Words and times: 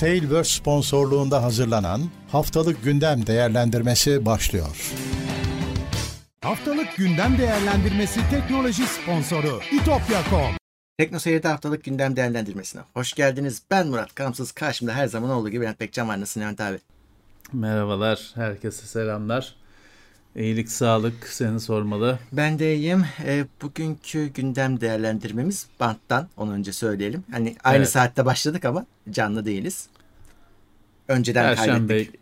Tailverse 0.00 0.50
sponsorluğunda 0.50 1.42
hazırlanan 1.42 2.00
Haftalık 2.32 2.84
Gündem 2.84 3.26
Değerlendirmesi 3.26 4.26
başlıyor. 4.26 4.92
Haftalık 6.42 6.96
Gündem 6.96 7.38
Değerlendirmesi 7.38 8.20
teknoloji 8.30 8.82
sponsoru 8.82 9.60
itopya.com 9.72 10.56
Tekno 10.98 11.18
Seyir'de 11.18 11.48
haftalık 11.48 11.84
gündem 11.84 12.16
değerlendirmesine. 12.16 12.82
Hoş 12.94 13.12
geldiniz. 13.12 13.62
Ben 13.70 13.88
Murat 13.88 14.14
Kamsız. 14.14 14.52
Karşımda 14.52 14.92
her 14.92 15.06
zaman 15.06 15.30
olduğu 15.30 15.48
gibi 15.48 15.64
Levent 15.64 15.80
Bekcan 15.80 16.08
var. 16.08 16.20
Nasılsın 16.20 16.40
Levent 16.40 16.60
abi? 16.60 16.78
Merhabalar. 17.52 18.30
Herkese 18.34 18.86
selamlar. 18.86 19.56
İyilik, 20.36 20.68
sağlık 20.68 21.26
seni 21.28 21.60
sormalı. 21.60 22.18
Ben 22.32 22.58
de 22.58 22.76
iyiyim. 22.76 23.04
E, 23.26 23.44
bugünkü 23.62 24.26
gündem 24.26 24.80
değerlendirmemiz 24.80 25.66
banttan. 25.80 26.28
Onu 26.36 26.52
önce 26.52 26.72
söyleyelim. 26.72 27.24
Hani 27.30 27.56
aynı 27.64 27.76
evet. 27.76 27.88
saatte 27.88 28.24
başladık 28.24 28.64
ama 28.64 28.86
canlı 29.10 29.44
değiliz. 29.44 29.88
Önceden 31.08 31.54
Perşembe 31.54 31.94
kaydettik. 31.94 32.20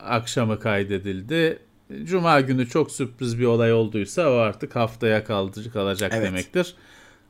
akşamı 0.00 0.60
kaydedildi. 0.60 1.58
Cuma 2.04 2.40
günü 2.40 2.68
çok 2.68 2.90
sürpriz 2.90 3.38
bir 3.38 3.44
olay 3.44 3.72
olduysa 3.72 4.30
o 4.30 4.34
artık 4.34 4.76
haftaya 4.76 5.24
kalıcı 5.24 5.72
kalacak 5.72 6.12
evet. 6.14 6.26
demektir. 6.26 6.74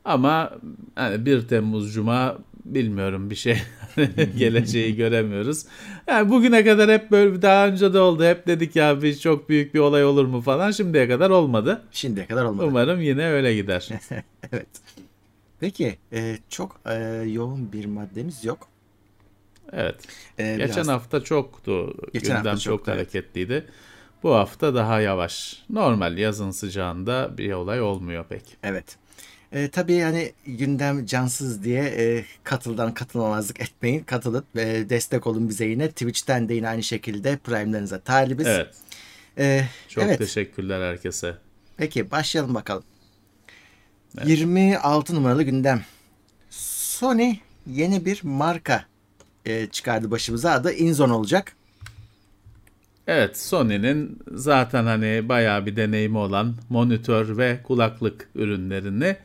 Ama 0.04 0.50
hani 0.94 1.26
1 1.26 1.48
Temmuz 1.48 1.94
Cuma 1.94 2.38
bilmiyorum 2.64 3.30
bir 3.30 3.34
şey 3.34 3.58
geleceği 4.38 4.96
göremiyoruz. 4.96 5.66
Yani 6.06 6.30
bugüne 6.30 6.64
kadar 6.64 6.90
hep 6.90 7.10
böyle 7.10 7.42
daha 7.42 7.66
önce 7.66 7.94
de 7.94 7.98
oldu. 7.98 8.24
Hep 8.24 8.46
dedik 8.46 8.76
ya 8.76 9.02
bir 9.02 9.18
çok 9.18 9.48
büyük 9.48 9.74
bir 9.74 9.78
olay 9.78 10.04
olur 10.04 10.24
mu 10.24 10.40
falan. 10.40 10.70
Şimdiye 10.70 11.08
kadar 11.08 11.30
olmadı. 11.30 11.82
Şimdiye 11.92 12.26
kadar 12.26 12.44
olmadı. 12.44 12.66
Umarım 12.66 13.00
yine 13.00 13.26
öyle 13.26 13.54
gider. 13.54 13.88
evet. 14.52 14.66
Peki 15.60 15.98
e, 16.12 16.38
çok 16.48 16.80
e, 16.86 16.94
yoğun 17.26 17.72
bir 17.72 17.84
maddemiz 17.84 18.44
yok. 18.44 18.68
Evet. 19.72 19.96
Ee, 20.38 20.56
Geçen 20.56 20.74
biraz... 20.74 20.88
hafta 20.88 21.20
çoktu. 21.20 21.94
Geçen 22.12 22.36
Gündem 22.36 22.52
hafta 22.52 22.60
çok 22.60 22.78
çoktu, 22.78 22.92
hareketliydi. 22.92 23.52
Evet. 23.52 23.68
Bu 24.22 24.34
hafta 24.34 24.74
daha 24.74 25.00
yavaş. 25.00 25.64
Normal 25.70 26.18
yazın 26.18 26.50
sıcağında 26.50 27.38
bir 27.38 27.52
olay 27.52 27.80
olmuyor 27.80 28.24
pek. 28.28 28.42
Evet. 28.62 28.96
E, 29.54 29.68
tabii 29.68 30.00
hani 30.00 30.32
gündem 30.46 31.06
cansız 31.06 31.64
diye 31.64 31.82
e, 31.82 32.24
katıldan 32.44 32.94
katılmamazlık 32.94 33.60
etmeyin. 33.60 34.00
Katılıp 34.00 34.56
e, 34.56 34.90
destek 34.90 35.26
olun 35.26 35.48
bize 35.48 35.64
yine. 35.64 35.88
Twitch'ten 35.88 36.48
de 36.48 36.54
yine 36.54 36.68
aynı 36.68 36.82
şekilde 36.82 37.36
Prime'larınıza 37.36 38.00
talibiz. 38.00 38.46
Evet. 38.46 38.74
E, 39.38 39.64
Çok 39.88 40.04
evet. 40.04 40.18
teşekkürler 40.18 40.90
herkese. 40.90 41.36
Peki 41.76 42.10
başlayalım 42.10 42.54
bakalım. 42.54 42.84
Evet. 44.18 44.28
26 44.28 45.14
numaralı 45.14 45.42
gündem. 45.42 45.84
Sony 46.50 47.36
yeni 47.66 48.04
bir 48.04 48.20
marka 48.22 48.84
e, 49.44 49.66
çıkardı 49.66 50.10
başımıza. 50.10 50.52
Adı 50.52 50.72
Inzon 50.72 51.10
olacak. 51.10 51.52
Evet 53.06 53.38
Sony'nin 53.38 54.18
zaten 54.34 54.84
hani 54.84 55.28
bayağı 55.28 55.66
bir 55.66 55.76
deneyimi 55.76 56.18
olan 56.18 56.54
monitör 56.68 57.38
ve 57.38 57.60
kulaklık 57.62 58.28
ürünlerini 58.34 59.16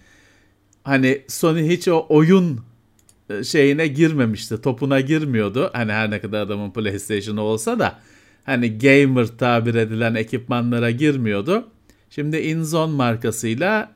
hani 0.89 1.21
Sony 1.27 1.69
hiç 1.69 1.87
o 1.87 2.05
oyun 2.09 2.59
e, 3.29 3.43
şeyine 3.43 3.87
girmemişti. 3.87 4.61
Topuna 4.61 4.99
girmiyordu. 4.99 5.69
Hani 5.73 5.91
her 5.91 6.11
ne 6.11 6.21
kadar 6.21 6.41
adamın 6.41 6.71
PlayStation'ı 6.71 7.41
olsa 7.41 7.79
da 7.79 7.99
hani 8.43 8.77
gamer 8.77 9.27
tabir 9.27 9.75
edilen 9.75 10.15
ekipmanlara 10.15 10.91
girmiyordu. 10.91 11.67
Şimdi 12.09 12.37
InZone 12.37 12.95
markasıyla 12.95 13.91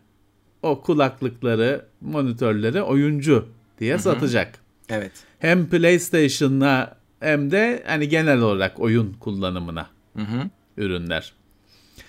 o 0.61 0.81
kulaklıkları, 0.81 1.85
monitörleri 2.01 2.81
oyuncu 2.81 3.47
diye 3.79 3.93
Hı-hı. 3.93 4.01
satacak. 4.01 4.59
Evet. 4.89 5.11
Hem 5.39 5.69
PlayStation'la 5.69 6.97
hem 7.19 7.51
de 7.51 7.83
hani 7.87 8.09
genel 8.09 8.39
olarak 8.39 8.79
oyun 8.79 9.13
kullanımına 9.13 9.87
Hı-hı. 10.15 10.49
ürünler. 10.77 11.33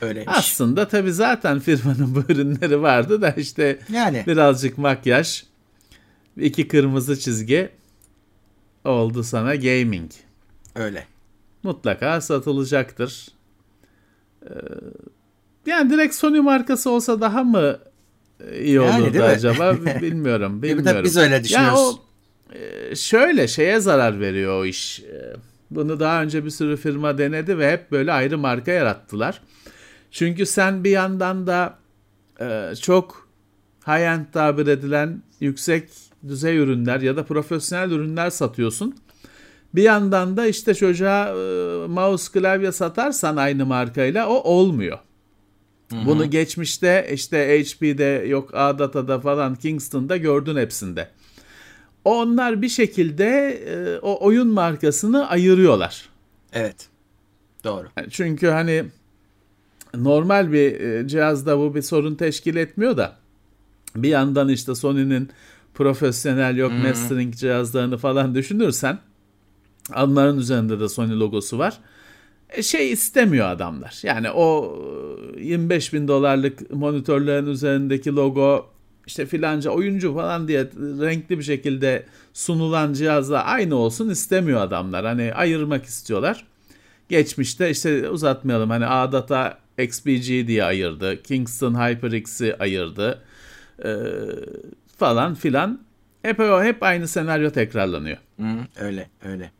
Öyleymiş. 0.01 0.35
Aslında 0.37 0.89
tabii 0.89 1.13
zaten 1.13 1.61
firmanın 1.61 2.15
bu 2.15 2.33
ürünleri 2.33 2.83
vardı 2.83 3.23
da 3.23 3.31
işte 3.31 3.79
yani. 3.93 4.25
birazcık 4.27 4.79
makyaj, 4.79 5.45
iki 6.37 6.69
kırmızı 6.69 7.19
çizgi 7.19 7.71
oldu 8.85 9.23
sana 9.23 9.55
gaming. 9.55 10.11
Öyle. 10.75 11.07
Mutlaka 11.63 12.21
satılacaktır. 12.21 13.29
Ee, 14.47 14.51
yani 15.67 15.91
direkt 15.91 16.15
Sony 16.15 16.41
markası 16.41 16.91
olsa 16.91 17.21
daha 17.21 17.45
mı 17.45 17.79
iyi 18.61 18.81
olurdu 18.81 19.17
yani, 19.17 19.23
acaba 19.23 19.77
bilmiyorum. 20.03 20.63
bilmiyorum. 20.63 21.05
biz 21.05 21.17
öyle 21.17 21.45
düşünüyoruz. 21.45 21.79
Ya 21.79 21.85
o 21.85 21.99
e, 22.91 22.97
şöyle 22.97 23.49
şeye 23.49 23.81
zarar 23.81 24.21
veriyor 24.21 24.61
o 24.61 24.65
iş. 24.65 25.01
E, 25.01 25.37
bunu 25.71 26.01
daha 26.01 26.23
önce 26.23 26.45
bir 26.45 26.51
sürü 26.51 26.77
firma 26.77 27.19
denedi 27.19 27.59
ve 27.59 27.73
hep 27.73 27.91
böyle 27.93 28.13
ayrı 28.13 28.39
marka 28.39 28.71
yarattılar. 28.73 29.41
Çünkü 30.15 30.47
sen 30.47 30.85
bir 30.85 30.91
yandan 30.91 31.47
da 31.47 31.79
e, 32.41 32.73
çok 32.81 33.29
high-end 33.87 34.25
tabir 34.33 34.67
edilen 34.67 35.23
yüksek 35.41 35.89
düzey 36.29 36.57
ürünler 36.57 37.01
ya 37.01 37.17
da 37.17 37.25
profesyonel 37.25 37.91
ürünler 37.91 38.31
satıyorsun. 38.31 38.95
Bir 39.75 39.83
yandan 39.83 40.37
da 40.37 40.47
işte 40.47 40.75
çocuğa 40.75 41.29
e, 41.29 41.87
mouse 41.87 42.33
klavye 42.33 42.73
satarsan 42.73 43.37
aynı 43.37 43.67
markayla 43.67 44.29
o 44.29 44.35
olmuyor. 44.35 44.99
Hı-hı. 45.91 46.07
Bunu 46.07 46.31
geçmişte 46.31 47.09
işte 47.13 47.63
HP'de 47.65 48.25
yok 48.29 48.55
A-Data'da 48.55 49.21
falan 49.21 49.55
Kingston'da 49.55 50.17
gördün 50.17 50.57
hepsinde. 50.57 51.09
Onlar 52.05 52.63
bir 52.63 52.69
şekilde 52.69 53.51
e, 53.51 53.99
o 53.99 54.27
oyun 54.27 54.49
markasını 54.49 55.29
ayırıyorlar. 55.29 56.09
Evet. 56.53 56.89
Doğru. 57.65 57.89
Çünkü 58.11 58.47
hani 58.47 58.85
normal 59.99 60.53
bir 60.53 60.81
e, 60.81 61.09
cihazda 61.09 61.59
bu 61.59 61.75
bir 61.75 61.83
sorun 61.83 62.15
teşkil 62.15 62.57
etmiyor 62.57 62.97
da 62.97 63.17
bir 63.97 64.09
yandan 64.09 64.49
işte 64.49 64.75
Sony'nin 64.75 65.31
profesyonel 65.75 66.57
yok 66.57 66.73
hmm. 66.73 66.83
mastering 66.83 67.35
cihazlarını 67.35 67.99
falan 67.99 68.35
düşünürsen 68.35 68.99
onların 69.97 70.39
üzerinde 70.39 70.81
de 70.81 70.89
Sony 70.89 71.19
logosu 71.21 71.59
var. 71.59 71.79
E, 72.51 72.63
şey 72.63 72.93
istemiyor 72.93 73.49
adamlar. 73.49 74.01
Yani 74.03 74.31
o 74.31 74.79
25 75.39 75.93
bin 75.93 76.09
dolarlık 76.09 76.71
monitörlerin 76.71 77.47
üzerindeki 77.47 78.17
logo 78.17 78.67
işte 79.07 79.27
filanca 79.27 79.71
oyuncu 79.71 80.15
falan 80.15 80.49
diye 80.49 80.61
renkli 80.77 81.39
bir 81.39 81.45
şekilde 81.45 82.07
sunulan 82.33 82.93
cihazla 82.93 83.45
aynı 83.45 83.77
olsun 83.77 84.11
istemiyor 84.11 84.61
adamlar. 84.61 85.05
Hani 85.05 85.35
ayırmak 85.35 85.85
istiyorlar. 85.85 86.47
Geçmişte 87.09 87.71
işte 87.71 88.09
uzatmayalım 88.09 88.71
hani 88.71 88.87
A-Data 88.87 89.59
XPG 89.79 90.27
diye 90.47 90.65
ayırdı. 90.65 91.23
Kingston 91.23 91.75
HyperX'i 91.75 92.57
ayırdı. 92.59 93.23
Ee, 93.85 93.95
falan 94.99 95.35
filan. 95.35 95.85
Hep 96.23 96.39
hep 96.39 96.83
aynı 96.83 97.09
senaryo 97.09 97.51
tekrarlanıyor. 97.51 98.17
Hı, 98.41 98.59
öyle 98.77 99.11
öyle. 99.25 99.51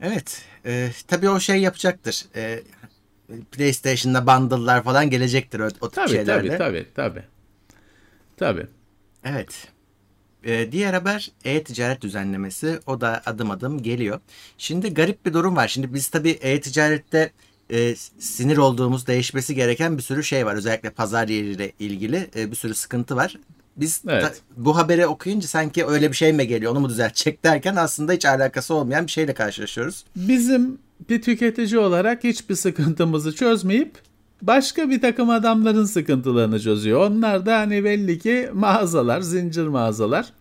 Evet. 0.00 0.44
E, 0.66 0.90
tabii 1.08 1.28
o 1.28 1.40
şey 1.40 1.60
yapacaktır. 1.60 2.24
E, 2.36 2.62
PlayStation'da 3.52 4.26
bundle'lar 4.26 4.84
falan 4.84 5.10
gelecektir 5.10 5.60
o, 5.60 5.66
o 5.66 5.68
tip 5.68 5.92
tabii, 5.92 6.08
şeylerle. 6.08 6.58
Tabii 6.58 6.58
tabii 6.58 6.86
tabii. 6.96 7.24
Tabii. 8.36 8.66
Evet. 9.24 9.68
Ee, 10.48 10.72
diğer 10.72 10.94
haber 10.94 11.30
e-ticaret 11.44 12.02
düzenlemesi. 12.02 12.80
O 12.86 13.00
da 13.00 13.22
adım 13.26 13.50
adım 13.50 13.82
geliyor. 13.82 14.20
Şimdi 14.58 14.94
garip 14.94 15.26
bir 15.26 15.32
durum 15.32 15.56
var. 15.56 15.68
Şimdi 15.68 15.94
biz 15.94 16.08
tabii 16.08 16.30
e-ticarette 16.30 17.30
e, 17.70 17.94
sinir 18.18 18.56
olduğumuz 18.56 19.06
değişmesi 19.06 19.54
gereken 19.54 19.98
bir 19.98 20.02
sürü 20.02 20.24
şey 20.24 20.46
var. 20.46 20.54
Özellikle 20.54 20.90
pazar 20.90 21.28
yeriyle 21.28 21.72
ilgili 21.78 22.30
e, 22.36 22.50
bir 22.50 22.56
sürü 22.56 22.74
sıkıntı 22.74 23.16
var. 23.16 23.38
Biz 23.76 24.02
evet. 24.08 24.22
ta, 24.22 24.32
bu 24.56 24.76
haberi 24.76 25.06
okuyunca 25.06 25.48
sanki 25.48 25.86
öyle 25.86 26.10
bir 26.10 26.16
şey 26.16 26.32
mi 26.32 26.48
geliyor 26.48 26.72
onu 26.72 26.80
mu 26.80 26.88
düzeltecek 26.88 27.44
derken 27.44 27.76
aslında 27.76 28.12
hiç 28.12 28.24
alakası 28.24 28.74
olmayan 28.74 29.06
bir 29.06 29.10
şeyle 29.12 29.34
karşılaşıyoruz. 29.34 30.04
Bizim 30.16 30.78
bir 31.10 31.22
tüketici 31.22 31.78
olarak 31.78 32.24
hiçbir 32.24 32.54
sıkıntımızı 32.54 33.34
çözmeyip 33.34 33.92
başka 34.42 34.90
bir 34.90 35.00
takım 35.00 35.30
adamların 35.30 35.84
sıkıntılarını 35.84 36.60
çözüyor. 36.60 37.10
Onlar 37.10 37.46
da 37.46 37.58
hani 37.58 37.84
belli 37.84 38.18
ki 38.18 38.50
mağazalar, 38.54 39.20
zincir 39.20 39.66
mağazalar. 39.66 40.32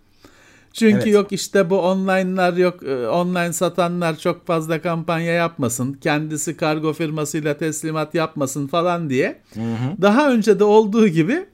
Çünkü 0.78 0.96
evet. 0.96 1.14
yok 1.14 1.32
işte 1.32 1.70
bu 1.70 1.82
online'lar 1.82 2.54
yok 2.54 2.84
e, 2.84 3.08
online 3.08 3.54
satanlar 3.54 4.18
çok 4.18 4.48
fazla 4.48 4.82
kampanya 4.82 5.32
yapmasın. 5.32 5.94
Kendisi 5.94 6.58
kargo 6.58 6.94
firmasıyla 6.94 7.58
teslimat 7.58 8.16
yapmasın 8.16 8.68
falan 8.68 9.10
diye. 9.10 9.42
Hı 9.54 9.60
hı. 9.60 10.02
Daha 10.02 10.32
önce 10.32 10.60
de 10.60 10.64
olduğu 10.64 11.08
gibi 11.08 11.46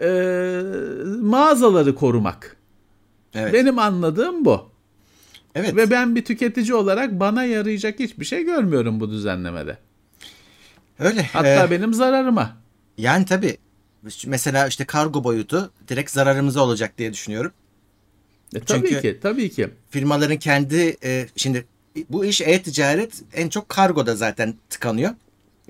e, 0.00 0.08
mağazaları 1.20 1.94
korumak. 1.94 2.56
Evet. 3.34 3.52
Benim 3.52 3.78
anladığım 3.78 4.44
bu. 4.44 4.70
Evet. 5.54 5.76
Ve 5.76 5.90
ben 5.90 6.16
bir 6.16 6.24
tüketici 6.24 6.74
olarak 6.74 7.20
bana 7.20 7.44
yarayacak 7.44 7.98
hiçbir 7.98 8.24
şey 8.24 8.44
görmüyorum 8.44 9.00
bu 9.00 9.10
düzenlemede. 9.10 9.78
Öyle. 10.98 11.22
Hatta 11.32 11.66
ee, 11.66 11.70
benim 11.70 11.94
zararıma. 11.94 12.56
Yani 12.98 13.24
tabii 13.24 13.56
mesela 14.26 14.66
işte 14.66 14.84
kargo 14.84 15.24
boyutu 15.24 15.70
direkt 15.88 16.10
zararımıza 16.10 16.60
olacak 16.60 16.98
diye 16.98 17.12
düşünüyorum. 17.12 17.52
E, 18.54 18.60
tabii 18.60 18.88
Çünkü- 18.88 19.02
ki, 19.02 19.18
tabii 19.22 19.50
ki. 19.50 19.68
Firmaların 19.90 20.36
kendi 20.36 20.96
e, 21.04 21.26
şimdi 21.36 21.64
bu 22.10 22.24
iş 22.24 22.40
e-ticaret 22.40 23.22
en 23.34 23.48
çok 23.48 23.68
kargoda 23.68 24.16
zaten 24.16 24.54
tıkanıyor. 24.70 25.10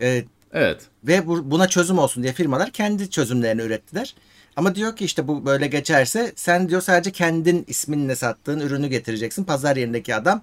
E, 0.01 0.25
Evet. 0.57 0.81
Ve 1.05 1.27
bu- 1.27 1.51
buna 1.51 1.69
çözüm 1.69 1.99
olsun 1.99 2.23
diye 2.23 2.33
firmalar 2.33 2.71
kendi 2.71 3.11
çözümlerini 3.11 3.63
ürettiler. 3.63 4.15
Ama 4.57 4.75
diyor 4.75 4.97
ki 4.97 5.05
işte 5.05 5.29
bu 5.29 5.47
böyle 5.47 5.67
geçerse 5.67 6.33
sen 6.37 6.69
diyor 6.69 6.81
sadece 6.81 7.13
kendin 7.13 7.65
isminle 7.69 8.17
sattığın 8.17 8.61
ürünü 8.61 8.87
getireceksin. 8.89 9.45
Pazar 9.45 9.77
yerindeki 9.77 10.15
adam 10.15 10.43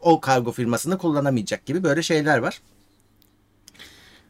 o 0.00 0.20
kargo 0.20 0.52
firmasını 0.52 0.98
kullanamayacak 0.98 1.66
gibi 1.66 1.82
böyle 1.82 2.02
şeyler 2.02 2.38
var. 2.38 2.60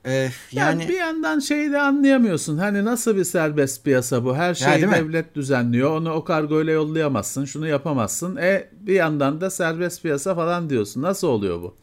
Ee, 0.05 0.11
Yani, 0.11 0.31
yani 0.53 0.89
bir 0.89 0.99
yandan 0.99 1.39
şeyi 1.39 1.73
de 1.73 1.81
anlayamıyorsun. 1.81 2.59
Hani 2.59 2.85
nasıl 2.85 3.17
bir 3.17 3.25
serbest 3.25 3.85
piyasa 3.85 4.25
bu? 4.25 4.35
Her 4.37 4.55
şeyi 4.55 4.87
mi? 4.87 4.93
devlet 4.93 5.35
düzenliyor. 5.35 5.91
Onu 5.91 6.13
o 6.13 6.25
kargoyla 6.25 6.73
yollayamazsın. 6.73 7.45
Şunu 7.45 7.69
yapamazsın. 7.69 8.37
E 8.37 8.69
bir 8.81 8.95
yandan 8.95 9.41
da 9.41 9.51
serbest 9.51 10.03
piyasa 10.03 10.35
falan 10.35 10.71
diyorsun. 10.71 11.03
Nasıl 11.03 11.29
oluyor 11.29 11.63
bu? 11.63 11.75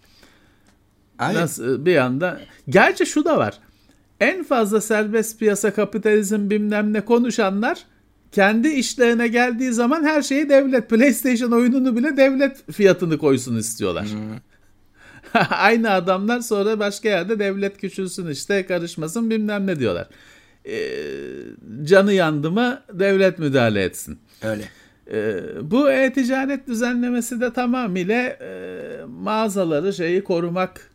Abi, 1.20 1.34
Nasıl 1.34 1.86
bir 1.86 1.92
yanda 1.92 2.42
gerçi 2.70 3.06
şu 3.06 3.26
da 3.26 3.38
var. 3.38 3.60
En 4.20 4.44
fazla 4.44 4.82
serbest 4.82 5.40
piyasa 5.40 5.74
kapitalizm 5.74 6.50
bilmem 6.50 6.94
ne 6.94 7.02
konuşanlar 7.06 7.86
kendi 8.32 8.68
işlerine 8.68 9.28
geldiği 9.28 9.74
zaman 9.74 10.04
her 10.04 10.22
şeyi 10.22 10.50
devlet 10.50 10.90
PlayStation 10.90 11.52
oyununu 11.52 11.96
bile 11.96 12.18
devlet 12.18 12.72
fiyatını 12.72 13.18
koysun 13.18 13.56
istiyorlar. 13.56 14.08
Aynı 15.50 15.92
adamlar 15.92 16.40
sonra 16.40 16.80
başka 16.80 17.10
yerde 17.10 17.40
devlet 17.40 17.78
küçülsün 17.78 18.28
işte 18.30 18.66
karışmasın 18.66 19.30
bilmem 19.30 19.68
ne 19.68 19.80
diyorlar. 19.80 20.08
Ee, 20.66 20.88
canı 21.84 22.14
yandı 22.14 22.52
mı 22.52 22.82
devlet 22.94 23.40
müdahale 23.40 23.84
etsin. 23.84 24.20
öyle. 24.44 24.64
Ee, 25.12 25.40
bu 25.62 25.92
e-ticaret 25.92 26.68
düzenlemesi 26.68 27.42
de 27.42 27.54
tamamıyla 27.54 28.16
e, 28.24 28.80
mağazaları 29.08 29.94
şeyi 29.94 30.24
korumak 30.24 30.92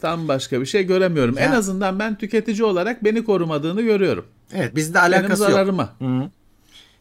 tam 0.00 0.28
başka 0.28 0.60
bir 0.60 0.66
şey 0.66 0.84
göremiyorum. 0.84 1.36
Ya. 1.38 1.44
En 1.44 1.52
azından 1.52 1.98
ben 1.98 2.18
tüketici 2.18 2.64
olarak 2.64 3.04
beni 3.04 3.24
korumadığını 3.24 3.82
görüyorum. 3.82 4.26
Evet 4.54 4.76
bizde 4.76 4.94
Benim 4.98 5.06
alakası 5.14 5.42
yok. 5.42 5.52
zararıma. 5.52 5.94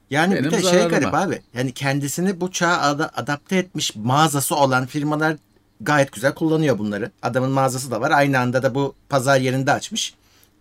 Yani 0.09 0.33
Benim 0.33 0.45
bir 0.45 0.51
de 0.51 0.61
şey 0.61 0.63
zararıma. 0.79 0.89
garip 0.89 1.13
abi. 1.13 1.41
Yani 1.53 1.71
kendisini 1.71 2.41
bu 2.41 2.51
çağa 2.51 2.77
ada- 2.81 3.09
adapte 3.15 3.55
etmiş 3.57 3.95
mağazası 3.95 4.55
olan 4.55 4.85
firmalar 4.85 5.35
gayet 5.81 6.12
güzel 6.12 6.33
kullanıyor 6.33 6.77
bunları. 6.77 7.12
Adamın 7.21 7.51
mağazası 7.51 7.91
da 7.91 8.01
var. 8.01 8.12
Aynı 8.12 8.39
anda 8.39 8.63
da 8.63 8.75
bu 8.75 8.95
pazar 9.09 9.39
yerinde 9.39 9.71
açmış. 9.71 10.13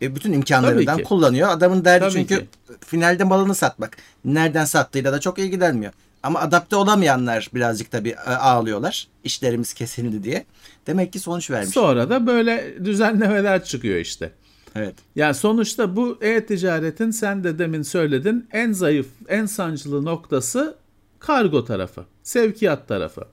E, 0.03 0.17
bütün 0.17 0.33
imkanlarından 0.33 1.03
kullanıyor. 1.03 1.49
Adamın 1.49 1.85
derdi 1.85 2.01
Tabii 2.01 2.13
çünkü 2.13 2.39
ki. 2.39 2.47
finalde 2.87 3.25
malını 3.25 3.55
satmak. 3.55 3.97
Nereden 4.25 4.65
sattığıyla 4.65 5.13
da 5.13 5.21
çok 5.21 5.39
ilgilenmiyor. 5.39 5.93
Ama 6.23 6.41
adapte 6.41 6.77
olamayanlar 6.77 7.51
birazcık 7.55 7.91
tabii 7.91 8.09
e, 8.27 8.31
ağlıyorlar. 8.31 9.09
İşlerimiz 9.25 9.75
kesildi 9.75 10.23
diye. 10.23 10.45
Demek 10.87 11.13
ki 11.13 11.19
sonuç 11.19 11.51
vermiş. 11.51 11.75
Sonra 11.75 12.11
da 12.11 12.27
böyle 12.27 12.75
düzenlemeler 12.85 13.65
çıkıyor 13.65 13.99
işte. 13.99 14.33
Evet. 14.75 14.95
Yani 15.17 15.35
sonuçta 15.35 15.97
bu 15.97 16.19
e-ticaretin 16.21 17.11
sen 17.11 17.45
de 17.45 17.59
demin 17.59 17.83
söyledin 17.83 18.49
en 18.53 18.73
zayıf, 18.73 19.07
en 19.29 19.47
sancılı 19.47 20.05
noktası 20.05 20.77
kargo 21.19 21.65
tarafı, 21.65 22.05
sevkiyat 22.23 22.89
tarafı. 22.89 23.25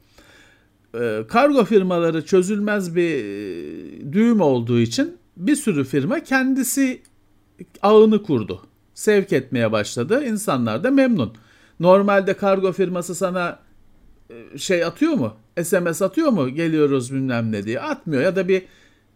Ee, 0.95 1.23
kargo 1.27 1.65
firmaları 1.65 2.25
çözülmez 2.25 2.95
bir 2.95 3.15
e, 3.15 4.13
düğüm 4.13 4.41
olduğu 4.41 4.79
için 4.79 5.17
bir 5.37 5.55
sürü 5.55 5.83
firma 5.83 6.23
kendisi 6.23 7.01
ağını 7.81 8.23
kurdu. 8.23 8.61
Sevk 8.93 9.33
etmeye 9.33 9.71
başladı. 9.71 10.25
İnsanlar 10.25 10.83
da 10.83 10.91
memnun. 10.91 11.33
Normalde 11.79 12.33
kargo 12.33 12.71
firması 12.71 13.15
sana 13.15 13.59
e, 14.29 14.57
şey 14.57 14.83
atıyor 14.83 15.13
mu? 15.13 15.33
SMS 15.63 16.01
atıyor 16.01 16.29
mu? 16.29 16.49
Geliyoruz 16.49 17.13
bilmem 17.13 17.51
ne 17.51 17.63
diye. 17.63 17.79
Atmıyor 17.79 18.21
ya 18.21 18.35
da 18.35 18.47
bir 18.47 18.63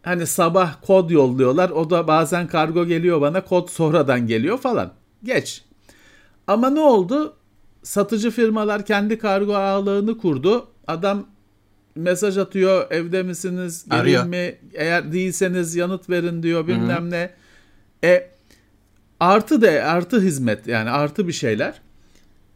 hani 0.03 0.27
sabah 0.27 0.75
kod 0.81 1.09
yolluyorlar. 1.09 1.69
O 1.69 1.89
da 1.89 2.07
bazen 2.07 2.47
kargo 2.47 2.85
geliyor 2.85 3.21
bana 3.21 3.45
kod 3.45 3.69
sonradan 3.69 4.27
geliyor 4.27 4.57
falan. 4.57 4.93
Geç. 5.23 5.63
Ama 6.47 6.69
ne 6.69 6.79
oldu? 6.79 7.33
Satıcı 7.83 8.31
firmalar 8.31 8.85
kendi 8.85 9.17
kargo 9.17 9.55
ağlarını 9.55 10.17
kurdu. 10.17 10.67
Adam 10.87 11.25
mesaj 11.97 12.37
atıyor 12.37 12.91
evde 12.91 13.23
misiniz 13.23 13.85
Arıyor. 13.89 14.23
mi 14.23 14.55
eğer 14.73 15.13
değilseniz 15.13 15.75
yanıt 15.75 16.09
verin 16.09 16.43
diyor 16.43 16.67
bilmem 16.67 17.09
ne. 17.11 17.33
E 18.03 18.31
artı 19.19 19.61
de 19.61 19.83
artı 19.83 20.21
hizmet 20.21 20.67
yani 20.67 20.89
artı 20.89 21.27
bir 21.27 21.33
şeyler. 21.33 21.81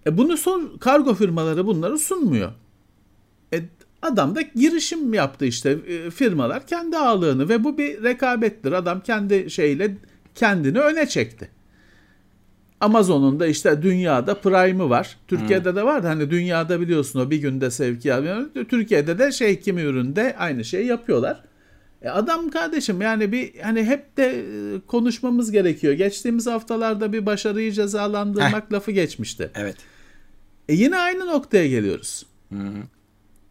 E 0.05 0.17
bunu 0.17 0.37
son 0.37 0.77
kargo 0.77 1.15
firmaları 1.15 1.67
bunları 1.67 1.99
sunmuyor. 1.99 2.51
E 3.53 3.61
adam 4.01 4.35
da 4.35 4.41
girişim 4.41 5.13
yaptı 5.13 5.45
işte 5.45 5.69
e, 5.87 6.09
firmalar 6.09 6.67
kendi 6.67 6.97
ağırlığını 6.97 7.49
ve 7.49 7.63
bu 7.63 7.77
bir 7.77 8.03
rekabettir. 8.03 8.71
Adam 8.71 9.01
kendi 9.01 9.51
şeyle 9.51 9.97
kendini 10.35 10.79
öne 10.79 11.07
çekti. 11.07 11.49
Amazon'un 12.81 13.39
da 13.39 13.47
işte 13.47 13.83
dünyada 13.83 14.35
Prime'ı 14.35 14.89
var. 14.89 15.17
Türkiye'de 15.27 15.75
de 15.75 15.83
var 15.83 16.03
da 16.03 16.09
hani 16.09 16.31
dünyada 16.31 16.81
biliyorsun 16.81 17.19
o 17.19 17.29
bir 17.29 17.37
günde 17.37 17.71
sevkiyat. 17.71 18.23
Türkiye'de 18.69 19.19
de 19.19 19.31
şey 19.31 19.59
kimi 19.59 19.81
üründe 19.81 20.35
aynı 20.37 20.65
şeyi 20.65 20.87
yapıyorlar. 20.87 21.43
E 22.01 22.09
adam 22.09 22.49
kardeşim 22.49 23.01
yani 23.01 23.31
bir 23.31 23.59
hani 23.59 23.83
hep 23.83 24.17
de 24.17 24.25
e, 24.25 24.79
konuşmamız 24.87 25.51
gerekiyor. 25.51 25.93
Geçtiğimiz 25.93 26.47
haftalarda 26.47 27.13
bir 27.13 27.25
başarıyı 27.25 27.71
cezalandırmak 27.71 28.73
lafı 28.73 28.91
geçmişti. 28.91 29.51
Evet. 29.55 29.75
E 30.69 30.73
yine 30.73 30.97
aynı 30.97 31.25
noktaya 31.25 31.67
geliyoruz. 31.67 32.25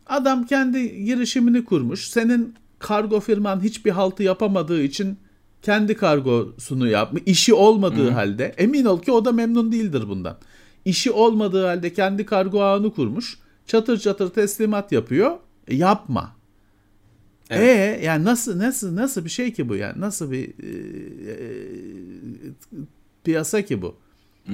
Adam 0.07 0.47
kendi 0.47 1.05
girişimini 1.05 1.65
kurmuş. 1.65 2.09
Senin 2.09 2.55
kargo 2.79 3.21
firman 3.21 3.63
hiçbir 3.63 3.91
haltı 3.91 4.23
yapamadığı 4.23 4.83
için 4.83 5.19
kendi 5.63 5.97
kargosunu 5.97 6.89
yapmış. 6.89 7.23
İşi 7.27 7.55
olmadığı 7.55 8.11
halde 8.11 8.55
emin 8.59 8.85
ol 8.85 9.03
ki 9.03 9.13
o 9.13 9.25
da 9.25 9.33
memnun 9.33 9.73
değildir 9.73 10.05
bundan. 10.09 10.39
İşi 10.85 11.11
olmadığı 11.11 11.67
halde 11.67 11.93
kendi 11.93 12.27
kargo 12.27 12.63
ağını 12.63 12.95
kurmuş. 12.95 13.39
Çatır 13.67 13.99
çatır 13.99 14.31
teslimat 14.31 14.93
yapıyor. 14.93 15.37
E, 15.69 15.77
yapma. 15.77 16.37
Evet. 17.51 18.01
E 18.01 18.05
yani 18.05 18.25
nasıl 18.25 18.59
nasıl 18.59 18.97
nasıl 18.97 19.25
bir 19.25 19.31
şey 19.31 19.53
ki 19.53 19.69
bu 19.69 19.77
yani? 19.77 20.01
Nasıl 20.01 20.31
bir 20.31 20.45
e, 20.45 20.69
e, 21.33 21.37
piyasa 23.25 23.63
ki 23.63 23.83
bu? 23.83 23.95
Hı. 24.47 24.53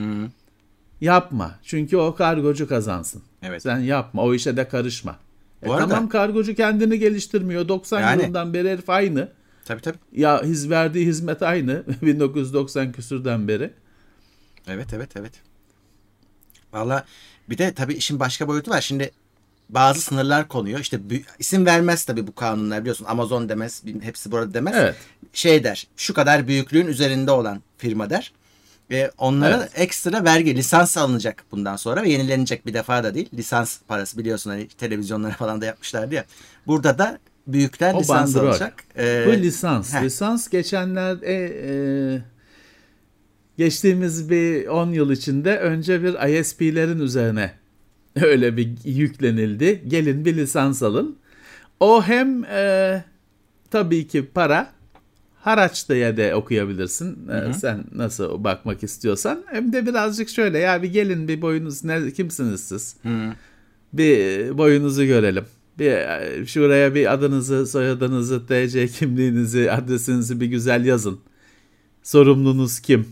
Yapma. 1.00 1.58
Çünkü 1.62 1.97
o 1.97 2.14
kargocu 2.14 2.69
kazansın. 2.69 3.23
Evet. 3.43 3.62
Sen 3.62 3.79
yapma. 3.79 4.22
O 4.22 4.34
işe 4.34 4.56
de 4.56 4.69
karışma. 4.69 5.17
E 5.63 5.69
arada- 5.70 5.89
tamam 5.89 6.08
kargocu 6.08 6.55
kendini 6.55 6.98
geliştirmiyor. 6.98 7.69
90 7.69 8.01
Yani. 8.01 8.22
yılından 8.22 8.55
beri 8.55 8.70
herif 8.70 8.91
aynı. 8.91 9.29
Tabii 9.67 9.81
tabii. 9.81 9.99
Ya 10.13 10.43
his 10.43 10.70
verdiği 10.70 11.06
hizmet 11.06 11.43
aynı. 11.43 11.85
1990 12.03 12.93
küsürden 12.93 13.49
beri. 13.49 13.73
Evet 14.69 14.93
evet 14.93 15.11
evet. 15.17 15.32
Valla 16.73 17.05
bir 17.51 17.58
de 17.58 17.75
tabii 17.75 17.94
işin 17.94 18.20
başka 18.20 18.49
boyutu 18.49 18.70
var. 18.70 18.81
Şimdi 18.81 19.11
bazı 19.69 20.01
sınırlar 20.01 20.49
konuyor. 20.49 20.81
İşte 20.81 21.01
isim 21.39 21.67
vermez 21.67 22.05
tabii 22.05 22.27
bu 22.27 22.35
kanunlar 22.35 22.81
biliyorsun. 22.81 23.05
Amazon 23.05 23.49
demez. 23.49 23.82
Hepsi 24.03 24.32
burada 24.32 24.55
demez. 24.55 24.75
Evet. 24.77 24.96
Şey 25.32 25.65
der. 25.65 25.87
Şu 25.96 26.15
kadar 26.15 26.49
büyüklüğün 26.49 26.87
üzerinde 26.87 27.31
olan 27.31 27.63
firma 27.79 28.11
der. 28.11 28.32
Ve 28.91 29.11
onlara 29.19 29.56
Evet. 29.56 29.70
ekstra 29.75 30.25
vergi, 30.25 30.56
lisans 30.56 30.96
alınacak 30.96 31.44
bundan 31.53 31.77
sonra 31.77 32.03
ve 32.03 32.11
yenilenecek 32.11 32.67
bir 32.67 32.75
defa 32.75 33.05
da 33.05 33.15
değil. 33.15 33.29
Lisans 33.35 33.79
parası 33.89 34.19
biliyorsun 34.19 34.51
hani 34.51 34.69
televizyonlara 34.69 35.32
falan 35.32 35.61
da 35.61 35.67
yapmışlardı 35.67 36.15
ya. 36.15 36.25
Burada 36.67 36.99
da 36.99 37.19
büyükler 37.46 37.94
O 37.94 38.00
lisans 38.00 38.34
bandrol. 38.34 38.48
alacak. 38.50 38.74
Ee, 38.98 39.24
Bu 39.26 39.32
lisans. 39.32 39.94
heh. 39.94 40.03
Lisans 40.03 40.48
geçenlerde 40.48 41.53
e, 41.65 41.70
geçtiğimiz 43.58 44.31
bir 44.31 44.67
10 44.67 44.91
yıl 44.93 45.10
içinde 45.10 45.58
önce 45.58 46.03
bir 46.03 46.38
ISP'lerin 46.41 46.98
üzerine 47.00 47.50
öyle 48.22 48.56
bir 48.56 48.70
yüklenildi. 48.84 49.82
Gelin 49.88 50.24
bir 50.24 50.36
lisans 50.36 50.82
alın. 50.82 51.17
O 51.81 52.03
hem 52.03 52.44
e, 52.44 53.05
tabii 53.70 54.06
ki 54.08 54.26
para 54.34 54.70
haraç 55.41 55.88
diye 55.88 56.17
de 56.17 56.34
okuyabilirsin. 56.34 57.29
E, 57.29 57.53
sen 57.53 57.84
nasıl 57.94 58.44
bakmak 58.44 58.82
istiyorsan. 58.82 59.43
Hem 59.46 59.72
de 59.72 59.86
birazcık 59.86 60.29
şöyle 60.29 60.58
ya 60.58 60.82
bir 60.82 60.93
gelin 60.93 61.29
bir 61.29 61.43
boyunuz 61.43 61.84
ne 61.84 62.10
kimsiniz 62.10 62.60
siz? 62.60 62.96
Hı. 63.03 63.08
bir 63.93 64.58
boyunuzu 64.58 65.05
görelim. 65.05 65.44
Bir 65.79 65.91
e, 65.91 66.47
şuraya 66.47 66.95
bir 66.95 67.13
adınızı, 67.13 67.67
soyadınızı, 67.67 68.47
TC 68.47 68.89
kimliğinizi, 68.89 69.73
adresinizi 69.73 70.41
bir 70.41 70.47
güzel 70.47 70.85
yazın. 70.85 71.19
Sorumlunuz 72.03 72.81
kim? 72.81 73.09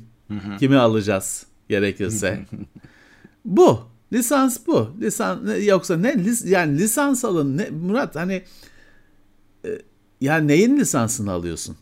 Kimi 0.59 0.77
alacağız 0.77 1.47
gerekirse? 1.69 2.47
bu. 3.45 3.81
Lisans 4.13 4.59
bu. 4.67 4.91
Lisan 5.01 5.47
ne- 5.47 5.57
yoksa 5.57 5.97
ne 5.97 6.13
lis- 6.13 6.49
yani 6.49 6.79
lisans 6.79 7.25
alın 7.25 7.57
ne 7.57 7.71
Murat 7.71 8.17
hani 8.17 8.43
e, 9.65 9.69
ya 10.21 10.37
neyin 10.37 10.77
lisansını 10.77 11.33
alıyorsun? 11.33 11.77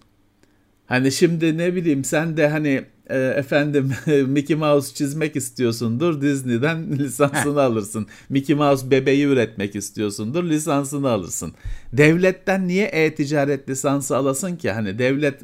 Hani 0.86 1.12
şimdi 1.12 1.58
ne 1.58 1.74
bileyim 1.74 2.04
sen 2.04 2.36
de 2.36 2.48
hani 2.48 2.84
e, 3.10 3.18
efendim 3.18 3.92
Mickey 4.26 4.56
Mouse 4.56 4.94
çizmek 4.94 5.36
istiyorsundur 5.36 6.20
Disney'den 6.20 6.92
lisansını 6.98 7.62
alırsın. 7.62 8.06
Mickey 8.28 8.56
Mouse 8.56 8.90
bebeği 8.90 9.24
üretmek 9.24 9.76
istiyorsundur 9.76 10.44
lisansını 10.44 11.10
alırsın. 11.10 11.52
Devletten 11.92 12.68
niye 12.68 12.86
e-ticaret 12.86 13.68
lisansı 13.68 14.16
alasın 14.16 14.56
ki? 14.56 14.70
Hani 14.70 14.98
devlet 14.98 15.40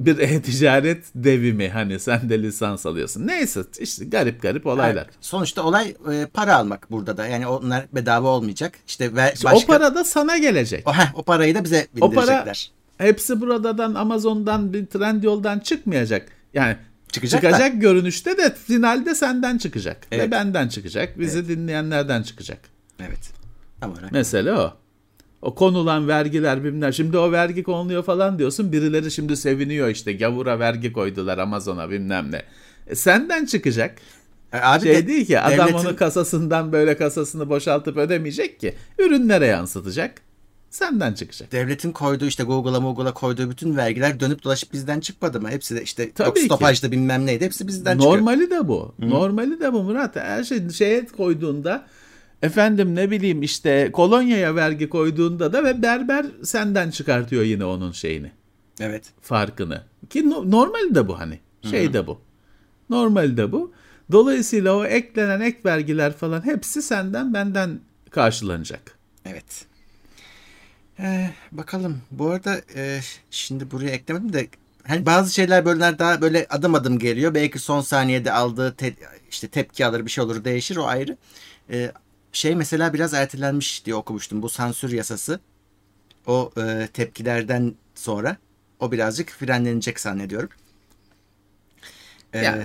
bir 0.00 0.18
e-ticaret 0.18 1.04
devi 1.14 1.52
mi? 1.52 1.68
Hani 1.68 1.98
sen 2.00 2.30
de 2.30 2.42
lisans 2.42 2.86
alıyorsun. 2.86 3.26
Neyse 3.26 3.60
işte 3.78 4.04
garip 4.04 4.42
garip 4.42 4.66
olaylar. 4.66 5.02
Evet. 5.02 5.14
Sonuçta 5.20 5.62
olay 5.62 5.94
e, 6.12 6.26
para 6.26 6.56
almak 6.56 6.90
burada 6.90 7.16
da. 7.16 7.26
Yani 7.26 7.46
onlar 7.46 7.86
bedava 7.92 8.28
olmayacak. 8.28 8.72
İşte, 8.86 9.04
İşte 9.06 9.44
başka... 9.44 9.58
O 9.58 9.66
para 9.66 9.94
da 9.94 10.04
sana 10.04 10.38
gelecek. 10.38 10.88
o, 10.88 10.92
heh, 10.92 11.18
o 11.18 11.22
parayı 11.22 11.54
da 11.54 11.64
bize 11.64 11.86
O 12.00 12.10
para 12.10 12.26
bindirecekler. 12.26 12.70
hepsi 12.98 13.40
buradan 13.40 13.94
Amazon'dan 13.94 14.72
bir 14.72 14.86
Trendyol'dan 14.86 15.58
çıkmayacak. 15.58 16.28
Yani 16.54 16.76
Çıkacak 17.12 17.42
çıkacak, 17.42 17.72
da. 17.74 17.76
görünüşte 17.78 18.38
de 18.38 18.54
finalde 18.66 19.14
senden 19.14 19.58
çıkacak. 19.58 19.96
Ve 20.12 20.16
Evet. 20.16 20.30
benden 20.30 20.68
çıkacak. 20.68 21.18
Bizi 21.18 21.48
dinleyenlerden 21.48 22.22
çıkacak. 22.22 22.58
Evet. 23.00 23.30
Tam 23.80 23.92
olarak. 23.92 24.12
Mesele 24.12 24.52
o. 24.52 24.72
O 25.42 25.54
konulan 25.54 26.08
vergiler 26.08 26.64
bilmem. 26.64 26.92
Şimdi 26.92 27.18
o 27.18 27.32
vergi 27.32 27.62
konuluyor 27.62 28.02
falan 28.02 28.38
diyorsun. 28.38 28.72
Birileri 28.72 29.10
şimdi 29.10 29.36
seviniyor 29.36 29.88
işte. 29.88 30.12
Gavura 30.12 30.58
vergi 30.58 30.92
koydular 30.92 31.38
Amazon'a 31.38 31.90
bilmem 31.90 32.32
ne. 32.32 32.42
E, 32.86 32.94
senden 32.94 33.44
çıkacak. 33.46 33.98
E, 34.52 34.58
Abi 34.58 34.82
Şey 34.82 34.94
de- 34.96 35.06
değil 35.08 35.26
ki 35.26 35.40
adam 35.40 35.68
devletin- 35.68 35.86
onu 35.88 35.96
kasasından 35.96 36.72
böyle 36.72 36.96
kasasını 36.96 37.48
boşaltıp 37.48 37.96
ödemeyecek 37.96 38.60
ki. 38.60 38.74
Ürünlere 38.98 39.46
yansıtacak. 39.46 40.20
Senden 40.74 41.14
çıkacak. 41.14 41.52
devletin 41.52 41.92
koyduğu 41.92 42.26
işte 42.26 42.42
Google'a 42.42 42.78
Google'a 42.78 43.14
koyduğu 43.14 43.50
bütün 43.50 43.76
vergiler 43.76 44.20
dönüp 44.20 44.44
dolaşıp 44.44 44.72
bizden 44.72 45.00
çıkmadı 45.00 45.40
mı? 45.40 45.50
Hepsi 45.50 45.76
de 45.76 45.82
işte 45.82 46.12
Tabii 46.12 46.26
yok 46.26 46.36
ki. 46.36 46.42
stopajda 46.42 46.92
bilmem 46.92 47.26
neydi. 47.26 47.44
Hepsi 47.44 47.66
bizden 47.68 47.92
çıkıyor. 47.98 48.18
Normali 48.18 48.50
de 48.50 48.68
bu. 48.68 48.94
Normali 48.98 49.60
de 49.60 49.72
bu 49.72 49.82
Murat. 49.82 50.16
Her 50.16 50.44
şey 50.44 50.70
şeye 50.70 51.06
koyduğunda 51.06 51.86
efendim 52.42 52.94
ne 52.94 53.10
bileyim 53.10 53.42
işte 53.42 53.90
kolonyaya 53.92 54.54
vergi 54.54 54.88
koyduğunda 54.88 55.52
da 55.52 55.64
ve 55.64 55.82
berber 55.82 56.26
senden 56.42 56.90
çıkartıyor 56.90 57.42
yine 57.42 57.64
onun 57.64 57.92
şeyini. 57.92 58.32
Evet. 58.80 59.04
farkını. 59.20 59.82
Ki 60.10 60.30
no- 60.30 60.50
normali 60.50 60.94
de 60.94 61.08
bu 61.08 61.18
hani. 61.18 61.40
Şey 61.70 61.92
de 61.92 62.06
bu. 62.06 62.20
Normali 62.90 63.36
de 63.36 63.52
bu. 63.52 63.72
Dolayısıyla 64.12 64.76
o 64.76 64.84
eklenen 64.84 65.40
ek 65.40 65.58
vergiler 65.64 66.12
falan 66.12 66.44
hepsi 66.44 66.82
senden 66.82 67.34
benden 67.34 67.80
karşılanacak. 68.10 68.98
Evet. 69.24 69.66
Ee, 70.98 71.30
bakalım. 71.52 72.00
Bu 72.10 72.30
arada 72.30 72.60
e, 72.76 73.00
şimdi 73.30 73.70
buraya 73.70 73.90
eklemedim 73.90 74.32
de 74.32 74.48
hani 74.86 75.06
bazı 75.06 75.34
şeyler 75.34 75.64
böyle 75.64 75.98
daha 75.98 76.20
böyle 76.20 76.46
adım 76.50 76.74
adım 76.74 76.98
geliyor. 76.98 77.34
Belki 77.34 77.58
son 77.58 77.80
saniyede 77.80 78.32
aldığı 78.32 78.74
te- 78.74 78.94
işte 79.30 79.48
tepki 79.48 79.86
alır 79.86 80.04
bir 80.06 80.10
şey 80.10 80.24
olur 80.24 80.44
değişir 80.44 80.76
o 80.76 80.84
ayrı. 80.86 81.16
Ee, 81.70 81.92
şey 82.32 82.54
mesela 82.54 82.94
biraz 82.94 83.14
ertelenmiş 83.14 83.86
diye 83.86 83.96
okumuştum. 83.96 84.42
Bu 84.42 84.48
sansür 84.48 84.92
yasası. 84.92 85.40
O 86.26 86.52
e, 86.58 86.88
tepkilerden 86.92 87.74
sonra 87.94 88.36
o 88.80 88.92
birazcık 88.92 89.30
frenlenecek 89.30 90.00
zannediyorum. 90.00 90.48
Ee, 92.32 92.38
Yani 92.38 92.64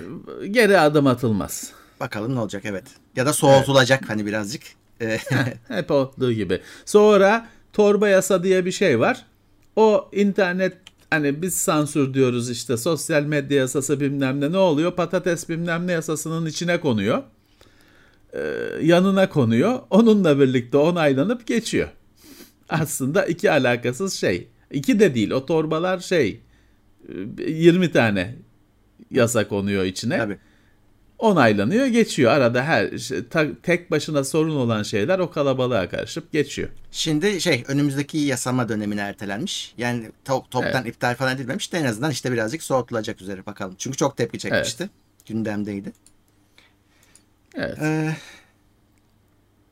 geri 0.51 0.79
adım 0.79 1.07
atılmaz. 1.07 1.71
Bakalım 1.99 2.35
ne 2.35 2.39
olacak 2.39 2.61
evet. 2.65 2.83
Ya 3.15 3.25
da 3.25 3.33
soğutulacak 3.33 4.09
hani 4.09 4.25
birazcık. 4.25 4.63
Hep 5.67 5.91
olduğu 5.91 6.31
gibi. 6.31 6.61
Sonra 6.85 7.47
torba 7.73 8.09
yasa 8.09 8.43
diye 8.43 8.65
bir 8.65 8.71
şey 8.71 8.99
var. 8.99 9.25
O 9.75 10.09
internet 10.13 10.73
hani 11.09 11.41
biz 11.41 11.57
sansür 11.57 12.13
diyoruz 12.13 12.49
işte 12.49 12.77
sosyal 12.77 13.23
medya 13.23 13.57
yasası 13.57 13.99
bilmem 13.99 14.41
ne 14.41 14.51
ne 14.51 14.57
oluyor? 14.57 14.95
Patates 14.95 15.49
bilmem 15.49 15.87
ne 15.87 15.91
yasasının 15.91 16.45
içine 16.45 16.79
konuyor. 16.79 17.23
Ee, 18.33 18.39
yanına 18.81 19.29
konuyor. 19.29 19.79
Onunla 19.89 20.39
birlikte 20.39 20.77
onaylanıp 20.77 21.47
geçiyor. 21.47 21.89
Aslında 22.69 23.25
iki 23.25 23.51
alakasız 23.51 24.13
şey. 24.13 24.47
İki 24.71 24.99
de 24.99 25.15
değil. 25.15 25.31
O 25.31 25.45
torbalar 25.45 25.99
şey 25.99 26.39
e, 27.39 27.51
20 27.51 27.91
tane 27.91 28.35
yasa 29.11 29.47
konuyor 29.47 29.83
içine 29.83 30.17
tabii. 30.17 30.37
Onaylanıyor 31.19 31.85
geçiyor. 31.85 32.31
Arada 32.31 32.63
her 32.63 32.97
şey- 32.97 33.27
ta- 33.27 33.61
tek 33.63 33.91
başına 33.91 34.23
sorun 34.23 34.55
olan 34.55 34.83
şeyler 34.83 35.19
o 35.19 35.31
kalabalığa 35.31 35.89
karışıp 35.89 36.31
geçiyor. 36.31 36.69
Şimdi 36.91 37.41
şey 37.41 37.63
önümüzdeki 37.67 38.17
yasama 38.17 38.69
dönemine 38.69 39.01
ertelenmiş. 39.01 39.73
Yani 39.77 40.05
to- 40.25 40.49
toptan 40.51 40.85
iptal 40.85 41.15
falan 41.15 41.35
edilmemiş 41.35 41.73
de 41.73 41.77
en 41.77 41.85
azından 41.85 42.11
işte 42.11 42.31
birazcık 42.31 42.63
soğutulacak 42.63 43.21
üzere 43.21 43.45
bakalım. 43.45 43.75
Çünkü 43.77 43.97
çok 43.97 44.17
tepki 44.17 44.39
çekmişti. 44.39 44.89
Gündemdeydi. 45.27 45.91
Evet. 47.55 47.77
Ee, 47.81 48.15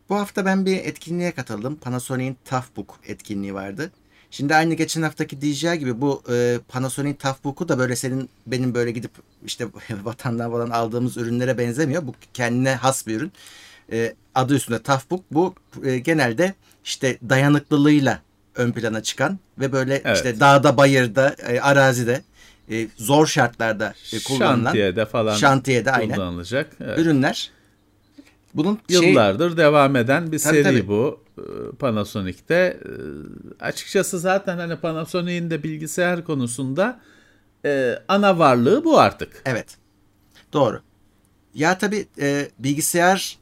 bu 0.10 0.16
hafta 0.16 0.46
ben 0.46 0.66
bir 0.66 0.78
etkinliğe 0.78 1.32
katıldım. 1.32 1.76
Panasonic'in 1.76 2.38
Toughbook 2.46 3.00
etkinliği 3.08 3.54
vardı. 3.54 3.92
Şimdi 4.32 4.56
aynı 4.56 4.74
geçen 4.74 5.02
haftaki 5.02 5.42
DJI 5.42 5.80
gibi 5.80 6.02
bu 6.02 6.24
e, 6.32 6.60
Panasonic'in 6.68 7.16
Toughbook'u 7.16 7.70
da 7.70 7.80
böyle 7.80 7.96
senin 7.96 8.30
benim 8.48 8.74
böyle 8.74 8.92
gidip 8.92 9.12
işte 9.46 9.68
vatandan 10.04 10.52
falan 10.52 10.70
aldığımız 10.70 11.18
ürünlere 11.18 11.58
benzemiyor. 11.58 12.08
Bu 12.08 12.16
kendine 12.34 12.76
has 12.76 13.08
bir 13.08 13.16
ürün. 13.16 13.32
E, 13.92 14.14
adı 14.36 14.56
üstünde 14.56 14.84
Toughbook. 14.84 15.24
Bu 15.32 15.56
e, 15.84 15.98
genelde 16.00 16.54
işte 16.86 17.18
dayanıklılığıyla 17.30 18.22
ön 18.56 18.72
plana 18.72 19.04
çıkan 19.04 19.40
ve 19.60 19.72
böyle 19.72 20.02
Evet. 20.06 20.16
işte 20.16 20.40
dağda, 20.40 20.78
bayırda, 20.78 21.36
e, 21.48 21.60
arazide 21.60 22.22
e, 22.72 22.88
zor 22.98 23.28
şartlarda 23.28 23.94
e, 24.14 24.20
kullanılan 24.20 24.64
Şantiyede 24.64 25.06
falan 25.06 25.36
şantiyede 25.36 25.92
aynen 25.92 26.16
kullanılacak. 26.16 26.74
Evet. 26.82 27.00
ürünler. 27.00 27.52
Bunun 28.58 28.80
şey, 28.90 29.10
Yıllardır 29.10 29.58
devam 29.58 29.96
eden 29.96 30.32
bir 30.32 30.40
Tabii, 30.40 30.54
seri 30.56 30.64
tabii. 30.64 30.88
bu 30.88 31.20
e, 31.38 31.44
Panasonic'te. 31.80 32.56
E, 32.56 33.64
Açıkçası 33.64 34.20
zaten 34.20 34.58
hani 34.58 34.76
Panasonic'in 34.76 35.50
de 35.50 35.64
bilgisayar 35.64 36.24
konusunda 36.24 37.00
e, 37.66 38.00
ana 38.08 38.40
varlığı 38.40 38.84
bu 38.84 39.00
artık. 39.00 39.42
Evet. 39.46 39.78
Doğru. 40.54 40.82
Ya 41.54 41.78
tabii 41.78 42.08
e, 42.22 42.48
bilgisayar 42.60 43.38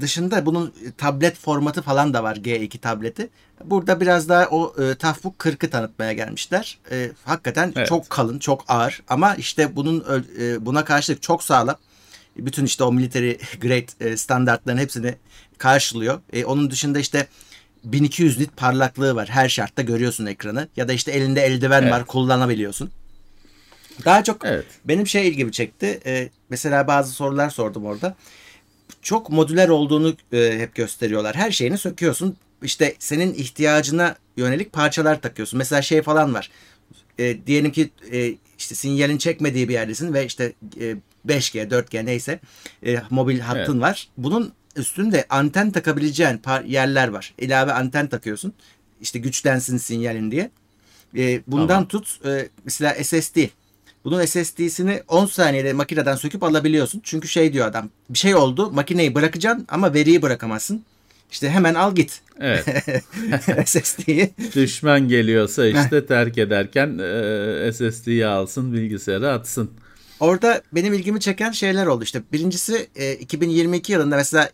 dışında 0.00 0.46
bunun 0.46 0.72
tablet 0.98 1.36
formatı 1.38 1.82
falan 1.82 2.14
da 2.14 2.22
var 2.22 2.36
G2 2.36 2.78
tableti. 2.78 3.28
Burada 3.64 4.00
biraz 4.00 4.28
daha 4.28 4.46
o 4.46 4.74
e, 4.82 4.94
Toughbook 4.94 5.34
40'ı 5.38 5.70
tanıtmaya 5.70 6.12
gelmişler. 6.12 6.78
E, 6.90 7.10
hakikaten 7.24 7.72
Evet. 7.76 7.88
çok 7.88 8.10
kalın, 8.10 8.38
çok 8.38 8.64
ağır 8.68 9.02
ama 9.08 9.34
işte 9.34 9.76
bunun 9.76 10.04
e, 10.40 10.66
buna 10.66 10.84
karşılık 10.84 11.22
çok 11.22 11.42
sağlam. 11.42 11.76
Bütün 12.38 12.64
işte 12.64 12.84
o 12.84 12.92
military 12.92 13.32
grade 13.60 14.10
e, 14.10 14.16
standartların 14.16 14.78
hepsini 14.78 15.14
karşılıyor. 15.58 16.20
E, 16.32 16.44
onun 16.44 16.70
dışında 16.70 16.98
işte 16.98 17.26
1200 17.84 18.38
nit 18.38 18.56
parlaklığı 18.56 19.14
var. 19.14 19.28
Her 19.28 19.48
şartta 19.48 19.82
görüyorsun 19.82 20.26
ekranı. 20.26 20.68
Ya 20.76 20.88
da 20.88 20.92
işte 20.92 21.12
elinde 21.12 21.40
eldiven 21.42 21.82
Evet. 21.82 21.92
var 21.92 22.06
kullanabiliyorsun. 22.06 22.90
Daha 24.04 24.24
çok 24.24 24.44
Evet. 24.44 24.64
benim 24.84 25.06
şey 25.06 25.28
ilgimi 25.28 25.52
çekti. 25.52 26.00
Ee, 26.06 26.28
mesela 26.50 26.86
bazı 26.86 27.12
sorular 27.12 27.50
sordum 27.50 27.84
orada. 27.86 28.16
Çok 29.02 29.30
modüler 29.30 29.68
olduğunu 29.68 30.16
e, 30.32 30.58
hep 30.58 30.74
gösteriyorlar. 30.74 31.36
Her 31.36 31.50
şeyini 31.50 31.78
söküyorsun. 31.78 32.36
İşte 32.62 32.94
senin 32.98 33.34
ihtiyacına 33.34 34.16
yönelik 34.36 34.72
parçalar 34.72 35.20
takıyorsun. 35.20 35.58
Mesela 35.58 35.82
şey 35.82 36.02
falan 36.02 36.34
var. 36.34 36.50
E, 37.18 37.46
diyelim 37.46 37.72
ki 37.72 37.90
e, 38.12 38.34
işte 38.58 38.74
sinyalin 38.74 39.18
çekmediği 39.18 39.68
bir 39.68 39.74
yerdesin 39.74 40.14
ve 40.14 40.26
işte 40.26 40.52
e, 40.80 40.96
5G, 41.26 41.68
4G 41.70 42.06
neyse 42.06 42.40
e, 42.86 43.02
mobil 43.10 43.40
hattın 43.40 43.72
Evet. 43.72 43.82
var. 43.82 44.08
Bunun 44.16 44.52
üstünde 44.76 45.26
anten 45.30 45.70
takabileceğin 45.70 46.40
yerler 46.66 47.08
var. 47.08 47.34
İlave 47.38 47.72
anten 47.72 48.06
takıyorsun. 48.08 48.52
İşte 49.00 49.18
güçlensin 49.18 49.76
sinyalin 49.76 50.30
diye. 50.30 50.50
E, 51.16 51.40
bundan 51.46 51.66
Tamam. 51.68 51.88
tut 51.88 52.20
e, 52.26 52.48
mesela 52.64 53.04
SSD. 53.04 53.36
Bunun 54.04 54.24
SSD'sini 54.24 55.02
10 55.08 55.26
saniyede 55.26 55.72
makineden 55.72 56.16
söküp 56.16 56.42
alabiliyorsun. 56.42 57.00
Çünkü 57.04 57.28
şey 57.28 57.52
diyor 57.52 57.66
adam. 57.66 57.90
Bir 58.10 58.18
şey 58.18 58.34
oldu 58.34 58.70
makineyi 58.70 59.14
bırakacaksın 59.14 59.66
ama 59.68 59.94
veriyi 59.94 60.22
bırakamazsın. 60.22 60.84
İşte 61.30 61.50
hemen 61.50 61.74
al 61.74 61.94
git 61.94 62.20
Evet. 62.40 62.64
SSD'yi. 63.68 64.30
Düşman 64.54 65.08
geliyorsa 65.08 65.66
işte 65.66 66.06
terk 66.06 66.38
ederken 66.38 66.98
e, 66.98 67.72
SSD'yi 67.72 68.26
alsın 68.26 68.72
bilgisayara 68.72 69.32
atsın. 69.32 69.70
Orada 70.20 70.62
benim 70.72 70.94
ilgimi 70.94 71.20
çeken 71.20 71.52
şeyler 71.52 71.86
oldu. 71.86 72.04
İşte 72.04 72.22
birincisi 72.32 72.88
e, 72.96 73.12
2022 73.12 73.92
yılında 73.92 74.16
mesela 74.16 74.50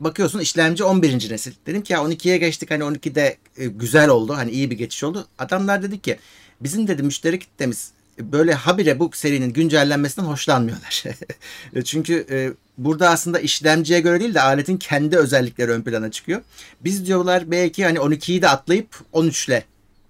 bakıyorsun 0.00 0.38
işlemci 0.38 0.84
11. 0.84 1.30
nesil. 1.30 1.52
Dedim 1.66 1.82
ki 1.82 1.92
ya 1.92 1.98
12'ye 1.98 2.38
geçtik 2.38 2.70
hani 2.70 2.82
12'de 2.82 3.36
e, 3.56 3.66
güzel 3.66 4.08
oldu. 4.08 4.36
Hani 4.36 4.50
iyi 4.50 4.70
bir 4.70 4.78
geçiş 4.78 5.04
oldu. 5.04 5.26
Adamlar 5.38 5.82
dedi 5.82 6.00
ki 6.00 6.18
bizim 6.60 6.88
dedi 6.88 7.02
müşteri 7.02 7.38
kitlemiz 7.38 7.90
böyle 8.20 8.54
habire 8.54 8.98
bu 8.98 9.10
serinin 9.14 9.52
güncellenmesinden 9.52 10.26
hoşlanmıyorlar. 10.26 11.04
Çünkü 11.84 12.26
e, 12.30 12.52
burada 12.78 13.10
aslında 13.10 13.40
işlemciye 13.40 14.00
göre 14.00 14.20
değil 14.20 14.34
de 14.34 14.40
aletin 14.40 14.76
kendi 14.76 15.16
özellikleri 15.16 15.70
ön 15.70 15.82
plana 15.82 16.10
çıkıyor. 16.10 16.42
Biz 16.80 17.06
diyorlar 17.06 17.50
belki 17.50 17.84
hani 17.84 17.98
12'yi 17.98 18.42
de 18.42 18.48
atlayıp 18.48 18.88
13 19.12 19.48
ile 19.48 19.64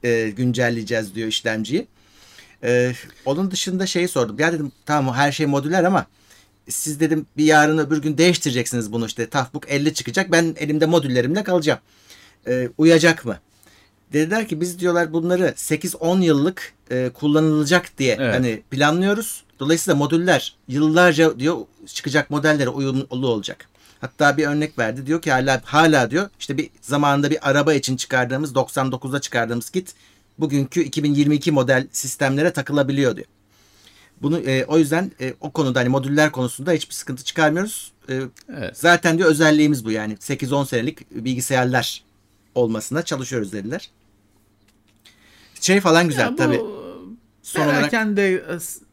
e, 0.05 0.31
güncelleyeceğiz 0.31 1.15
diyor 1.15 1.29
işlemciyi. 1.29 1.87
Ee, 2.65 2.93
onun 3.25 3.51
dışında 3.51 3.87
şeyi 3.87 4.09
sordum. 4.09 4.39
Ya 4.39 4.53
dedim 4.53 4.73
tamam 4.87 5.15
her 5.15 5.33
şey 5.33 5.47
modüler 5.47 5.85
ama 5.85 6.07
siz 6.69 7.01
dedim 7.01 7.27
bir 7.37 7.45
yarın 7.45 7.79
öbür 7.79 8.03
gün 8.03 8.19
değiştireceksiniz 8.19 8.93
bunu 8.93 9.07
işte. 9.07 9.31
Toughbook 9.31 9.71
50 9.71 9.95
çıkacak. 9.95 10.33
Ben 10.33 10.55
elimde 10.59 10.87
modüllerimle 10.87 11.43
kalacağım. 11.45 11.81
Ee, 12.47 12.69
uyacak 12.79 13.25
mı? 13.25 13.39
Dediler 14.13 14.49
ki 14.49 14.61
biz 14.61 14.79
diyorlar 14.79 15.13
bunları 15.13 15.47
8-10 15.57 16.23
yıllık 16.23 16.73
e, 16.91 17.11
kullanılacak 17.15 17.99
diye 17.99 18.17
Evet. 18.21 18.35
hani 18.35 18.63
planlıyoruz. 18.71 19.45
Dolayısıyla 19.61 19.97
modüller 19.97 20.57
yıllarca 20.69 21.39
diyor 21.39 21.57
çıkacak 21.87 22.31
modellere 22.31 22.69
uyumlu 22.69 23.27
olacak. 23.29 23.69
Hatta 24.01 24.37
bir 24.37 24.47
örnek 24.47 24.79
verdi. 24.79 25.07
Diyor 25.07 25.23
ki 25.23 25.33
hala 25.33 25.61
hala 25.65 26.11
diyor 26.11 26.29
işte 26.39 26.59
bir 26.59 26.71
zamanında 26.81 27.31
bir 27.31 27.51
araba 27.51 27.75
için 27.75 27.97
çıkardığımız 27.97 28.53
99'da 28.53 29.21
çıkardığımız 29.21 29.71
kit 29.71 29.95
bugünkü 30.39 30.83
2022 30.83 31.53
model 31.53 31.87
sistemlere 31.93 32.53
takılabiliyor 32.53 33.17
diyor. 33.17 33.27
Bunu 34.23 34.39
e, 34.39 34.65
o 34.65 34.79
yüzden 34.79 35.13
e, 35.21 35.35
o 35.41 35.51
konuda 35.51 35.81
hani 35.81 35.89
modüller 35.89 36.33
konusunda 36.33 36.73
hiçbir 36.73 36.95
sıkıntı 36.95 37.25
çıkarmıyoruz. 37.25 37.93
E, 38.09 38.21
Evet. 38.57 38.79
Zaten 38.79 39.19
diyor 39.19 39.31
özelliğimiz 39.31 39.85
bu 39.85 39.91
yani 39.91 40.15
8-10 40.15 40.67
senelik 40.67 41.11
bilgisayarlar 41.25 42.05
olmasına 42.55 43.03
çalışıyoruz 43.03 43.53
dediler. 43.53 43.91
Şey 45.61 45.81
falan 45.81 46.09
güzel 46.09 46.25
Ya 46.25 46.33
bu 46.33 46.37
tabii. 46.37 46.61
Son 47.43 47.67
olarak 47.67 47.93
de 47.93 48.45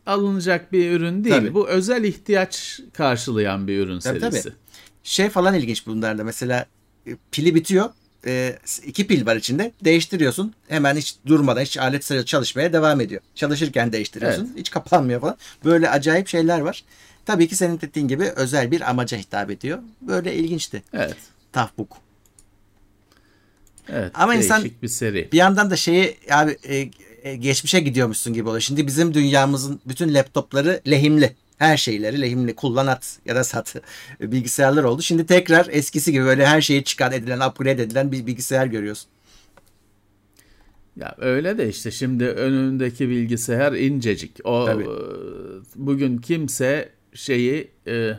alınacak 0.05 0.71
bir 0.71 0.91
ürün 0.91 1.23
değil. 1.23 1.35
Tabii. 1.35 1.53
Bu 1.53 1.67
özel 1.67 2.03
ihtiyaç 2.03 2.79
karşılayan 2.93 3.67
bir 3.67 3.79
ürün 3.79 3.99
Tabii, 3.99 4.19
serisi. 4.19 4.43
tabii. 4.43 4.53
şey 5.03 5.29
falan 5.29 5.53
ilginç 5.53 5.87
bunlarda. 5.87 6.23
Mesela 6.23 6.65
e, 7.07 7.11
pili 7.31 7.55
bitiyor. 7.55 7.89
E, 8.25 8.59
iki 8.85 9.07
pil 9.07 9.25
var 9.25 9.35
içinde. 9.35 9.71
Değiştiriyorsun. 9.83 10.53
Hemen 10.67 10.95
hiç 10.95 11.15
durmadan 11.25 11.61
hiç 11.61 11.77
alet 11.77 12.25
çalışmaya 12.27 12.73
devam 12.73 13.01
ediyor. 13.01 13.21
Çalışırken 13.35 13.91
değiştiriyorsun. 13.91 14.53
Hiç 14.57 14.69
kapanmıyor 14.69 15.21
falan. 15.21 15.37
Böyle 15.65 15.89
acayip 15.89 16.27
şeyler 16.27 16.59
var. 16.59 16.83
Tabii 17.25 17.47
ki 17.47 17.55
senin 17.55 17.81
dediğin 17.81 18.07
gibi 18.07 18.23
özel 18.35 18.71
bir 18.71 18.89
amaca 18.89 19.17
hitap 19.17 19.51
ediyor. 19.51 19.79
Böyle 20.01 20.35
ilginçti. 20.35 20.83
Evet. 20.93 21.15
Toughbook. 21.53 21.97
Evet. 23.89 24.11
Ama 24.13 24.35
insan- 24.35 24.69
bir 24.81 24.87
seri. 24.87 25.29
Bir 25.31 25.37
yandan 25.37 25.69
da 25.71 25.75
şeyi 25.75 26.17
abi 26.31 26.57
e, 26.63 26.89
e, 27.23 27.35
geçmişe 27.35 27.79
gidiyormuşsun 27.79 28.33
gibi 28.33 28.49
oluyor. 28.49 28.61
Şimdi 28.61 28.87
bizim 28.87 29.13
dünyamızın 29.13 29.81
bütün 29.85 30.13
laptopları 30.13 30.81
lehimli. 30.89 31.35
Her 31.57 31.77
şeyleri 31.77 32.21
lehimli. 32.21 32.55
Kullan 32.55 32.87
at 32.87 33.19
ya 33.25 33.35
da 33.35 33.43
sat 33.43 33.75
e, 34.21 34.31
bilgisayarlar 34.31 34.83
oldu. 34.83 35.01
Şimdi 35.01 35.25
tekrar 35.25 35.67
eskisi 35.71 36.11
gibi 36.11 36.25
böyle 36.25 36.45
her 36.45 36.61
şeyi 36.61 36.83
çıkan 36.83 37.11
edilen, 37.11 37.39
upgrade 37.49 37.83
edilen 37.83 38.11
bir 38.11 38.25
bilgisayar 38.27 38.65
görüyorsun. 38.65 39.09
Ya 40.95 41.15
öyle 41.17 41.57
de 41.57 41.69
işte 41.69 41.91
şimdi 41.91 42.25
önündeki 42.25 43.09
bilgisayar 43.09 43.73
incecik. 43.73 44.39
O 44.43 44.65
Tabii. 44.65 44.83
e, 44.83 44.87
bugün 45.75 46.17
kimse 46.17 46.89
şeyi 47.13 47.71
e, 47.87 48.13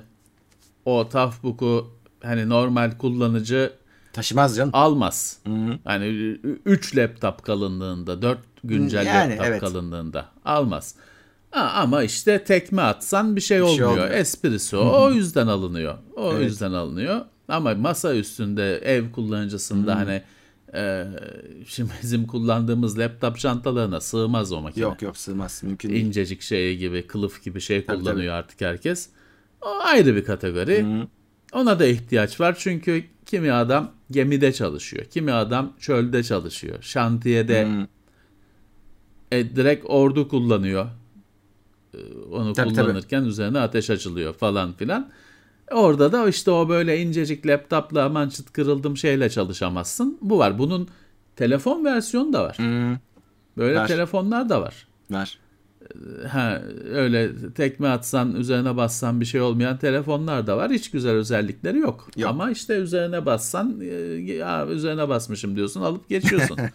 o 0.84 1.08
Toughbook'u 1.08 1.90
hani 2.22 2.48
normal 2.48 2.90
kullanıcı 2.98 3.72
Taşımaz 4.12 4.56
canım. 4.56 4.70
almaz. 4.72 5.38
Hı-hı. 5.46 5.78
Hani 5.84 6.06
3 6.64 6.96
laptop 6.96 7.42
kalınlığında, 7.42 8.22
4 8.22 8.38
güncel 8.64 9.06
Yani, 9.06 9.30
laptop 9.30 9.46
evet. 9.46 9.60
kalınlığında 9.60 10.28
almaz. 10.44 10.94
Ha, 11.54 11.72
ama 11.74 12.02
işte 12.02 12.44
tekme 12.44 12.82
atsan 12.82 13.36
bir 13.36 13.40
şey 13.40 13.60
Bir 13.60 13.62
şey 13.66 13.72
olmuyor. 13.72 13.88
olmuyor. 13.90 14.10
Esprisi 14.10 14.76
o. 14.76 15.02
O 15.04 15.10
yüzden 15.12 15.46
alınıyor. 15.46 15.94
O 16.16 16.32
Evet. 16.32 16.44
yüzden 16.44 16.72
alınıyor. 16.72 17.20
Ama 17.48 17.74
masa 17.74 18.14
üstünde 18.14 18.76
ev 18.78 19.10
kullanıcısında 19.12 19.96
hani 19.96 20.22
e, 20.74 21.06
şimdi 21.66 21.90
bizim 22.02 22.26
kullandığımız 22.26 22.98
laptop 22.98 23.38
çantalarına 23.38 24.00
sığmaz 24.00 24.52
o 24.52 24.60
makine. 24.60 24.84
Yok 24.84 25.02
yok 25.02 25.16
sığmaz. 25.16 25.62
Mümkün 25.64 25.88
değil. 25.90 26.04
İncecik 26.06 26.42
şey 26.42 26.76
gibi, 26.76 27.06
kılıf 27.06 27.44
gibi 27.44 27.60
şey 27.60 27.84
Tabii, 27.84 27.98
kullanıyor 27.98 28.34
artık 28.34 28.60
herkes. 28.60 29.08
O 29.62 29.68
ayrı 29.84 30.16
bir 30.16 30.24
kategori. 30.24 30.82
Hı-hı. 30.82 31.06
Ona 31.52 31.78
da 31.78 31.86
ihtiyaç 31.86 32.40
var 32.40 32.56
çünkü 32.58 33.04
kimi 33.26 33.52
adam 33.52 33.92
gemide 34.10 34.52
çalışıyor, 34.52 35.04
kimi 35.04 35.32
adam 35.32 35.72
çölde 35.80 36.22
çalışıyor, 36.22 36.78
şantiyede 36.80 37.66
Hı. 37.68 37.86
e, 39.32 39.56
direkt 39.56 39.84
ordu 39.88 40.28
kullanıyor. 40.28 40.86
E, 41.94 42.34
Onu 42.34 42.52
Tabii, 42.52 42.68
kullanırken 42.74 43.24
üzerine 43.24 43.58
ateş 43.58 43.90
açılıyor 43.90 44.34
falan 44.34 44.72
filan. 44.72 45.10
Orada 45.72 46.12
da 46.12 46.28
işte 46.28 46.50
o 46.50 46.68
böyle 46.68 47.00
incecik 47.00 47.46
laptopla 47.46 48.04
aman 48.04 48.28
çıt 48.28 48.52
kırıldım 48.52 48.96
şeyle 48.96 49.30
çalışamazsın. 49.30 50.18
Bu 50.22 50.38
var. 50.38 50.58
Bunun 50.58 50.88
telefon 51.36 51.84
versiyonu 51.84 52.32
da 52.32 52.44
var. 52.44 52.56
Hı. 52.58 52.98
Böyle 53.56 53.78
Var. 53.78 53.88
telefonlar 53.88 54.48
da 54.48 54.62
var. 54.62 54.86
Var. 55.10 55.38
Ha, 56.28 56.62
öyle 56.92 57.30
tekme 57.54 57.88
atsan 57.88 58.34
üzerine 58.36 58.76
bassan 58.76 59.20
bir 59.20 59.26
şey 59.26 59.40
olmayan 59.40 59.76
telefonlar 59.78 60.46
da 60.46 60.56
var. 60.56 60.70
Hiç 60.72 60.90
güzel 60.90 61.12
özellikleri 61.12 61.78
yok. 61.78 62.08
Yok. 62.16 62.30
Ama 62.30 62.50
işte 62.50 62.74
üzerine 62.74 63.26
bassan 63.26 63.80
e, 63.80 63.84
ya 64.34 64.66
üzerine 64.66 65.08
basmışım 65.08 65.56
diyorsun 65.56 65.82
alıp 65.82 66.08
geçiyorsun. 66.08 66.58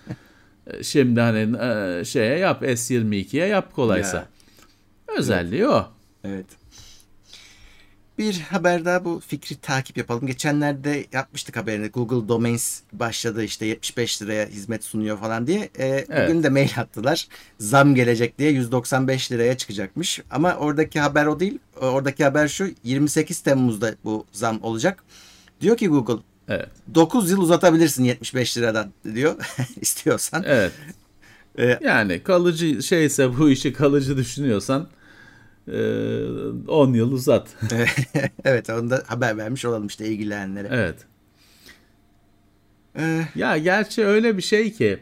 E, 0.68 0.84
Şimdi 0.84 1.20
hani 1.20 1.58
e, 1.62 2.06
şeye 2.06 2.38
yap 2.38 2.64
S22'ye 2.64 3.48
yap 3.48 3.74
kolaysa. 3.74 4.18
Ya. 4.18 4.28
Özelliği 5.18 5.68
o. 5.68 5.88
Evet. 6.24 6.46
Bir 8.18 8.40
haber 8.40 8.86
daha 8.86 9.06
bu 9.06 9.22
fikri 9.28 9.56
takip 9.56 9.98
yapalım. 9.98 10.28
Geçenlerde 10.28 11.06
yapmıştık 11.14 11.58
haberini. 11.58 11.88
Google 11.88 12.28
Domains 12.28 12.82
başladı 12.94 13.44
işte 13.44 13.66
75 13.66 14.22
liraya 14.22 14.46
hizmet 14.48 14.84
sunuyor 14.84 15.18
falan 15.20 15.48
diye. 15.48 15.70
Ee, 15.80 16.06
Bugün 16.10 16.44
de 16.44 16.50
mail 16.50 16.70
attılar. 16.78 17.28
Zam 17.60 17.96
gelecek 17.96 18.40
diye 18.40 18.52
195 18.52 19.32
liraya 19.32 19.58
çıkacakmış. 19.58 20.20
Ama 20.32 20.56
oradaki 20.56 21.00
haber 21.00 21.26
o 21.26 21.40
değil. 21.40 21.60
Oradaki 21.82 22.24
haber 22.24 22.48
şu 22.48 22.70
28 22.84 23.40
Temmuz'da 23.42 23.96
bu 24.04 24.26
zam 24.32 24.64
olacak. 24.64 25.04
Diyor 25.62 25.78
ki 25.78 25.88
Google 25.88 26.24
Evet. 26.48 26.70
9 26.96 27.32
yıl 27.32 27.42
uzatabilirsin 27.42 28.04
75 28.04 28.58
liradan 28.58 28.92
diyor 29.14 29.36
istiyorsan. 29.82 30.44
Evet. 30.48 30.72
Ee, 31.60 31.80
Yani 31.82 32.24
kalıcı 32.24 32.84
şeyse 32.84 33.38
bu 33.38 33.50
işi 33.50 33.74
kalıcı 33.74 34.18
düşünüyorsan 34.18 34.88
10 36.68 36.94
yıl 36.94 37.12
uzat. 37.12 37.48
evet 38.46 38.70
onu 38.70 38.90
da 38.90 39.04
haber 39.08 39.38
vermiş 39.38 39.66
olalım 39.66 39.88
işte 39.88 40.06
ilgilenenlere. 40.08 40.68
evet. 40.72 40.96
Ee, 42.98 43.26
Ya 43.36 43.58
gerçi 43.58 44.06
öyle 44.06 44.38
bir 44.38 44.42
şey 44.42 44.74
ki 44.74 45.00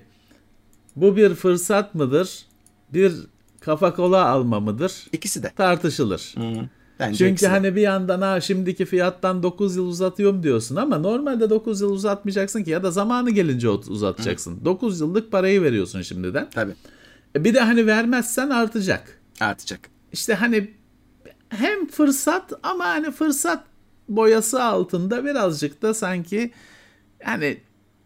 bu 0.95 1.15
bir 1.15 1.35
fırsat 1.35 1.95
mıdır? 1.95 2.45
Bir 2.93 3.13
kafa 3.59 3.93
kola 3.95 4.25
alma 4.25 4.59
mıdır? 4.59 4.93
ikisi 5.11 5.43
de. 5.43 5.51
Tartışılır. 5.57 6.35
Hı. 6.37 6.69
Bence 6.99 7.17
Çünkü 7.17 7.31
ikisi 7.31 7.47
hani 7.47 7.75
bir 7.75 7.81
yandan 7.81 8.21
ha 8.21 8.41
şimdiki 8.41 8.85
fiyattan 8.85 9.43
9 9.43 9.75
yıl 9.75 9.87
uzatıyorum 9.87 10.43
diyorsun 10.43 10.75
ama 10.75 10.97
normalde 10.97 11.49
9 11.49 11.81
yıl 11.81 11.91
uzatmayacaksın 11.91 12.63
ki 12.63 12.69
ya 12.71 12.83
da 12.83 12.91
zamanı 12.91 13.29
gelince 13.31 13.69
uzatacaksın. 13.69 14.65
9 14.65 14.99
yıllık 14.99 15.31
parayı 15.31 15.61
veriyorsun 15.61 16.01
şimdiden. 16.01 16.49
Tabii 16.49 16.73
E 17.35 17.43
bir 17.43 17.53
de 17.53 17.59
hani 17.59 17.87
vermezsen 17.87 18.49
artacak. 18.49 19.19
artacak. 19.39 19.79
İşte 20.17 20.33
hani 20.33 20.71
hem 21.49 21.87
fırsat 21.87 22.53
ama 22.63 22.85
hani 22.85 23.11
fırsat 23.11 23.63
boyası 24.09 24.63
altında 24.63 25.25
birazcık 25.25 25.81
da 25.81 25.93
sanki 25.93 26.51
hani 27.23 27.57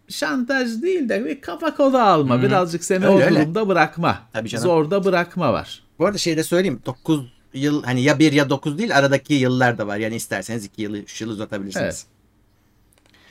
şantaj 0.09 0.81
değil 0.81 1.09
de 1.09 1.25
bir 1.25 1.41
kafa 1.41 1.75
kola 1.75 2.03
alma. 2.03 2.41
Birazcık 2.41 2.83
seni 2.83 3.05
Öyle, 3.05 3.15
o 3.15 3.19
öyle. 3.19 3.39
durumda 3.39 3.67
bırakma. 3.67 4.21
Tabii 4.33 4.49
canım. 4.49 4.63
Zorda 4.63 5.03
bırakma 5.03 5.53
var. 5.53 5.83
Bu 5.99 6.05
arada 6.05 6.17
şey 6.17 6.37
de 6.37 6.43
söyleyeyim. 6.43 6.81
9 6.85 7.33
yıl 7.53 7.83
hani 7.83 8.01
ya 8.01 8.19
1 8.19 8.31
ya 8.31 8.49
9 8.49 8.77
değil 8.77 8.97
aradaki 8.97 9.33
yıllar 9.33 9.77
da 9.77 9.87
var. 9.87 9.97
Yani 9.97 10.15
isterseniz 10.15 10.65
2 10.65 10.81
yılı 10.81 10.97
3 10.97 11.21
yıl 11.21 11.29
uzatabilirsiniz. 11.29 12.05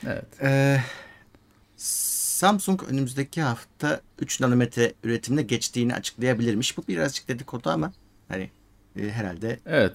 Evet. 0.07 0.25
Ee, 0.41 0.81
Samsung 1.77 2.83
önümüzdeki 2.89 3.41
hafta 3.41 4.01
3 4.19 4.39
nanometre 4.39 4.93
üretimine 5.03 5.41
geçtiğini 5.41 5.95
açıklayabilirmiş. 5.95 6.77
Bu 6.77 6.83
birazcık 6.87 7.27
dedikodu 7.27 7.69
ama 7.69 7.93
hani 8.27 8.49
e, 8.99 9.09
herhalde 9.09 9.59
Evet. 9.65 9.93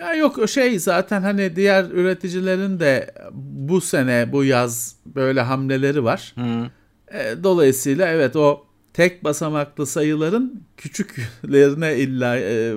Ya 0.00 0.14
yok 0.14 0.48
şey 0.48 0.78
zaten 0.78 1.22
hani 1.22 1.56
diğer 1.56 1.84
üreticilerin 1.84 2.80
de 2.80 3.14
bu 3.32 3.80
sene 3.80 4.32
bu 4.32 4.44
yaz 4.44 4.96
böyle 5.06 5.40
hamleleri 5.40 6.04
var. 6.04 6.34
hı, 6.36 6.70
E, 7.18 7.42
dolayısıyla 7.42 8.08
evet 8.08 8.36
o 8.36 8.66
tek 8.92 9.24
basamaklı 9.24 9.86
sayıların 9.86 10.62
küçüklerine 10.76 11.96
illa 11.96 12.36
e, 12.36 12.74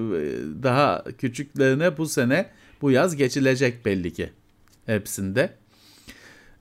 daha 0.63 1.03
küçüklerine 1.17 1.97
bu 1.97 2.05
sene 2.05 2.49
bu 2.81 2.91
yaz 2.91 3.15
geçilecek 3.15 3.85
belli 3.85 4.13
ki 4.13 4.29
hepsinde. 4.85 5.53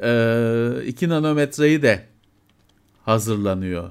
E, 0.02 0.86
2 0.86 1.08
nanometreyi 1.08 1.82
de 1.82 2.02
hazırlanıyor 3.04 3.90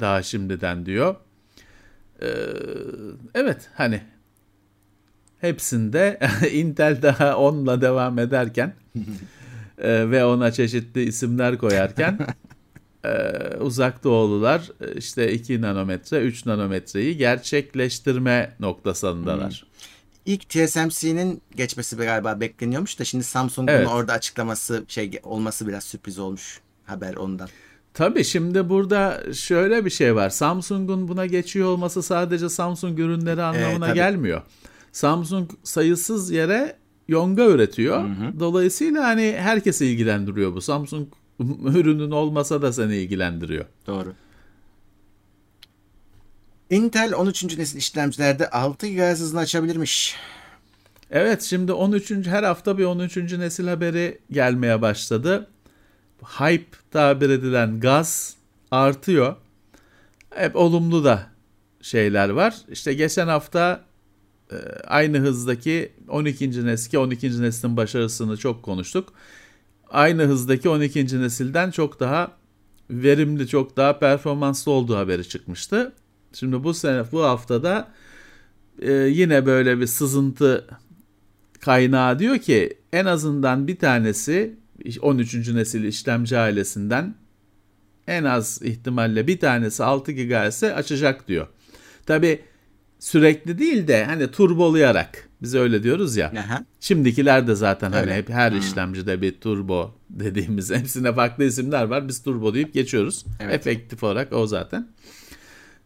daha 0.00 0.22
şimdiden 0.22 0.86
diyor. 0.86 1.14
E, 2.22 2.28
evet 3.34 3.70
hani 3.74 4.02
hepsinde 5.40 6.18
Intel 6.52 7.02
daha 7.02 7.28
10'la 7.28 7.80
devam 7.80 8.18
ederken 8.18 8.74
e, 9.78 10.10
ve 10.10 10.24
ona 10.24 10.52
çeşitli 10.52 11.02
isimler 11.02 11.58
koyarken 11.58 12.18
e, 13.04 13.10
uzak 13.60 14.04
doğulular 14.04 14.70
e, 14.80 14.94
işte 14.94 15.32
2 15.32 15.62
nanometre 15.62 16.20
3 16.20 16.46
nanometreyi 16.46 17.16
gerçekleştirme 17.16 18.54
noktasındalar. 18.60 19.66
İlk 20.26 20.48
TSMC'nin 20.48 21.42
geçmesi 21.56 21.96
galiba 21.96 22.40
bekleniyormuş 22.40 22.98
da 22.98 23.04
şimdi 23.04 23.24
Samsung'un 23.24 23.72
Evet. 23.74 23.88
orada 23.88 24.12
açıklaması 24.12 24.84
şey 24.88 25.20
olması 25.22 25.68
biraz 25.68 25.84
sürpriz 25.84 26.18
olmuş 26.18 26.60
haber 26.84 27.14
ondan. 27.14 27.48
Tabii 27.94 28.24
şimdi 28.24 28.68
burada 28.68 29.22
şöyle 29.34 29.84
bir 29.84 29.90
şey 29.90 30.14
var. 30.14 30.30
Samsung'un 30.30 31.08
buna 31.08 31.26
geçiyor 31.26 31.68
olması 31.68 32.02
sadece 32.02 32.48
Samsung 32.48 32.98
ürünleri 32.98 33.42
anlamına 33.42 33.86
tabii. 33.86 33.94
gelmiyor. 33.94 34.42
Samsung 34.92 35.50
sayısız 35.62 36.30
yere 36.30 36.76
yonga 37.08 37.46
üretiyor. 37.46 38.04
Dolayısıyla 38.40 39.04
hani 39.04 39.34
herkesi 39.38 39.86
ilgilendiriyor 39.86 40.54
bu. 40.54 40.60
Samsung 40.60 41.08
ürünün 41.64 42.10
olmasa 42.10 42.62
da 42.62 42.72
seni 42.72 42.96
ilgilendiriyor. 42.96 43.64
Doğru. 43.86 44.12
Intel 46.70 47.14
13. 47.14 47.58
nesil 47.58 47.78
işlemcilerde 47.78 48.50
6 48.50 48.88
GHz 48.88 49.20
hızını 49.20 49.40
açabilirmiş. 49.40 50.16
Evet 51.10 51.42
şimdi 51.42 51.72
13. 51.72 52.10
her 52.10 52.42
hafta 52.42 52.78
bir 52.78 52.84
13. 52.84 53.16
nesil 53.16 53.68
haberi 53.68 54.18
gelmeye 54.30 54.82
başladı. 54.82 55.48
Hype 56.22 56.76
tabir 56.90 57.30
edilen 57.30 57.80
gaz 57.80 58.36
artıyor. 58.70 59.36
Hep 60.30 60.56
olumlu 60.56 61.04
da 61.04 61.26
şeyler 61.82 62.28
var. 62.28 62.56
İşte 62.70 62.94
geçen 62.94 63.28
hafta 63.28 63.84
e, 64.52 64.56
aynı 64.86 65.18
hızdaki 65.18 65.92
12. 66.08 66.66
nesil 66.66 66.90
ki 66.90 66.98
12. 66.98 67.42
neslin 67.42 67.76
başarısını 67.76 68.36
çok 68.36 68.62
konuştuk. 68.62 69.12
Aynı 69.90 70.22
hızdaki 70.22 70.68
12. 70.68 71.20
nesilden 71.20 71.70
çok 71.70 72.00
daha 72.00 72.32
verimli, 72.90 73.48
çok 73.48 73.76
daha 73.76 73.98
performanslı 73.98 74.72
olduğu 74.72 74.96
haberi 74.96 75.28
çıkmıştı. 75.28 75.92
Şimdi 76.32 76.64
bu 76.64 76.74
sene 76.74 77.04
bu 77.12 77.24
haftada 77.24 77.88
e, 78.82 78.92
yine 78.92 79.46
böyle 79.46 79.80
bir 79.80 79.86
sızıntı 79.86 80.66
kaynağı 81.60 82.18
diyor 82.18 82.38
ki 82.38 82.78
en 82.92 83.04
azından 83.04 83.66
bir 83.68 83.76
tanesi 83.76 84.59
13. 85.00 85.48
nesil 85.48 85.84
işlemci 85.84 86.38
ailesinden 86.38 87.14
en 88.06 88.24
az 88.24 88.62
ihtimalle 88.62 89.26
bir 89.26 89.40
tanesi 89.40 89.84
6 89.84 90.12
GHz'e 90.12 90.74
açacak 90.74 91.28
diyor. 91.28 91.46
Tabi 92.06 92.40
sürekli 92.98 93.58
değil 93.58 93.88
de 93.88 94.04
hani 94.04 94.30
turbolayarak 94.30 95.28
biz 95.42 95.54
öyle 95.54 95.82
diyoruz 95.82 96.16
ya. 96.16 96.32
Aha. 96.38 96.64
Şimdikiler 96.80 97.46
de 97.46 97.54
zaten 97.54 97.92
hani 97.92 98.02
Öyle. 98.02 98.16
hep 98.16 98.28
her 98.28 98.52
işlemcide 98.52 99.22
bir 99.22 99.40
turbo 99.40 99.94
dediğimiz 100.10 100.70
hepsine 100.74 101.14
farklı 101.14 101.44
isimler 101.44 101.84
var. 101.84 102.08
Biz 102.08 102.22
turbo 102.22 102.54
deyip 102.54 102.74
geçiyoruz. 102.74 103.26
Evet. 103.40 103.54
Efektif 103.54 104.02
olarak 104.04 104.32
o 104.32 104.46
zaten. 104.46 104.88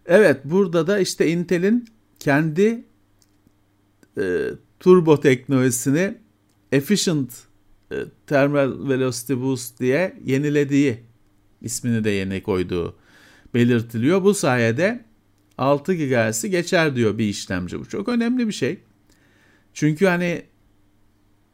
Evet 0.07 0.41
burada 0.45 0.87
da 0.87 0.99
işte 0.99 1.29
Intel'in 1.29 1.89
kendi 2.19 2.85
e, 4.19 4.47
turbo 4.81 5.21
teknolojisini 5.21 6.15
Efficient 6.73 7.31
Thermal 8.27 8.89
Velocity 8.89 9.35
Boost 9.35 9.81
diye 9.81 10.17
yenilediği 10.25 10.99
ismini 11.63 12.05
de 12.05 12.11
yeni 12.11 12.43
koyduğu 12.43 12.97
belirtiliyor. 13.55 14.23
Bu 14.25 14.35
sayede 14.35 15.05
6 15.59 15.95
GHz'i 15.95 16.51
geçer 16.51 16.97
diyor 16.97 17.19
bir 17.19 17.25
işlemci. 17.25 17.81
Bu 17.81 17.89
çok 17.89 18.09
önemli 18.09 18.49
bir 18.49 18.53
şey. 18.53 18.79
Çünkü 19.75 20.07
hani 20.07 20.43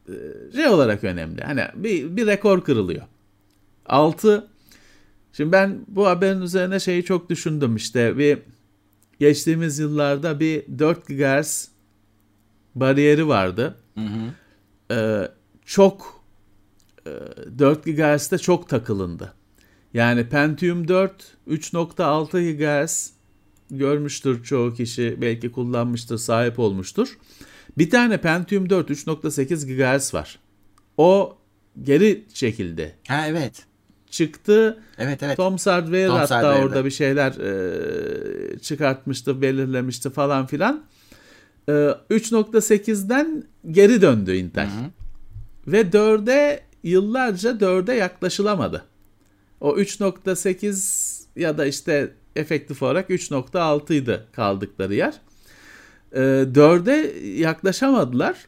e, 0.07 0.15
şey 0.55 0.67
olarak 0.67 1.03
önemli. 1.03 1.41
Hani 1.41 1.61
bir, 1.75 2.15
bir 2.17 2.27
rekor 2.27 2.63
kırılıyor. 2.63 3.03
6 3.85 4.47
Şimdi 5.33 5.51
ben 5.51 5.85
bu 5.87 6.07
haberin 6.07 6.41
üzerine 6.41 6.79
şeyi 6.79 7.03
çok 7.03 7.29
düşündüm 7.29 7.75
işte 7.75 8.17
bir 8.17 8.39
geçtiğimiz 9.19 9.79
yıllarda 9.79 10.39
bir 10.39 10.79
4 10.79 11.07
GHz 11.07 11.67
bariyeri 12.75 13.27
vardı. 13.27 13.77
Ee, 14.91 15.27
çok 15.65 16.01
e, 16.01 16.20
4 17.05 17.85
GHz'de 17.85 18.37
çok 18.37 18.69
takılındı. 18.69 19.33
Yani 19.93 20.29
Pentium 20.29 20.87
4 20.87 21.37
3.6 21.47 22.51
GHz 22.57 23.11
görmüştür 23.71 24.43
çoğu 24.43 24.73
kişi 24.73 25.17
belki 25.21 25.51
kullanmıştır 25.51 26.17
sahip 26.17 26.59
olmuştur. 26.59 27.17
Bir 27.77 27.89
tane 27.89 28.17
Pentium 28.17 28.69
4 28.69 28.89
3.8 28.89 29.97
GHz 29.97 30.13
var. 30.13 30.39
O 30.97 31.37
geri 31.83 32.25
çekildi. 32.33 32.95
Ha 33.07 33.27
evet. 33.27 33.65
Çıktı. 34.09 34.83
Evet 34.97 35.23
evet. 35.23 35.37
Tom 35.37 35.57
Hardware 35.57 36.07
Tom 36.07 36.17
hatta 36.17 36.37
Hardware'da. 36.37 36.65
orada 36.65 36.85
bir 36.85 36.91
şeyler 36.91 37.31
e, 37.31 38.59
çıkartmıştı, 38.59 39.41
belirlemişti 39.41 40.09
falan 40.09 40.45
filan. 40.45 40.83
E, 41.67 41.71
3.8'den 41.71 43.43
geri 43.71 44.01
döndü 44.01 44.35
Intel. 44.35 44.69
Ve 45.67 45.81
4'e 45.81 46.70
yıllarca 46.83 47.49
4'e 47.49 47.95
yaklaşılamadı. 47.95 48.83
O 49.61 49.77
3.8 49.77 51.21
ya 51.35 51.57
da 51.57 51.65
işte 51.65 52.13
efektif 52.35 52.83
olarak 52.83 53.09
3.6 53.09 53.93
idi 53.93 54.23
kaldıkları 54.31 54.95
yer. 54.95 55.13
E, 56.11 56.19
4'e 56.19 57.19
yaklaşamadılar. 57.39 58.47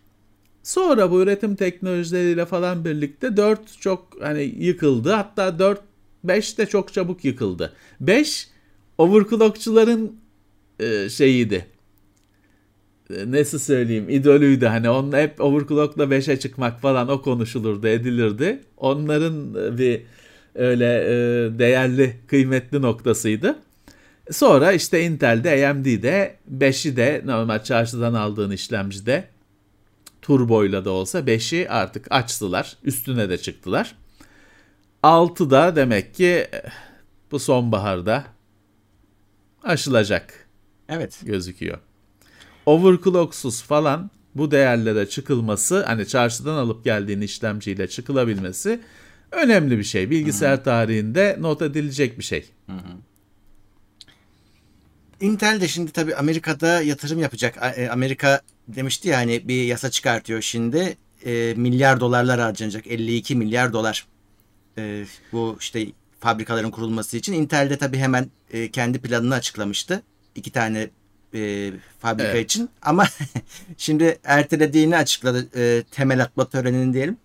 Sonra 0.63 1.11
bu 1.11 1.21
üretim 1.21 1.55
teknolojileriyle 1.55 2.45
falan 2.45 2.85
birlikte 2.85 3.37
4 3.37 3.81
çok 3.81 4.07
hani 4.21 4.43
yıkıldı. 4.43 5.11
Hatta 5.11 5.59
4 5.59 5.81
5 6.23 6.57
de 6.57 6.65
çok 6.65 6.93
çabuk 6.93 7.25
yıkıldı. 7.25 7.73
5 7.99 8.47
overclockçuların 8.97 10.15
e, 10.79 11.09
şeyiydi. 11.09 11.72
E, 13.09 13.31
Nasıl 13.31 13.59
söyleyeyim 13.59 14.09
idolüydü 14.09 14.65
hani 14.65 14.89
onun 14.89 15.17
hep 15.17 15.41
overclockla 15.41 16.03
5'e 16.03 16.39
çıkmak 16.39 16.81
falan 16.81 17.07
o 17.09 17.21
konuşulurdu 17.21 17.87
edilirdi. 17.87 18.59
Onların 18.77 19.55
e, 19.55 19.77
bir 19.77 20.01
öyle 20.55 20.85
e, 20.85 21.13
değerli 21.59 22.15
kıymetli 22.27 22.81
noktasıydı. 22.81 23.59
Sonra 24.31 24.71
işte 24.71 25.03
Intel'de 25.03 25.69
AMD'de 25.69 26.35
5'i 26.57 26.97
de 26.97 27.21
normal 27.25 27.63
çarşıdan 27.63 28.13
aldığın 28.13 28.51
işlemcide 28.51 29.27
turboyla 30.21 30.85
da 30.85 30.89
olsa 30.89 31.19
5'i 31.19 31.69
artık 31.69 32.07
açtılar. 32.09 32.77
Üstüne 32.83 33.29
de 33.29 33.37
çıktılar. 33.37 33.95
6 35.03 35.49
da 35.49 35.75
demek 35.75 36.15
ki 36.15 36.47
eh, 36.51 36.69
bu 37.31 37.39
sonbaharda 37.39 38.23
aşılacak 39.63 40.47
Evet. 40.89 41.19
gözüküyor. 41.25 41.77
Overclocksuz 42.65 43.61
falan 43.61 44.11
bu 44.35 44.51
değerlere 44.51 45.09
çıkılması 45.09 45.83
hani 45.85 46.07
çarşıdan 46.07 46.55
alıp 46.55 46.83
geldiğin 46.83 47.21
işlemciyle 47.21 47.87
çıkılabilmesi 47.87 48.79
önemli 49.31 49.77
bir 49.77 49.83
şey. 49.83 50.09
Bilgisayar 50.09 50.63
tarihinde 50.63 51.37
not 51.39 51.61
edilecek 51.61 52.19
bir 52.19 52.23
şey. 52.23 52.49
Intel 55.21 55.61
de 55.61 55.67
şimdi 55.67 55.91
tabii 55.91 56.15
Amerika'da 56.15 56.81
yatırım 56.81 57.19
yapacak. 57.19 57.57
E, 57.77 57.89
Amerika 57.89 58.41
demişti 58.67 59.09
ya 59.09 59.17
hani 59.17 59.47
bir 59.47 59.63
yasa 59.63 59.89
çıkartıyor 59.91 60.41
şimdi. 60.41 60.97
E, 61.25 61.53
milyar 61.57 61.99
dolarlar 61.99 62.39
harcanacak. 62.39 62.87
52 62.87 63.35
milyar 63.35 63.73
dolar. 63.73 64.07
E, 64.77 65.05
bu 65.31 65.57
işte 65.59 65.87
fabrikaların 66.19 66.71
kurulması 66.71 67.17
için. 67.17 67.33
Intel 67.33 67.69
de 67.69 67.77
tabii 67.77 67.97
hemen 67.97 68.29
e, 68.51 68.71
kendi 68.71 68.99
planını 68.99 69.33
açıklamıştı. 69.33 70.03
İki 70.35 70.51
tane 70.51 70.89
e, 71.35 71.71
fabrika 71.99 72.29
Evet. 72.29 72.45
için. 72.45 72.69
Ama 72.81 73.05
şimdi 73.77 74.17
ertelediğini 74.23 74.97
açıkladı 74.97 75.47
e, 75.55 75.83
temel 75.91 76.23
atma 76.23 76.49
töreninin 76.49 76.93
diyelim. 76.93 77.17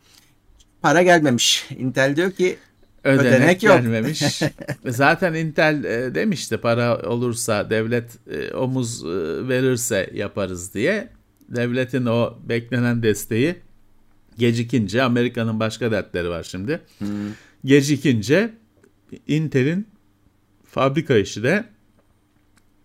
Para 0.82 1.02
gelmemiş. 1.02 1.66
Intel 1.78 2.16
diyor 2.16 2.32
ki 2.32 2.58
Ödenek, 3.04 3.32
Ödenek 3.32 3.62
yok. 3.62 3.76
gelmemiş. 3.82 4.22
Zaten 4.86 5.34
Intel 5.34 5.84
e, 5.84 6.14
demişti 6.14 6.56
para 6.56 6.98
olursa 7.02 7.70
devlet 7.70 8.10
e, 8.30 8.54
omuz 8.54 9.04
e, 9.04 9.08
verirse 9.48 10.10
yaparız 10.14 10.74
diye. 10.74 11.08
Devletin 11.48 12.06
o 12.06 12.38
beklenen 12.48 13.02
desteği 13.02 13.56
gecikince 14.38 15.02
Amerika'nın 15.02 15.60
başka 15.60 15.90
dertleri 15.90 16.28
var 16.28 16.42
şimdi. 16.42 16.80
Gecikince 17.64 18.50
Intel'in 19.26 19.88
fabrika 20.64 21.16
işi 21.16 21.42
de 21.42 21.64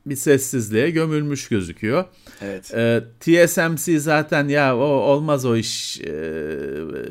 bir 0.05 0.15
sessizliğe 0.15 0.89
gömülmüş 0.89 1.47
gözüküyor. 1.47 2.05
evet. 2.41 2.73
Ee, 2.73 3.03
TSMC 3.19 3.99
zaten 3.99 4.47
ya 4.47 4.77
o 4.77 4.81
olmaz 4.81 5.45
o 5.45 5.55
iş 5.55 6.01
ee, 6.01 6.39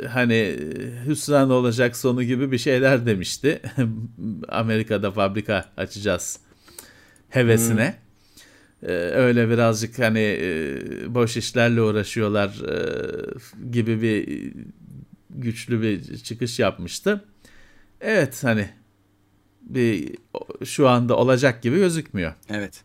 hani 0.09 0.57
hüsran 1.07 1.51
olacak 1.51 1.97
sonu 1.97 2.23
gibi 2.23 2.53
bir 2.53 2.59
şeyler 2.59 3.07
demişti. 3.07 3.63
Amerika'da 4.49 5.11
fabrika 5.13 5.65
açacağız 5.77 6.39
hevesine. 7.29 7.95
Ee, 8.83 8.93
öyle 8.93 9.51
birazcık 9.51 9.99
hani 9.99 10.21
e, 10.21 10.79
boş 11.15 11.37
işlerle 11.37 11.83
uğraşıyorlar 11.83 12.49
e, 12.49 13.71
gibi 13.71 14.03
bir 14.03 14.53
güçlü 15.31 15.83
bir 15.83 16.17
çıkış 16.17 16.59
yapmıştı. 16.59 17.25
Evet 18.01 18.45
hani 18.45 18.69
bir 19.63 20.15
şu 20.65 20.89
anda 20.89 21.17
olacak 21.17 21.63
gibi 21.63 21.77
gözükmüyor. 21.77 22.35
Evet. 22.49 22.83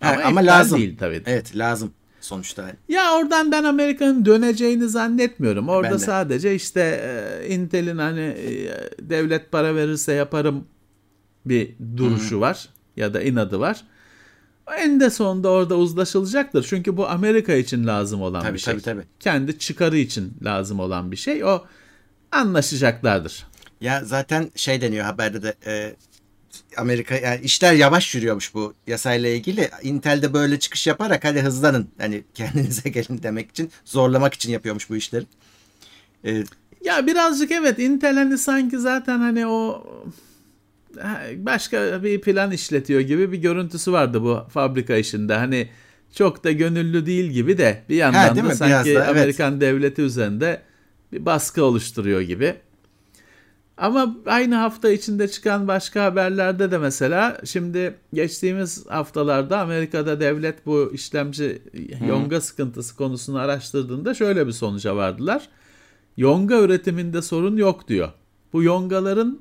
Ama, 0.00 0.16
Ha, 0.16 0.22
ama 0.24 0.40
lazım. 0.40 0.78
değil 0.78 0.96
tabii. 0.98 1.22
Evet 1.26 1.56
lazım 1.56 1.92
sonuçta. 2.20 2.72
Ya 2.88 3.14
oradan 3.14 3.52
ben 3.52 3.64
Amerika'nın 3.64 4.24
döneceğini 4.24 4.88
zannetmiyorum. 4.88 5.68
Orada 5.68 5.98
sadece 5.98 6.54
işte 6.54 6.80
e, 7.40 7.54
Intel'in 7.54 7.98
hani 7.98 8.20
e, 8.20 8.70
devlet 9.00 9.52
para 9.52 9.74
verirse 9.74 10.12
yaparım 10.12 10.64
bir 11.46 11.70
duruşu 11.96 12.40
var 12.40 12.68
ya 12.96 13.14
da 13.14 13.22
inadı 13.22 13.60
var. 13.60 13.84
En 14.78 15.00
de 15.00 15.10
sonunda 15.10 15.48
orada 15.48 15.76
uzlaşılacaktır. 15.76 16.66
Çünkü 16.68 16.96
bu 16.96 17.08
Amerika 17.08 17.54
için 17.54 17.86
lazım 17.86 18.22
olan 18.22 18.42
Tabii, 18.42 18.54
bir 18.54 18.58
şey. 18.58 18.74
tabii, 18.74 18.82
tabii. 18.82 19.02
Kendi 19.20 19.58
çıkarı 19.58 19.96
için 19.98 20.32
lazım 20.42 20.80
olan 20.80 21.12
bir 21.12 21.16
şey. 21.16 21.44
O 21.44 21.64
anlaşacaklardır. 22.32 23.46
Ya 23.80 24.04
zaten 24.04 24.50
şey 24.56 24.80
deniyor 24.80 25.04
haberde 25.04 25.42
de 25.42 25.54
e, 25.66 25.96
Amerika 26.76 27.14
yani 27.14 27.40
işler 27.44 27.72
yavaş 27.72 28.14
yürüyormuş 28.14 28.54
bu 28.54 28.74
yasayla 28.86 29.28
ilgili. 29.28 29.70
Intel 29.82 30.22
de 30.22 30.32
böyle 30.34 30.58
çıkış 30.58 30.86
yaparak 30.86 31.24
hadi 31.24 31.40
hızlanın. 31.40 31.88
Hani 31.98 32.24
kendinize 32.34 32.88
gelin 32.90 33.20
demek 33.22 33.50
için 33.50 33.70
zorlamak 33.84 34.34
için 34.34 34.52
yapıyormuş 34.52 34.90
bu 34.90 34.96
işleri. 34.96 35.24
E, 36.24 36.44
Ya 36.84 37.06
birazcık 37.06 37.50
evet 37.50 37.78
Intel 37.78 38.14
hani 38.14 38.38
sanki 38.38 38.78
zaten 38.78 39.18
hani 39.18 39.46
o 39.46 39.86
ha, 41.00 41.20
başka 41.36 42.02
bir 42.02 42.20
plan 42.20 42.50
işletiyor 42.52 43.00
gibi 43.00 43.32
bir 43.32 43.38
görüntüsü 43.38 43.92
vardı 43.92 44.22
bu 44.22 44.40
fabrika 44.50 44.96
işinde. 44.96 45.34
Hani 45.34 45.68
çok 46.14 46.44
da 46.44 46.52
gönüllü 46.52 47.06
değil 47.06 47.30
gibi 47.30 47.58
de 47.58 47.82
bir 47.88 47.96
yandan 47.96 48.36
değil 48.36 48.46
da 48.46 48.54
sanki 48.54 48.94
da, 48.94 48.98
evet. 48.98 49.08
Amerikan 49.08 49.60
devleti 49.60 50.02
üzerinde 50.02 50.62
bir 51.12 51.26
baskı 51.26 51.64
oluşturuyor 51.64 52.20
gibi. 52.20 52.54
Ama 53.76 54.16
aynı 54.26 54.54
hafta 54.54 54.90
içinde 54.90 55.28
çıkan 55.28 55.68
başka 55.68 56.04
haberlerde 56.04 56.70
de 56.70 56.78
mesela 56.78 57.40
şimdi 57.44 57.94
geçtiğimiz 58.12 58.86
haftalarda 58.86 59.60
Amerika'da 59.60 60.20
devlet 60.20 60.66
bu 60.66 60.90
işlemci 60.94 61.62
yonga 62.08 62.40
sıkıntısı 62.40 62.96
konusunu 62.96 63.38
araştırdığında 63.38 64.14
şöyle 64.14 64.46
bir 64.46 64.52
sonuca 64.52 64.96
vardılar. 64.96 65.48
Yonga 66.16 66.60
üretiminde 66.60 67.22
sorun 67.22 67.56
yok 67.56 67.88
diyor. 67.88 68.08
Bu 68.52 68.62
yongaların 68.62 69.40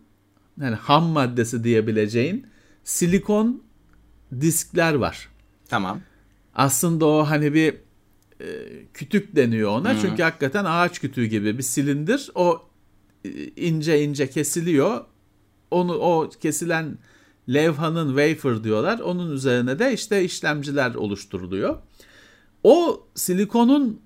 yani 0.62 0.76
ham 0.76 1.04
maddesi 1.04 1.63
diyebileceğin 1.63 2.48
silikon 2.84 3.63
diskler 4.41 4.93
var. 4.93 5.30
tamam. 5.69 6.02
Aslında 6.56 7.06
o 7.06 7.24
hani 7.24 7.54
bir 7.54 7.74
e, 8.41 8.48
kütük 8.93 9.36
deniyor 9.36 9.72
ona. 9.72 10.00
Çünkü 10.00 10.24
hakikaten 10.24 10.65
ağaç 10.65 11.00
kütüğü 11.00 11.26
gibi 11.26 11.58
bir 11.58 11.63
silindir. 11.63 12.32
O 12.36 12.62
ince 13.55 14.03
ince 14.03 14.29
kesiliyor. 14.29 15.05
Onu 15.71 15.93
o 15.93 16.29
kesilen 16.41 16.97
levhanın 17.49 18.07
wafer 18.07 18.63
diyorlar. 18.63 18.99
Onun 18.99 19.31
üzerine 19.31 19.79
de 19.79 19.93
işte 19.93 20.23
işlemciler 20.23 20.95
oluşturuluyor. 20.95 21.77
O 22.63 23.07
silikonun 23.15 24.01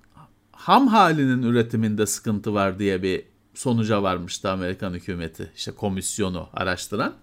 ham 0.52 0.86
halinin 0.86 1.42
üretiminde 1.42 2.06
sıkıntı 2.06 2.54
var 2.54 2.78
diye 2.78 3.02
bir 3.02 3.24
sonuca 3.54 4.02
varmıştı 4.02 4.50
Amerikan 4.50 4.92
hükümeti. 4.92 5.52
işte 5.56 5.70
komisyonu 5.70 6.48
araştıran. 6.52 7.14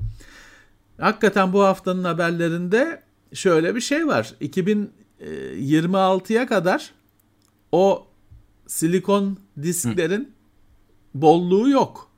Hakikaten 1.00 1.54
bu 1.54 1.64
haftanın 1.64 2.04
haberlerinde 2.04 3.04
şöyle 3.34 3.76
bir 3.76 3.82
şey 3.82 4.08
var. 4.08 4.34
2026'ya 4.42 6.48
kadar 6.48 6.92
o 7.72 8.08
silikon 8.68 9.38
disklerin 9.62 10.35
bolluğu 11.22 11.70
yok 11.70 12.12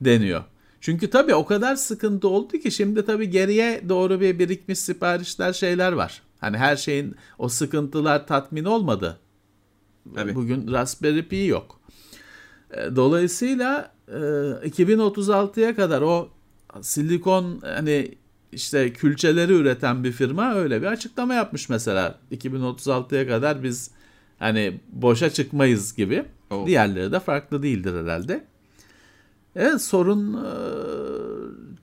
deniyor. 0.00 0.44
Çünkü 0.80 1.10
tabii 1.10 1.34
o 1.34 1.46
kadar 1.46 1.76
sıkıntı 1.76 2.28
oldu 2.28 2.58
ki 2.58 2.70
şimdi 2.70 3.04
tabii 3.04 3.30
geriye 3.30 3.88
doğru 3.88 4.20
bir 4.20 4.38
birikmiş 4.38 4.78
siparişler 4.78 5.52
şeyler 5.52 5.92
var. 5.92 6.22
Hani 6.40 6.56
her 6.56 6.76
şeyin 6.76 7.14
o 7.38 7.48
sıkıntılar 7.48 8.26
tatmin 8.26 8.64
olmadı. 8.64 9.18
Tabii. 10.14 10.34
Bugün 10.34 10.72
Raspberry 10.72 11.28
Pi 11.28 11.36
yok. 11.46 11.80
E, 12.70 12.96
Dolayısıyla 12.96 13.92
e, 14.08 14.12
2036'ya 14.12 15.76
kadar 15.76 16.02
o 16.02 16.28
silikon 16.80 17.60
hani 17.60 18.14
işte 18.52 18.92
külçeleri 18.92 19.52
üreten 19.52 20.04
bir 20.04 20.12
firma 20.12 20.54
öyle 20.54 20.82
bir 20.82 20.86
açıklama 20.86 21.34
yapmış 21.34 21.68
mesela. 21.68 22.18
2036'ya 22.32 23.28
kadar 23.28 23.62
biz 23.62 23.90
hani 24.38 24.80
boşa 24.92 25.30
çıkmayız 25.30 25.96
gibi. 25.96 26.24
Oh. 26.50 26.66
Diğerleri 26.66 27.12
de 27.12 27.20
farklı 27.20 27.62
değildir 27.62 28.04
herhalde. 28.04 28.44
Evet 29.56 29.82
sorun 29.82 30.34
e, 30.34 30.48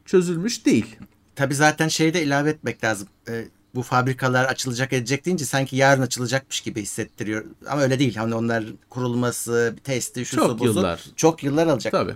çözülmüş 0.05 0.65
değil. 0.65 0.95
Tabii 1.35 1.55
zaten 1.55 1.87
şeyi 1.87 2.13
de 2.13 2.23
ilave 2.23 2.49
etmek 2.49 2.83
lazım. 2.83 3.07
E, 3.29 3.45
bu 3.75 3.81
fabrikalar 3.81 4.45
açılacak 4.45 4.93
edecek 4.93 5.25
deyince 5.25 5.45
sanki 5.45 5.75
yarın 5.75 6.01
açılacakmış 6.01 6.61
gibi 6.61 6.81
hissettiriyor. 6.81 7.45
Ama 7.67 7.81
öyle 7.81 7.99
değil. 7.99 8.15
Hani 8.15 8.35
onlar 8.35 8.63
kurulması, 8.89 9.75
testi, 9.83 10.25
şu 10.25 10.35
Çok 10.35 10.63
yıllar. 10.63 11.03
Çok 11.15 11.43
yıllar 11.43 11.67
alacak. 11.67 11.91
Tabii. 11.91 12.15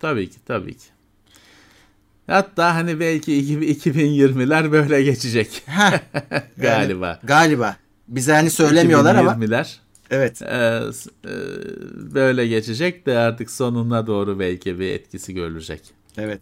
Tabii 0.00 0.30
ki, 0.30 0.36
tabii 0.46 0.74
ki. 0.74 0.84
Hatta 2.26 2.74
hani 2.74 3.00
belki 3.00 3.32
2020'ler 3.32 4.72
böyle 4.72 5.02
geçecek 5.02 5.62
Heh, 5.66 6.00
galiba. 6.56 7.06
yani 7.06 7.18
galiba. 7.22 7.76
Bize 8.08 8.32
hani 8.32 8.50
söylemiyorlar 8.50 9.14
ama 9.14 9.32
2020'ler 9.32 9.76
evet. 10.12 10.42
e, 10.42 10.80
s- 10.92 11.10
e, 11.24 11.34
böyle 12.14 12.46
geçecek 12.46 13.06
de 13.06 13.18
artık 13.18 13.50
sonuna 13.50 14.06
doğru 14.06 14.38
belki 14.38 14.78
bir 14.78 14.88
etkisi 14.90 15.34
görülecek. 15.34 15.80
Evet. 16.18 16.40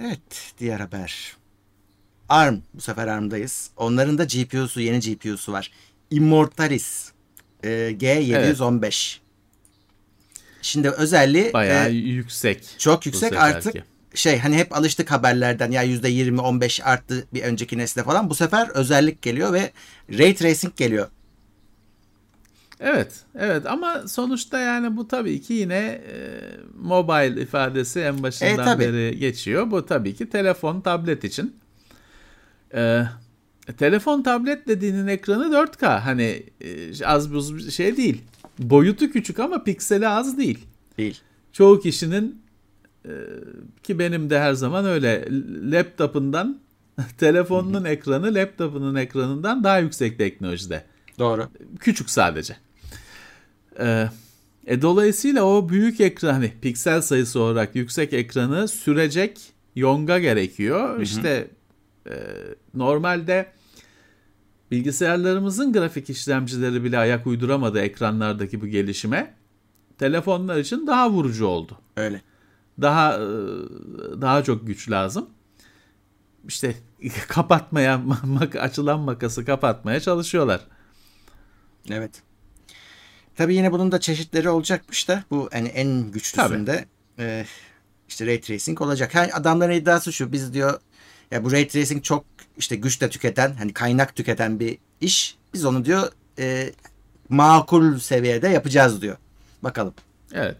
Evet, 0.00 0.52
diğer 0.58 0.80
haber. 0.80 1.36
ARM, 2.28 2.56
bu 2.74 2.80
sefer 2.80 3.06
ARM'dayız. 3.06 3.70
Onların 3.76 4.18
da 4.18 4.24
GPU'su, 4.24 4.80
yeni 4.80 5.00
GPU'su 5.00 5.52
var. 5.52 5.70
Immortalis 6.10 7.12
e, 7.62 7.68
G715. 8.00 9.18
Şimdi 10.62 10.90
özelliği 10.90 11.52
Bayağı 11.52 11.88
e, 11.88 11.92
yüksek. 11.92 12.74
çok 12.78 13.06
yüksek 13.06 13.36
artık. 13.36 13.74
Şey 14.14 14.38
hani 14.38 14.56
hep 14.56 14.76
alıştık 14.76 15.10
haberlerden 15.10 15.70
ya 15.70 15.84
%20 15.84 16.40
15 16.40 16.80
arttı 16.86 17.26
bir 17.34 17.42
önceki 17.42 17.78
nesle 17.78 18.02
falan. 18.02 18.30
Bu 18.30 18.34
sefer 18.34 18.68
özellik 18.68 19.22
geliyor 19.22 19.52
ve 19.52 19.70
Ray 20.18 20.34
Tracing 20.34 20.76
geliyor. 20.76 21.08
Evet, 22.80 23.24
evet 23.34 23.66
ama 23.66 24.08
sonuçta 24.08 24.58
yani 24.58 24.96
bu 24.96 25.08
tabii 25.08 25.40
ki 25.40 25.52
yine 25.52 25.74
e, 25.76 26.40
mobile 26.82 27.42
ifadesi 27.42 28.00
en 28.00 28.22
başından 28.22 28.52
E, 28.58 28.64
tabii. 28.64 28.84
beri 28.84 29.18
geçiyor. 29.18 29.70
Bu 29.70 29.86
tabii 29.86 30.14
ki 30.14 30.30
telefon, 30.30 30.80
tablet 30.80 31.24
için. 31.24 31.56
E, 32.74 33.02
telefon, 33.78 34.22
tablet 34.22 34.68
dediğinin 34.68 35.06
ekranı 35.06 35.44
4K. 35.44 35.98
Hani 35.98 36.42
e, 36.60 37.04
az 37.04 37.32
buz 37.34 37.74
şey 37.74 37.96
değil. 37.96 38.22
Boyutu 38.58 39.10
küçük 39.10 39.38
ama 39.38 39.64
pikseli 39.64 40.08
az 40.08 40.38
değil. 40.38 40.66
Değil. 40.98 41.20
Çoğu 41.52 41.80
kişinin 41.80 42.42
e, 43.04 43.10
ki 43.82 43.98
benim 43.98 44.30
de 44.30 44.40
her 44.40 44.52
zaman 44.52 44.84
öyle 44.86 45.28
laptopundan 45.72 46.60
telefonunun 47.18 47.84
ekranı 47.84 48.34
laptopunun 48.34 48.94
ekranından 48.94 49.64
daha 49.64 49.78
yüksek 49.78 50.18
teknolojide 50.18 50.84
Doğru. 51.18 51.48
küçük 51.80 52.10
sadece. 52.10 52.56
Ee, 53.78 54.08
e, 54.66 54.82
dolayısıyla 54.82 55.44
o 55.44 55.68
büyük 55.68 56.00
ekran 56.00 56.32
hani 56.32 56.52
piksel 56.62 57.00
sayısı 57.00 57.40
olarak 57.40 57.76
yüksek 57.76 58.12
ekranı 58.12 58.68
sürecek 58.68 59.40
yonga 59.76 60.18
gerekiyor. 60.18 61.00
İşte 61.00 61.50
e, 62.06 62.14
normalde 62.74 63.52
bilgisayarlarımızın 64.70 65.72
grafik 65.72 66.10
işlemcileri 66.10 66.84
bile 66.84 66.98
ayak 66.98 67.26
uyduramadı 67.26 67.80
ekranlardaki 67.80 68.60
bu 68.60 68.66
gelişime. 68.66 69.34
Telefonlar 69.98 70.58
için 70.58 70.86
daha 70.86 71.10
vurucu 71.10 71.46
oldu. 71.46 71.78
Öyle. 71.96 72.22
Daha 72.80 73.14
e, 73.14 73.26
daha 74.20 74.44
çok 74.44 74.66
güç 74.66 74.90
lazım. 74.90 75.26
İşte 76.48 76.74
kapatmaya 77.28 78.02
açılan 78.60 79.00
makası 79.00 79.44
kapatmaya 79.44 80.00
çalışıyorlar. 80.00 80.60
Evet. 81.90 82.22
Tabii 83.38 83.54
yine 83.54 83.72
bunun 83.72 83.92
da 83.92 84.00
çeşitleri 84.00 84.48
olacakmış 84.48 85.08
da 85.08 85.24
bu 85.30 85.48
hani 85.52 85.68
en 85.68 86.10
güçlüsünde 86.10 86.84
e, 87.18 87.44
işte 88.08 88.26
ray 88.26 88.40
tracing 88.40 88.80
olacak. 88.80 89.14
Yani 89.14 89.32
adamların 89.32 89.72
iddiası 89.72 90.12
şu 90.12 90.32
biz 90.32 90.54
diyor 90.54 90.80
ya 91.30 91.44
bu 91.44 91.52
ray 91.52 91.68
tracing 91.68 92.04
çok 92.04 92.24
işte 92.56 92.76
güç 92.76 93.00
de 93.00 93.10
tüketen 93.10 93.54
hani 93.58 93.72
kaynak 93.72 94.16
tüketen 94.16 94.60
bir 94.60 94.78
iş. 95.00 95.36
Biz 95.54 95.64
onu 95.64 95.84
diyor 95.84 96.12
e, 96.38 96.72
makul 97.28 97.98
seviyede 97.98 98.48
yapacağız 98.48 99.02
diyor. 99.02 99.16
Bakalım. 99.62 99.94
Evet. 100.32 100.56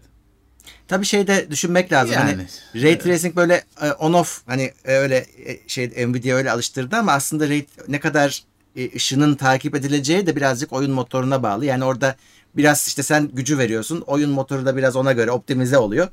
Tabii 0.87 1.05
şey 1.05 1.27
de 1.27 1.51
düşünmek 1.51 1.91
lazım. 1.91 2.13
Yani, 2.13 2.31
hani 2.31 2.83
ray 2.83 2.99
tracing 2.99 3.35
böyle 3.35 3.63
e, 3.81 3.91
on 3.91 4.13
off 4.13 4.41
hani 4.45 4.73
e, 4.85 4.93
öyle 4.93 5.25
e, 5.45 5.59
şey 5.67 5.87
Nvidia 5.87 6.37
öyle 6.37 6.51
alıştırdı 6.51 6.95
ama 6.95 7.11
aslında 7.11 7.49
ray, 7.49 7.65
ne 7.87 7.99
kadar 7.99 8.43
e, 8.75 8.95
ışının 8.95 9.35
takip 9.35 9.75
edileceği 9.75 10.27
de 10.27 10.35
birazcık 10.35 10.73
oyun 10.73 10.91
motoruna 10.91 11.43
bağlı. 11.43 11.65
Yani 11.65 11.83
orada 11.83 12.15
biraz 12.57 12.87
işte 12.87 13.03
sen 13.03 13.27
gücü 13.33 13.57
veriyorsun. 13.57 14.01
Oyun 14.01 14.29
motoru 14.31 14.65
da 14.65 14.77
biraz 14.77 14.95
ona 14.95 15.11
göre 15.13 15.31
optimize 15.31 15.77
oluyor. 15.77 16.07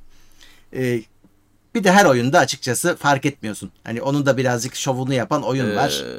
E, 0.75 1.01
Bir 1.75 1.85
de 1.85 1.93
her 1.93 2.05
oyunda 2.05 2.39
açıkçası 2.39 2.97
fark 2.97 3.27
etmiyorsun. 3.27 3.71
Hani 3.85 4.03
onun 4.03 4.27
da 4.27 4.37
birazcık 4.37 4.75
şovunu 4.75 5.15
yapan 5.15 5.43
oyun 5.43 5.77
var. 5.77 6.05
Ee, 6.07 6.17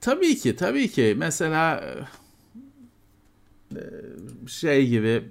tabii 0.00 0.36
ki 0.38 0.56
tabii 0.56 0.88
ki. 0.90 1.14
Mesela 1.18 1.84
e, 3.76 3.80
şey 4.48 4.88
gibi 4.88 5.24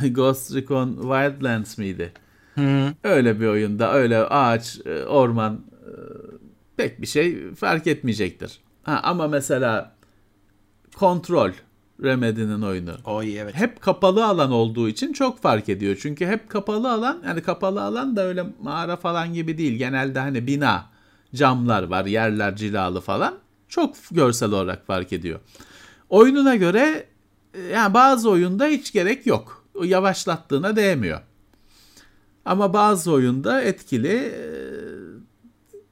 Ghost 0.10 0.54
Recon 0.54 0.88
Wildlands 0.94 1.78
miydi? 1.78 2.12
Hı. 2.54 2.94
Öyle 3.04 3.40
bir 3.40 3.46
oyunda 3.46 3.92
öyle 3.94 4.18
ağaç, 4.18 4.78
e, 4.86 5.04
orman 5.04 5.64
e, 5.82 5.90
pek 6.76 7.00
bir 7.00 7.06
şey 7.06 7.54
fark 7.54 7.86
etmeyecektir. 7.86 8.60
Ha, 8.82 9.00
ama 9.02 9.28
mesela 9.28 9.96
Control 10.98 11.50
Remedy'nin 12.02 12.62
oyunu. 12.62 12.96
Oy 13.04 13.38
evet. 13.38 13.54
Hep 13.54 13.80
kapalı 13.80 14.26
alan 14.26 14.52
olduğu 14.52 14.88
için 14.88 15.12
çok 15.12 15.42
fark 15.42 15.68
ediyor. 15.68 15.98
Çünkü 16.02 16.26
hep 16.26 16.48
kapalı 16.48 16.92
alan 16.92 17.22
yani 17.26 17.42
kapalı 17.42 17.82
alan 17.82 18.16
da 18.16 18.24
öyle 18.24 18.44
mağara 18.62 18.96
falan 18.96 19.34
gibi 19.34 19.58
değil. 19.58 19.78
Genelde 19.78 20.18
hani 20.18 20.46
bina, 20.46 20.86
camlar 21.34 21.82
var, 21.82 22.06
yerler 22.06 22.56
cilalı 22.56 23.00
falan. 23.00 23.34
Çok 23.68 23.94
görsel 24.10 24.48
olarak 24.48 24.86
fark 24.86 25.12
ediyor. 25.12 25.40
Oyununa 26.08 26.56
göre 26.56 27.06
e, 27.54 27.60
yani 27.60 27.94
bazı 27.94 28.30
oyunda 28.30 28.66
hiç 28.66 28.92
gerek 28.92 29.26
yok. 29.26 29.64
O 29.74 29.84
yavaşlattığına 29.84 30.76
değmiyor. 30.76 31.20
Ama 32.44 32.72
bazı 32.72 33.12
oyunda 33.12 33.62
etkili. 33.62 34.16
E, 34.16 34.42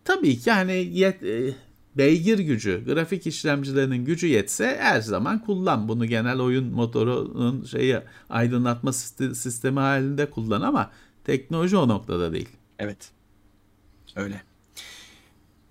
tabii 0.05 0.39
ki 0.39 0.51
hani 0.51 0.73
yet, 0.73 1.23
e, 1.23 1.55
beygir 1.99 2.39
gücü, 2.39 2.85
grafik 2.85 3.27
işlemcilerinin 3.27 4.05
gücü 4.05 4.27
yetse 4.27 4.77
her 4.81 5.01
zaman 5.01 5.45
kullan. 5.45 5.89
Bunu 5.89 6.07
genel 6.07 6.41
oyun 6.41 6.65
motorunun 6.65 7.65
şeyi 7.65 8.01
aydınlatma 8.31 8.93
siste- 8.93 9.35
sistemi 9.35 9.81
halinde 9.81 10.31
kullan 10.31 10.61
ama 10.61 10.91
teknoloji 11.25 11.77
o 11.77 11.89
noktada 11.89 12.33
değil. 12.33 12.49
Evet. 12.79 13.11
Öyle. 14.17 14.43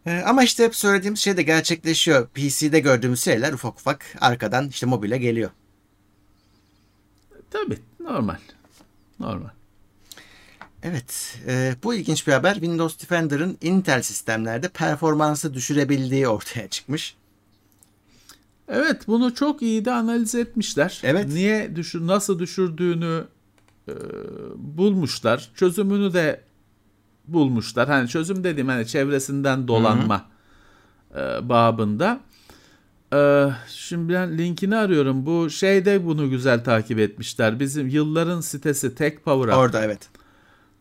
Ee, 0.06 0.22
ama 0.26 0.44
işte 0.44 0.64
hep 0.64 0.76
söylediğimiz 0.76 1.20
şey 1.20 1.38
de 1.38 1.44
gerçekleşiyor. 1.44 2.28
PC'de 2.28 2.80
gördüğümüz 2.80 3.22
şeyler 3.22 3.54
ufak 3.54 3.80
ufak 3.80 4.06
arkadan 4.22 4.68
işte 4.70 4.86
mobile 4.86 5.18
geliyor. 5.18 5.50
Tabii 7.52 7.78
normal. 8.00 8.38
Normal. 9.20 9.50
Evet. 10.84 11.40
e, 11.48 11.76
bu 11.84 11.94
ilginç 11.94 12.28
bir 12.28 12.34
haber. 12.34 12.54
Windows 12.54 13.02
Defender'ın 13.02 13.58
Intel 13.62 14.02
sistemlerde 14.02 14.70
performansı 14.70 15.54
düşürebildiği 15.54 16.28
ortaya 16.28 16.68
çıkmış. 16.68 17.16
Evet 18.68 19.08
bunu 19.08 19.36
çok 19.36 19.62
iyi 19.62 19.86
de 19.86 19.92
analiz 19.92 20.36
etmişler. 20.36 21.02
Evet. 21.04 21.28
Niye 21.28 21.76
düşür 21.76 22.08
nasıl 22.08 22.40
düşürdüğünü 22.40 23.24
e, 23.88 23.94
bulmuşlar. 24.56 25.50
Çözümünü 25.56 26.14
de 26.14 26.42
bulmuşlar. 27.28 27.88
Hani 27.88 28.08
çözüm 28.10 28.44
dediğim 28.44 28.68
hani 28.68 28.88
çevresinden 28.88 29.68
dolanma 29.68 30.26
e, 31.16 31.50
babında. 31.50 32.20
E, 33.14 33.50
şimdi 33.68 34.14
ben 34.14 34.38
linkini 34.38 34.76
arıyorum. 34.76 35.26
Bu 35.26 35.50
şeyde 35.50 36.06
bunu 36.06 36.30
güzel 36.30 36.64
takip 36.64 37.00
etmişler. 37.00 37.60
Bizim 37.60 37.88
yılların 37.88 38.42
sitesi 38.42 38.96
Tech 38.96 39.18
Power 39.26 39.54
Up. 39.54 39.58
Orada 39.58 39.84
evet. 39.84 40.10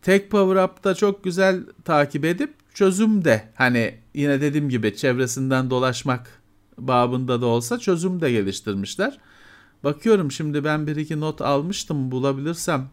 Tech 0.06 0.28
Power 0.30 0.64
Up'ta 0.64 0.94
çok 0.94 1.24
güzel 1.24 1.60
takip 1.84 2.24
edip 2.24 2.54
çözüm 2.74 3.24
de 3.24 3.48
hani 3.54 3.94
yine 4.14 4.40
dediğim 4.40 4.68
gibi 4.68 4.96
çevresinden 4.96 5.70
dolaşmak 5.70 6.42
babında 6.78 7.40
da 7.40 7.46
olsa 7.46 7.78
çözüm 7.78 8.20
de 8.20 8.32
geliştirmişler. 8.32 9.18
Bakıyorum 9.84 10.32
şimdi 10.32 10.64
ben 10.64 10.86
bir 10.86 10.96
iki 10.96 11.20
not 11.20 11.40
almıştım 11.40 12.10
bulabilirsem 12.10 12.88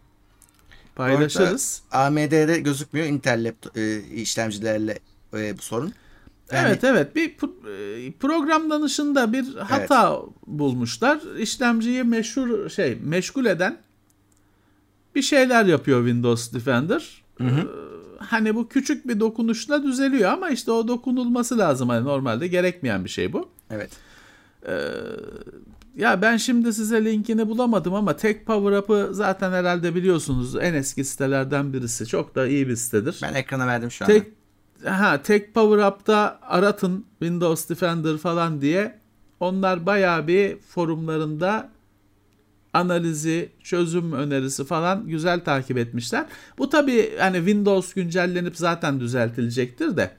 paylaşırız. 0.96 1.82
AMD'de 1.92 2.60
gözükmüyor 2.60 3.06
Intel 3.06 3.48
laptop, 3.48 3.76
e, 3.76 4.02
işlemcilerle 4.02 4.98
e, 5.34 5.58
bu 5.58 5.62
sorun. 5.62 5.92
Yani- 6.52 6.68
Evet 6.68 6.84
evet 6.84 7.16
bir 7.16 7.30
e, 7.30 8.12
programlanışında 8.12 9.32
bir 9.32 9.54
hata 9.54 10.20
bulmuşlar. 10.46 11.20
İşlemciyi 11.38 12.04
meşhur 12.04 12.68
şey 12.70 12.98
meşgul 13.02 13.46
eden 13.46 13.83
bir 15.14 15.22
şeyler 15.22 15.64
yapıyor 15.64 16.06
Windows 16.06 16.52
Defender. 16.52 17.24
Ee, 17.40 17.44
hani 18.18 18.54
bu 18.54 18.68
küçük 18.68 19.08
bir 19.08 19.20
dokunuşla 19.20 19.82
düzeliyor 19.82 20.30
ama 20.30 20.50
işte 20.50 20.70
o 20.70 20.88
dokunulması 20.88 21.58
lazım. 21.58 21.88
Hani 21.88 22.04
normalde 22.04 22.46
gerekmeyen 22.46 23.04
bir 23.04 23.10
şey 23.10 23.32
bu. 23.32 23.48
Evet. 23.70 23.90
Ya 25.96 26.22
ben 26.22 26.36
şimdi 26.36 26.72
size 26.72 27.04
linkini 27.04 27.48
bulamadım 27.48 27.94
ama 27.94 28.16
Tech 28.16 28.44
Power 28.46 28.78
Up'ı 28.78 29.08
zaten 29.14 29.52
herhalde 29.52 29.94
biliyorsunuz 29.94 30.56
en 30.56 30.74
eski 30.74 31.04
sitelerden 31.04 31.72
birisi. 31.72 32.06
Çok 32.06 32.34
da 32.34 32.46
iyi 32.46 32.68
bir 32.68 32.76
sitedir. 32.76 33.20
Ben 33.22 33.34
ekrana 33.34 33.66
verdim 33.66 33.90
şu. 33.90 34.04
Tek 34.04 34.26
ha 34.84 35.22
Tek 35.22 35.54
Power 35.54 35.88
Up'ta 35.88 36.38
aratın 36.42 37.06
Windows 37.18 37.68
Defender 37.68 38.16
falan 38.16 38.60
diye. 38.60 38.98
Onlar 39.40 39.86
bayağı 39.86 40.26
bir 40.26 40.58
forumlarında 40.58 41.68
analizi, 42.74 43.48
çözüm 43.62 44.12
önerisi 44.12 44.64
falan 44.64 45.06
güzel 45.08 45.44
takip 45.44 45.78
etmişler. 45.78 46.26
Bu 46.58 46.68
tabii 46.68 47.16
hani 47.18 47.36
Windows 47.36 47.94
güncellenip 47.94 48.56
zaten 48.56 49.00
düzeltilecektir 49.00 49.96
de. 49.96 50.10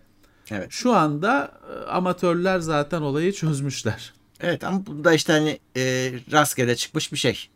Evet. 0.52 0.68
Şu 0.70 0.94
anda 0.94 1.52
e, 1.72 1.90
amatörler 1.90 2.60
zaten 2.60 3.02
olayı 3.02 3.34
çözmüşler. 3.34 4.14
Evet 4.40 4.64
ama 4.64 4.86
bunda 4.86 5.14
işte 5.14 5.34
hani 5.34 5.60
e, 5.78 6.14
rastgele 6.32 6.76
çıkmış 6.76 7.12
bir 7.12 7.18
şey. 7.18 7.50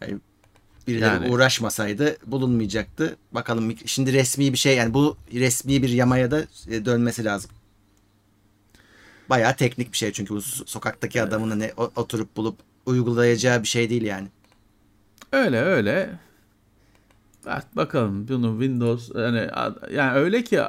Yani 0.00 0.18
birileri 0.88 1.14
Yani. 1.14 1.30
uğraşmasaydı 1.30 2.16
bulunmayacaktı. 2.26 3.16
Bakalım 3.32 3.74
şimdi 3.86 4.12
resmi 4.12 4.52
bir 4.52 4.58
şey 4.58 4.76
yani 4.76 4.94
bu 4.94 5.16
resmi 5.34 5.82
bir 5.82 5.88
yamaya 5.88 6.30
da 6.30 6.44
e, 6.68 6.84
dönmesi 6.84 7.24
lazım. 7.24 7.50
Bayağı 9.30 9.56
teknik 9.56 9.92
bir 9.92 9.96
şey 9.96 10.12
çünkü 10.12 10.34
bu 10.34 10.38
so- 10.38 10.66
sokaktaki 10.66 11.22
adamın 11.22 11.50
hani 11.50 11.72
oturup 11.96 12.36
bulup 12.36 12.58
uygulayacağı 12.86 13.62
bir 13.62 13.68
şey 13.68 13.90
değil 13.90 14.02
yani. 14.02 14.28
Öyle 15.32 15.60
öyle. 15.60 16.18
Bak 17.46 17.76
bakalım 17.76 18.28
bunu 18.28 18.50
Windows 18.60 19.10
yani 19.14 19.48
yani 19.92 20.12
öyle 20.18 20.44
ki 20.44 20.62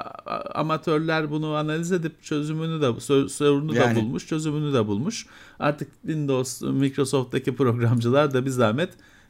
amatörler 0.55 1.31
bunu 1.31 1.55
analiz 1.55 1.91
edip 1.91 2.23
çözümünü 2.23 2.81
de 2.81 2.99
sor- 2.99 3.27
sorunu 3.27 3.75
Yani. 3.75 3.95
da 3.95 4.01
bulmuş, 4.01 4.27
çözümünü 4.27 4.73
de 4.73 4.87
bulmuş. 4.87 5.25
Artık 5.59 5.91
Windows, 6.01 6.61
Microsoft'taki 6.61 7.55
programcılar 7.55 8.33
da 8.33 8.45
bir 8.45 8.49
zahmet 8.49 8.89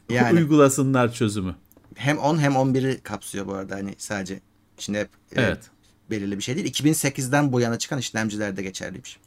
Yani. 0.09 0.39
uygulasınlar 0.39 1.13
çözümü. 1.13 1.55
Hem 1.95 2.17
10 2.17 2.37
hem 2.37 2.53
11'i 2.53 3.01
kapsıyor 3.01 3.47
bu 3.47 3.53
arada 3.53 3.75
hani 3.75 3.95
sadece. 3.97 4.41
Şimdi 4.77 4.99
hep 4.99 5.09
e, 5.35 5.41
Evet. 5.41 5.59
belirli 6.09 6.37
bir 6.37 6.43
şey 6.43 6.55
değil. 6.55 6.73
2008'den 6.73 7.51
bu 7.53 7.61
yana 7.61 7.77
çıkan 7.77 7.99
işlemcilerde 7.99 8.63
geçerliymiş. 8.63 9.19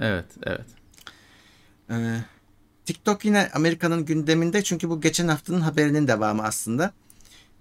Evet, 0.00 0.26
evet. 0.42 0.66
Ee, 1.90 2.18
TikTok 2.88 3.24
yine 3.24 3.50
Amerika'nın 3.54 4.04
gündeminde 4.04 4.62
çünkü 4.62 4.88
bu 4.88 5.00
geçen 5.00 5.28
haftanın 5.28 5.60
haberinin 5.60 6.08
devamı 6.08 6.42
aslında. 6.42 6.92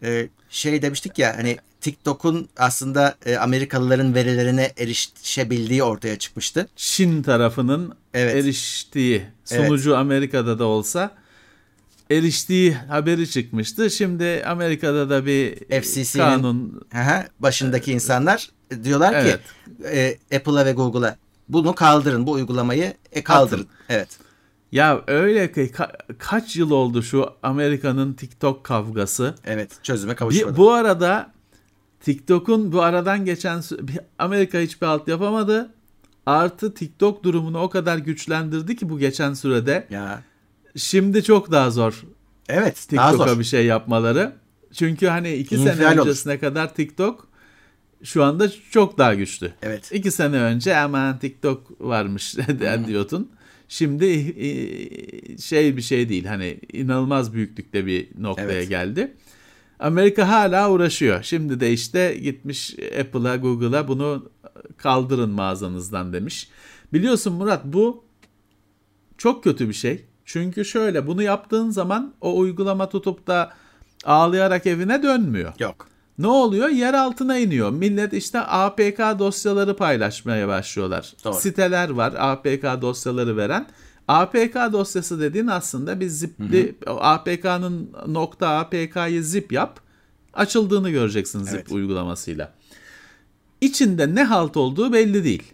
Ee, 0.04 0.30
şey 0.50 0.82
demiştik 0.82 1.20
ya 1.20 1.38
hani 1.38 1.58
TikTok'un 1.82 2.50
aslında 2.58 3.16
e, 3.26 3.38
Amerikalıların 3.38 4.16
verilerine 4.16 4.72
erişebildiği 4.78 5.84
ortaya 5.84 6.20
çıkmıştı. 6.20 6.68
Çin 6.76 7.24
tarafının 7.24 7.96
Evet. 8.14 8.36
eriştiği 8.36 9.26
sunucu 9.46 9.98
Amerika'da 9.98 10.60
da 10.60 10.66
olsa 10.66 11.12
eriştiği 12.12 12.74
haberi 12.74 13.30
çıkmıştı. 13.30 13.90
Şimdi 13.90 14.44
Amerika'da 14.46 15.10
da 15.10 15.26
bir 15.26 15.56
FCC'nin 15.82 16.24
kanun 16.24 16.82
Aha, 16.94 17.28
başındaki 17.40 17.92
insanlar 17.92 18.50
diyorlar 18.84 19.26
ki 19.26 19.38
e, 19.84 20.18
Apple'a 20.36 20.66
ve 20.66 20.72
Google'a 20.72 21.18
bunu 21.50 21.76
kaldırın 21.76 22.28
bu 22.28 22.32
uygulamayı 22.32 22.94
e, 23.12 23.24
kaldırın. 23.24 23.68
Evet. 23.90 24.27
Ya 24.72 25.04
öyle 25.08 25.52
ki 25.52 25.62
ka- 25.62 26.18
kaç 26.18 26.56
yıl 26.56 26.72
oldu 26.72 27.04
şu 27.04 27.30
Amerika'nın 27.44 28.14
TikTok 28.14 28.64
kavgası. 28.64 29.36
Evet 29.46 29.72
çözüme 29.84 30.12
Bir, 30.12 30.18
kavuşmadı. 30.18 30.58
bu 30.58 30.72
arada 30.74 31.32
TikTok'un 32.00 32.72
bu 32.72 32.82
aradan 32.82 33.26
geçen 33.26 33.62
bir- 33.72 34.00
Amerika 34.20 34.60
hiçbir 34.60 34.88
alt 34.88 35.08
yapamadı. 35.08 35.74
Artı 36.26 36.74
TikTok 36.74 37.24
durumunu 37.24 37.60
o 37.60 37.70
kadar 37.70 37.98
güçlendirdi 37.98 38.76
ki 38.76 38.90
bu 38.90 39.00
geçen 39.00 39.34
sürede. 39.34 39.88
Ya 39.90 40.24
Şimdi 40.76 41.24
çok 41.24 41.52
daha 41.52 41.72
zor 41.72 42.04
evet 42.50 42.76
TikTok'a 42.76 43.40
bir 43.40 43.44
şey 43.44 43.66
yapmaları. 43.66 44.34
Çünkü 44.74 45.08
hani 45.08 45.34
iki 45.34 45.56
İnfial 45.56 45.76
sene 45.76 45.88
olur. 45.88 45.98
öncesine 45.98 46.40
kadar 46.40 46.74
TikTok 46.76 47.28
şu 48.04 48.24
anda 48.24 48.50
çok 48.72 48.98
daha 48.98 49.14
güçlü. 49.14 49.54
Evet. 49.62 49.92
İki 49.92 50.12
sene 50.12 50.38
önce 50.38 50.78
aman 50.78 51.20
TikTok 51.20 51.82
varmış 51.82 52.36
diyordun. 52.88 53.32
Şimdi 53.70 54.06
e, 54.06 55.38
şey 55.38 55.78
bir 55.78 55.82
şey 55.82 56.10
değil 56.10 56.26
hani 56.26 56.60
inanılmaz 56.74 57.34
büyüklükte 57.34 57.86
bir 57.86 58.08
noktaya 58.20 58.52
Evet. 58.52 58.70
geldi. 58.70 59.14
Amerika 59.80 60.30
hala 60.30 60.72
uğraşıyor. 60.72 61.24
Şimdi 61.24 61.60
de 61.60 61.74
işte 61.74 62.18
gitmiş 62.24 62.76
Apple'a, 63.00 63.36
Google'a 63.36 63.88
bunu 63.88 64.32
kaldırın 64.78 65.30
mağazanızdan 65.30 66.14
demiş. 66.14 66.50
Biliyorsun 66.94 67.34
Murat 67.34 67.66
bu 67.66 68.04
çok 69.18 69.44
kötü 69.44 69.70
bir 69.70 69.74
şey. 69.74 70.06
Çünkü 70.26 70.66
şöyle 70.66 71.08
bunu 71.08 71.24
yaptığın 71.24 71.70
zaman 71.70 72.14
o 72.22 72.38
uygulama 72.38 72.90
tutup 72.90 73.28
da 73.28 73.54
ağlayarak 74.06 74.66
evine 74.66 75.04
dönmüyor. 75.04 75.54
Yok. 75.60 75.88
Ne 76.18 76.28
oluyor? 76.28 76.70
Yer 76.70 76.94
altına 76.94 77.38
iniyor. 77.38 77.72
Millet 77.72 78.14
işte 78.14 78.40
APK 78.40 79.00
dosyaları 79.20 79.76
paylaşmaya 79.76 80.48
başlıyorlar. 80.48 81.14
Doğru. 81.24 81.34
Siteler 81.34 81.90
var 81.90 82.14
APK 82.18 82.82
dosyaları 82.82 83.38
veren. 83.38 83.68
APK 84.08 84.56
dosyası 84.72 85.20
dediğin 85.20 85.48
aslında 85.48 86.00
bir 86.00 86.08
zipli 86.08 86.76
APK'nın 86.88 87.90
nokta 88.08 88.50
APK'yı 88.50 89.24
zip 89.24 89.52
yap. 89.52 89.80
Açıldığını 90.34 90.90
göreceksin 90.90 91.44
zip 91.44 91.56
Evet. 91.56 91.72
uygulamasıyla. 91.72 92.54
İçinde 93.62 94.16
ne 94.16 94.24
halt 94.24 94.58
olduğu 94.58 94.94
belli 94.94 95.24
değil. 95.24 95.54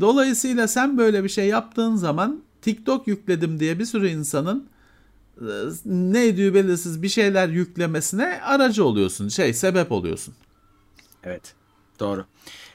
Dolayısıyla 0.00 0.68
sen 0.68 0.98
böyle 0.98 1.24
bir 1.24 1.28
şey 1.28 1.46
yaptığın 1.46 1.96
zaman 1.96 2.42
TikTok 2.62 3.08
yükledim 3.08 3.60
diye 3.60 3.78
bir 3.78 3.84
sürü 3.84 4.08
insanın 4.08 4.68
ne 5.84 6.26
ediyor 6.26 6.54
belirsiz 6.54 7.02
bir 7.02 7.08
şeyler 7.08 7.48
yüklemesine 7.48 8.40
aracı 8.42 8.84
oluyorsun. 8.84 9.28
Şey 9.28 9.54
sebep 9.54 9.92
oluyorsun. 9.92 10.34
Evet. 11.24 11.54
Doğru. 12.00 12.24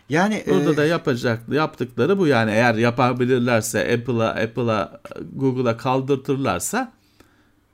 Yani 0.09 0.43
Burada 0.47 0.73
e, 0.73 0.77
da 0.77 0.85
yapacak 0.85 1.41
yaptıkları 1.51 2.17
bu 2.17 2.27
yani 2.27 2.51
eğer 2.51 2.75
yapabilirlerse 2.75 3.93
Apple'a 3.93 4.29
Apple'a 4.29 5.01
Google'a 5.35 5.77
kaldırtırlarsa 5.77 6.91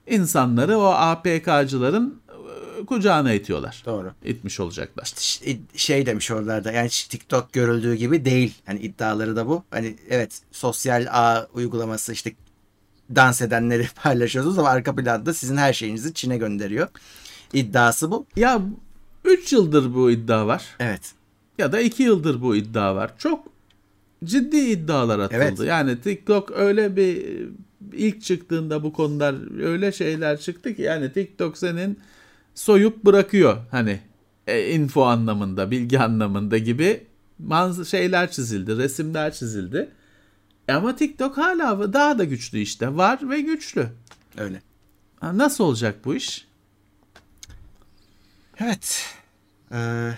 insanları 0.08 0.78
o 0.78 0.86
APK'cıların 0.86 2.22
e, 2.82 2.86
kucağına 2.86 3.34
itiyorlar. 3.34 3.84
Doğru. 3.86 4.12
İtmiş 4.26 4.60
olacaklar. 4.60 5.14
ş- 5.18 5.58
şey 5.76 6.06
demiş 6.06 6.32
oralarda 6.32 6.72
yani 6.72 6.90
TikTok 6.90 7.54
görüldüğü 7.54 7.96
gibi 7.96 8.26
değil. 8.26 8.54
Hani 8.66 8.80
iddiaları 8.80 9.36
da 9.36 9.48
bu. 9.48 9.64
Hani 9.72 9.96
evet 10.10 10.42
sosyal 10.52 11.08
ağ 11.12 11.48
uygulaması 11.54 12.14
işte 12.14 12.34
dans 13.16 13.42
edenleri 13.42 13.88
paylaşıyorsunuz 14.04 14.60
ama 14.60 14.70
arka 14.70 14.96
planda 14.96 15.34
sizin 15.34 15.58
her 15.58 15.74
şeyinizi 15.74 16.14
Çin'e 16.14 16.38
gönderiyor. 16.38 16.88
İddiası 17.54 18.12
bu. 18.12 18.26
Ya 18.36 18.62
3 19.26 19.54
yıldır 19.54 19.94
bu 19.94 20.12
iddia 20.12 20.48
var. 20.48 20.66
Evet. 20.80 21.14
ya 21.58 21.72
da 21.72 21.80
iki 21.80 22.04
yıldır 22.04 22.42
bu 22.42 22.56
iddia 22.56 22.96
var. 22.96 23.12
Çok 23.18 23.48
ciddi 24.24 24.58
iddialar 24.58 25.20
atıldı. 25.20 25.44
Evet. 25.44 25.60
Yani 25.60 26.02
TikTok 26.02 26.52
öyle 26.52 26.96
bir 26.96 27.26
ilk 27.94 28.22
çıktığında 28.22 28.84
bu 28.84 28.94
konular 28.94 29.62
öyle 29.64 29.92
şeyler 29.92 30.40
çıktı 30.40 30.76
ki 30.76 30.82
yani 30.82 31.14
TikTok 31.14 31.58
senin 31.58 32.00
soyup 32.56 33.06
bırakıyor 33.06 33.58
hani 33.72 34.00
e, 34.48 34.72
info 34.72 35.04
anlamında, 35.04 35.72
bilgi 35.72 36.00
anlamında 36.00 36.58
gibi 36.58 37.04
manz 37.40 37.88
şeyler 37.90 38.32
çizildi, 38.32 38.78
resimler 38.78 39.34
çizildi. 39.34 39.90
E 40.70 40.74
Ama 40.74 40.96
TikTok 40.96 41.38
hala 41.38 41.94
daha 41.94 42.20
da 42.20 42.24
güçlü 42.24 42.60
işte. 42.60 42.98
Var 42.98 43.30
ve 43.30 43.42
güçlü. 43.42 43.90
Öyle. 44.38 44.62
Ha, 45.20 45.38
Nasıl 45.38 45.64
olacak 45.64 45.96
bu 46.06 46.16
iş? 46.16 46.48
Evet. 48.60 49.06
Ee, 49.72 50.12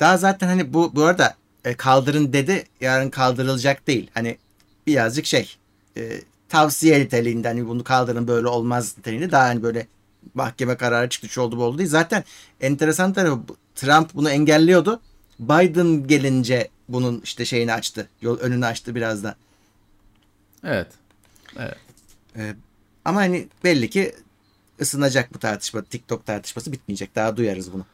daha 0.00 0.16
zaten 0.16 0.46
hani 0.46 0.74
bu 0.74 0.96
bu 0.96 1.04
arada 1.04 1.34
e, 1.64 1.74
kaldırın 1.74 2.32
dedi 2.32 2.64
yarın 2.80 3.10
kaldırılacak 3.10 3.86
değil. 3.86 4.10
Hani 4.14 4.38
birazcık 4.86 5.26
şey 5.26 5.56
e, 5.96 6.20
tavsiye 6.48 7.00
niteliğinde 7.00 7.48
hani 7.48 7.68
bunu 7.68 7.84
kaldırın 7.84 8.28
böyle 8.28 8.46
olmaz 8.46 8.94
niteliğinde 8.98 9.30
daha 9.30 9.44
hani 9.44 9.62
böyle 9.62 9.86
mahkeme 10.34 10.76
kararı 10.76 11.08
çıktı 11.08 11.28
şu 11.28 11.40
oldu 11.40 11.56
bu 11.56 11.64
oldu 11.64 11.78
değil. 11.78 11.90
Zaten 11.90 12.24
enteresan 12.60 13.12
tarafı 13.12 13.40
Trump 13.74 14.14
bunu 14.14 14.30
engelliyordu. 14.30 15.00
Biden 15.38 16.06
gelince 16.06 16.68
bunun 16.88 17.20
işte 17.24 17.44
şeyini 17.44 17.72
açtı. 17.72 18.08
Yol 18.22 18.38
önünü 18.38 18.66
açtı 18.66 18.94
biraz 18.94 19.24
da. 19.24 19.36
Evet. 20.64 20.86
Ee, 22.36 22.54
ama 23.04 23.20
hani 23.20 23.48
belli 23.64 23.90
ki 23.90 24.14
ısınacak 24.80 25.34
bu 25.34 25.38
tartışma. 25.38 25.82
TikTok 25.82 26.26
tartışması 26.26 26.72
bitmeyecek. 26.72 27.16
Daha 27.16 27.36
duyarız 27.36 27.72
bunu. 27.72 27.84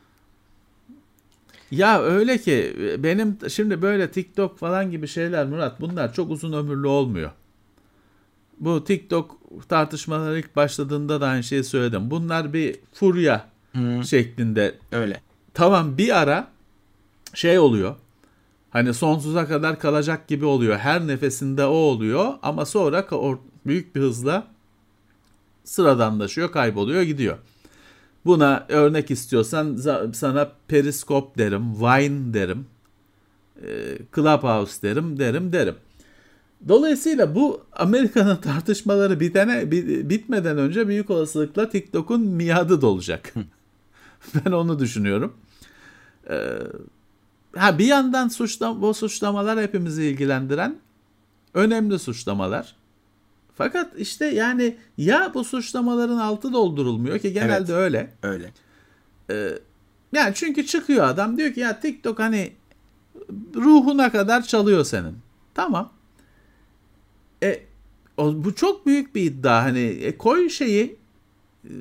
Ya 1.70 2.02
öyle 2.02 2.38
ki 2.38 2.76
benim 2.98 3.38
şimdi 3.50 3.82
böyle 3.82 4.10
TikTok 4.10 4.58
falan 4.58 4.90
gibi 4.90 5.08
şeyler 5.08 5.46
Murat 5.46 5.80
bunlar 5.80 6.14
çok 6.14 6.30
uzun 6.30 6.52
ömürlü 6.52 6.86
olmuyor. 6.86 7.30
Bu 8.60 8.84
TikTok 8.84 9.36
tartışmaları 9.68 10.38
ilk 10.38 10.56
başladığında 10.56 11.20
da 11.20 11.26
aynı 11.26 11.42
şeyi 11.42 11.64
söyledim. 11.64 12.10
Bunlar 12.10 12.52
bir 12.52 12.76
furya 12.92 13.48
şeklinde. 14.04 14.74
Öyle. 14.92 15.20
Tamam 15.54 15.98
bir 15.98 16.18
ara 16.18 16.48
şey 17.34 17.58
oluyor. 17.58 17.96
Hani 18.70 18.94
sonsuza 18.94 19.46
kadar 19.46 19.78
kalacak 19.80 20.28
gibi 20.28 20.44
oluyor. 20.44 20.76
Her 20.76 21.06
nefesinde 21.06 21.64
o 21.64 21.70
oluyor 21.70 22.34
ama 22.42 22.64
sonra 22.66 23.06
büyük 23.66 23.96
bir 23.96 24.00
hızla 24.00 24.46
sıradanlaşıyor, 25.64 26.52
kayboluyor, 26.52 27.02
gidiyor. 27.02 27.38
Buna 28.24 28.66
örnek 28.68 29.10
istiyorsan 29.10 29.76
sana 30.12 30.52
Periskop 30.68 31.38
derim, 31.38 31.74
Vine 31.80 32.34
derim, 32.34 32.66
e, 33.66 33.98
Clubhouse 34.14 34.82
derim, 34.82 35.18
derim, 35.18 35.52
derim. 35.52 35.74
Dolayısıyla 36.68 37.34
bu 37.34 37.62
Amerika'nın 37.72 38.36
tartışmaları 38.40 39.20
bitene 39.20 39.70
bi- 39.70 40.10
bitmeden 40.10 40.58
önce 40.58 40.88
büyük 40.88 41.10
olasılıkla 41.10 41.68
TikTok'un 41.68 42.20
miadı 42.20 42.80
dolacak. 42.80 43.34
ben 44.34 44.52
onu 44.52 44.78
düşünüyorum. 44.78 45.32
Ee, 46.30 46.58
ha 47.57 47.78
bir 47.78 47.86
yandan 47.86 48.28
suçlam 48.28 48.82
bu 48.82 48.94
suçlamalar 48.94 49.61
hepimizi 49.61 50.05
ilgilendiren 50.05 50.76
önemli 51.55 51.99
suçlamalar. 51.99 52.76
Fakat 53.55 53.99
işte 53.99 54.26
yani 54.26 54.76
ya 54.99 55.30
bu 55.34 55.44
suçlamaların 55.44 56.16
altı 56.18 56.53
doldurulmuyor 56.53 57.18
ki 57.18 57.32
genelde 57.32 57.72
Evet. 57.72 57.82
öyle. 57.82 58.11
Öyle. 58.22 58.53
Yani 60.12 60.34
çünkü 60.34 60.66
çıkıyor 60.66 61.05
adam 61.09 61.36
diyor 61.36 61.53
ki 61.53 61.61
ya 61.61 61.80
TikTok 61.80 62.18
hani 62.18 62.53
ruhuna 63.55 64.12
kadar 64.12 64.42
çalıyor 64.42 64.84
senin. 64.84 65.16
Tamam. 65.55 65.92
E 67.42 67.62
o, 68.16 68.44
bu 68.44 68.55
çok 68.55 68.86
büyük 68.86 69.14
bir 69.14 69.22
iddia 69.22 69.62
hani 69.62 69.80
e, 69.80 70.18
koy 70.18 70.49
şeyi 70.49 70.96
e, 71.64 71.72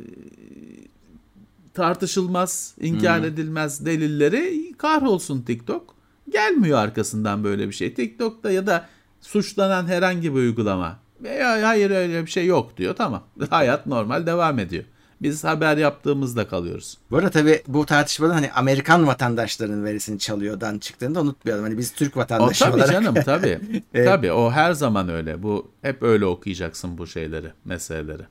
tartışılmaz, 1.77 2.73
inkar 2.79 3.23
edilmez 3.23 3.85
delilleri 3.85 4.73
kahrolsun 4.77 5.41
TikTok. 5.41 5.95
Gelmiyor 6.31 6.77
arkasından 6.77 7.43
böyle 7.43 7.67
bir 7.67 7.73
şey. 7.73 7.93
TikTok'ta 7.93 8.51
ya 8.51 8.67
da 8.67 8.85
suçlanan 9.21 9.85
herhangi 9.85 10.31
bir 10.35 10.39
uygulama. 10.39 10.99
E, 11.25 11.41
hayır 11.43 11.91
öyle 11.91 12.25
bir 12.25 12.31
şey 12.31 12.45
yok 12.45 12.77
diyor. 12.77 12.95
Tamam. 12.95 13.23
Hayat 13.49 13.85
normal 13.85 14.25
devam 14.25 14.59
ediyor. 14.59 14.83
Biz 15.21 15.43
haber 15.43 15.77
yaptığımızda 15.77 16.47
kalıyoruz. 16.47 16.97
Bu 17.11 17.17
arada 17.17 17.29
tabii 17.29 17.63
bu 17.67 17.85
tartışmada 17.85 18.35
hani 18.35 18.51
Amerikan 18.51 19.07
vatandaşlarının 19.07 19.85
verisini 19.85 20.19
çalıyordan 20.19 20.79
çıktığını 20.79 21.15
da 21.15 21.21
unutmayalım. 21.21 21.63
Hani 21.63 21.77
biz 21.77 21.93
Türk 21.93 22.17
O 22.17 22.19
vatandaşı 22.19 22.63
tabii 22.63 22.75
olarak. 22.75 22.91
canım 22.91 23.15
tabii. 23.25 23.59
Evet. 23.93 24.07
Tabii 24.07 24.31
o 24.31 24.51
her 24.51 24.73
zaman 24.73 25.09
öyle. 25.09 25.43
Bu 25.43 25.71
hep 25.81 26.03
öyle 26.03 26.25
okuyacaksın 26.25 26.97
bu 26.97 27.07
şeyleri, 27.07 27.51
meseleleri. 27.65 28.23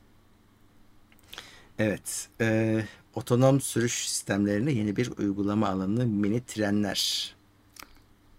Evet. 1.78 2.28
e, 2.40 2.80
otonom 3.16 3.60
sürüş 3.60 4.08
sistemlerine 4.08 4.72
yeni 4.72 4.96
bir 4.96 5.10
uygulama 5.18 5.68
alanı 5.68 6.06
mini 6.06 6.44
trenler. 6.44 7.34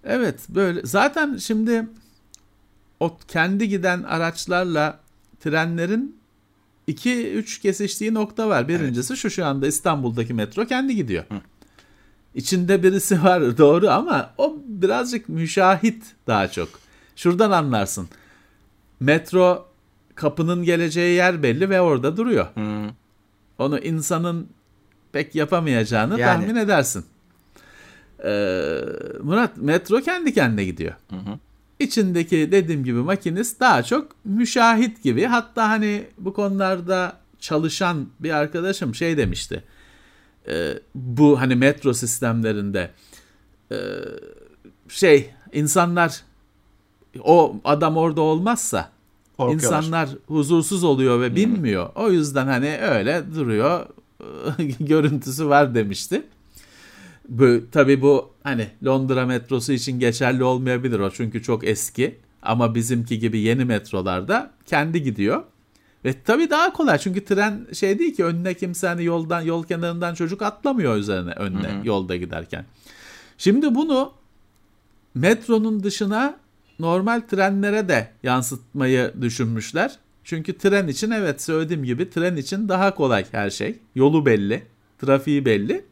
Evet 0.04 0.40
böyle 0.50 0.82
zaten 0.84 1.38
şimdi 1.38 1.88
o 3.00 3.18
kendi 3.28 3.70
giden 3.70 4.04
araçlarla 4.04 5.00
trenlerin 5.40 6.18
2-3 6.88 7.62
kesiştiği 7.62 8.14
nokta 8.14 8.50
var. 8.50 8.68
Birincisi 8.68 9.18
şu 9.18 9.30
şu 9.30 9.46
anda 9.46 9.68
İstanbul'daki 9.68 10.34
metro 10.34 10.66
kendi 10.66 10.96
gidiyor. 10.96 11.24
İçinde 12.36 12.84
birisi 12.84 13.24
var 13.24 13.58
doğru 13.58 13.90
ama 13.90 14.34
o 14.38 14.58
birazcık 14.66 15.30
müşahit 15.30 16.04
daha 16.28 16.48
çok. 16.48 16.70
Şuradan 17.16 17.52
anlarsın. 17.52 18.10
Metro 19.00 19.68
kapının 20.16 20.64
geleceği 20.64 21.16
yer 21.16 21.44
belli 21.44 21.70
ve 21.70 21.82
orada 21.82 22.18
duruyor. 22.18 22.56
Hmm. 22.56 22.90
Onu 23.60 23.80
insanın 23.80 24.50
pek 25.12 25.36
yapamayacağını 25.36 26.20
Yani. 26.20 26.42
tahmin 26.42 26.56
edersin. 26.56 27.06
Ee, 28.26 28.80
Murat 29.24 29.58
metro 29.58 30.02
kendi 30.02 30.34
kendine 30.34 30.66
gidiyor. 30.66 30.94
İçindeki 31.80 32.52
dediğim 32.52 32.84
gibi 32.84 33.00
makinist 33.00 33.60
daha 33.60 33.84
çok 33.84 34.08
müşahit 34.26 35.04
gibi. 35.04 35.26
Hatta 35.26 35.70
hani 35.70 36.04
bu 36.18 36.34
konularda 36.34 37.18
çalışan 37.40 38.08
bir 38.20 38.32
arkadaşım 38.32 38.96
şey 38.96 39.18
demişti. 39.18 39.64
Ee, 40.48 40.74
bu 40.96 41.42
hani 41.42 41.56
metro 41.56 41.94
sistemlerinde 41.94 42.92
e, 43.72 43.78
şey 44.90 45.30
insanlar 45.54 46.22
o 47.24 47.56
adam 47.64 47.98
orada 47.98 48.22
olmazsa 48.22 48.90
Korkuyorlar. 49.38 49.78
insanlar 49.78 50.10
huzursuz 50.28 50.84
oluyor 50.84 51.22
ve 51.22 51.36
binmiyor. 51.36 51.90
O 51.96 52.12
yüzden 52.12 52.48
hani 52.48 52.78
öyle 52.82 53.24
duruyor 53.36 53.86
görüntüsü 54.80 55.48
var 55.48 55.76
demişti. 55.76 56.24
Bu, 57.30 57.60
tabii 57.72 58.02
bu 58.02 58.34
hani 58.44 58.68
Londra 58.86 59.26
metrosu 59.26 59.74
için 59.74 60.00
geçerli 60.00 60.44
olmayabilir 60.44 61.00
o 61.00 61.12
çünkü 61.12 61.44
çok 61.44 61.68
eski. 61.68 62.18
Ama 62.42 62.76
bizimki 62.76 63.20
gibi 63.20 63.40
yeni 63.40 63.66
metrolarda 63.66 64.52
kendi 64.66 65.04
gidiyor. 65.04 65.44
Ve 66.06 66.14
tabii 66.26 66.50
daha 66.50 66.74
kolay 66.74 66.98
çünkü 66.98 67.26
tren 67.26 67.68
şey 67.74 68.00
değil 68.00 68.16
ki 68.16 68.26
önüne 68.26 68.54
kimse 68.54 68.88
hani 68.88 69.04
yoldan 69.04 69.42
yol 69.42 69.64
kenarından 69.64 70.14
çocuk 70.14 70.42
atlamıyor 70.42 70.96
üzerine 70.96 71.32
önüne 71.32 71.82
yolda 71.84 72.16
giderken. 72.16 72.66
Şimdi 73.38 73.76
bunu 73.76 74.14
metronun 75.16 75.84
dışına 75.84 76.38
normal 76.80 77.22
trenlere 77.22 77.90
de 77.90 78.12
yansıtmayı 78.24 79.14
düşünmüşler. 79.22 79.98
Çünkü 80.28 80.58
tren 80.58 80.88
için 80.88 81.12
evet 81.12 81.42
söylediğim 81.42 81.84
gibi 81.84 82.10
tren 82.10 82.36
için 82.36 82.70
daha 82.70 82.96
kolay 82.96 83.26
her 83.32 83.50
şey. 83.50 83.76
Yolu 83.96 84.26
belli, 84.26 84.64
trafiği 85.02 85.46
belli. 85.46 85.86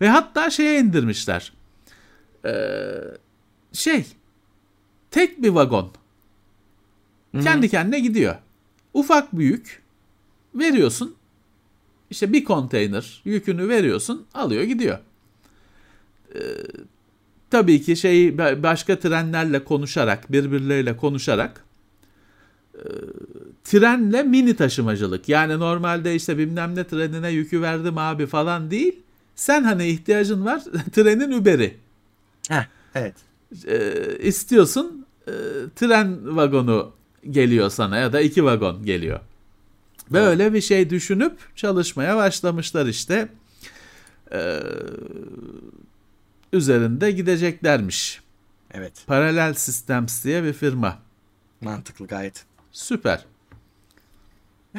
Ve 0.00 0.08
hatta 0.08 0.50
şeye 0.50 0.80
indirmişler. 0.80 1.52
Ee, 2.44 2.94
şey, 3.72 4.06
tek 5.10 5.42
bir 5.42 5.48
vagon. 5.48 5.90
Kendi 7.42 7.68
kendine 7.68 8.00
gidiyor. 8.00 8.36
Ufak 8.94 9.36
büyük 9.38 9.82
veriyorsun. 10.54 11.16
İşte 12.10 12.32
bir 12.32 12.44
konteyner 12.44 13.22
yükünü 13.24 13.68
veriyorsun, 13.68 14.26
alıyor 14.34 14.62
gidiyor. 14.62 14.98
Ee, 16.34 16.38
tabii 17.50 17.82
ki 17.82 17.96
şey 17.96 18.38
başka 18.38 18.98
trenlerle 18.98 19.64
konuşarak, 19.64 20.32
birbirleriyle 20.32 20.96
konuşarak 20.96 21.64
e, 22.74 22.88
trenle 23.70 24.22
mini 24.22 24.56
taşımacılık. 24.56 25.28
Yani 25.28 25.58
normalde 25.58 26.14
işte 26.14 26.38
bilmem 26.38 26.76
ne 26.76 26.84
trenine 26.86 27.30
yükü 27.30 27.62
verdim 27.62 27.98
abi 27.98 28.26
falan 28.26 28.70
değil. 28.70 29.02
Sen 29.34 29.62
hani 29.62 29.86
ihtiyacın 29.86 30.44
var 30.44 30.62
trenin 30.92 31.40
Uber'i. 31.40 31.76
Heh, 32.48 32.66
evet. 32.94 33.14
E, 33.66 34.18
istiyorsun 34.18 35.06
e, 35.26 35.32
tren 35.76 36.36
vagonu 36.36 36.92
geliyor 37.30 37.70
sana 37.70 37.96
ya 37.96 38.12
da 38.12 38.20
iki 38.20 38.44
vagon 38.44 38.84
geliyor. 38.84 39.20
Böyle 40.10 40.52
bir 40.52 40.60
şey 40.60 40.90
düşünüp 40.90 41.56
çalışmaya 41.56 42.16
başlamışlar 42.16 42.86
işte. 42.86 43.28
Ee, 44.32 44.60
üzerinde 46.52 47.10
gideceklermiş. 47.10 48.20
Evet. 48.70 48.92
Paralel 49.06 49.54
Systems 49.54 50.24
diye 50.24 50.44
bir 50.44 50.52
firma. 50.52 50.98
Mantıklı 51.60 52.06
gayet. 52.06 52.44
Süper. 52.72 53.24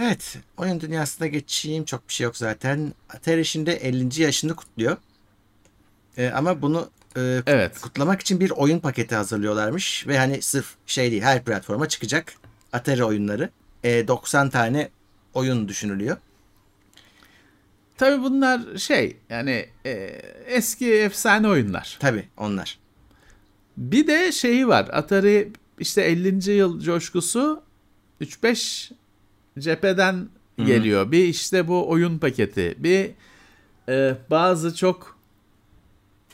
Evet. 0.02 0.38
Oyun 0.58 0.82
dünyasına 0.82 1.28
geçeyim. 1.28 1.86
Çok 1.86 2.10
bir 2.10 2.14
şey 2.14 2.24
yok 2.24 2.38
zaten. 2.38 2.94
Atari 3.10 3.46
şimdi 3.46 3.70
50. 3.70 4.22
yaşını 4.22 4.56
kutluyor. 4.56 4.98
Ee, 6.18 6.30
ama 6.30 6.62
bunu 6.62 6.90
e, 7.18 7.42
Evet. 7.46 7.82
kutlamak 7.82 8.22
için 8.22 8.40
bir 8.40 8.52
oyun 8.52 8.80
paketi 8.80 9.16
hazırlıyorlarmış. 9.16 10.08
Ve 10.08 10.18
hani 10.18 10.42
sırf 10.42 10.76
şey 10.86 11.12
değil 11.12 11.22
her 11.22 11.44
platforma 11.44 11.88
çıkacak. 11.88 12.34
Atari 12.74 13.04
oyunları. 13.04 13.50
E, 13.84 14.08
90 14.08 14.50
tane 14.50 14.90
oyun 15.34 15.68
düşünülüyor. 15.68 16.18
Tabii 17.98 18.24
bunlar 18.24 18.78
şey 18.78 19.18
yani 19.30 19.66
e, 19.86 19.92
eski 20.48 20.94
efsane 20.94 21.48
oyunlar. 21.48 21.98
Tabii 22.00 22.28
onlar. 22.38 22.80
Bir 23.78 24.08
de 24.08 24.32
şeyi 24.32 24.68
var. 24.68 24.90
Atari 24.92 25.52
işte 25.80 26.02
50. 26.02 26.52
yıl 26.52 26.82
coşkusu 26.82 27.64
3-5 28.22 28.92
cepheden 29.60 30.30
geliyor. 30.66 31.12
Bir 31.12 31.24
işte 31.24 31.68
bu 31.68 31.90
oyun 31.90 32.18
paketi. 32.18 32.76
Bir 32.78 33.12
e, 33.90 34.18
bazı 34.30 34.76
çok 34.76 35.18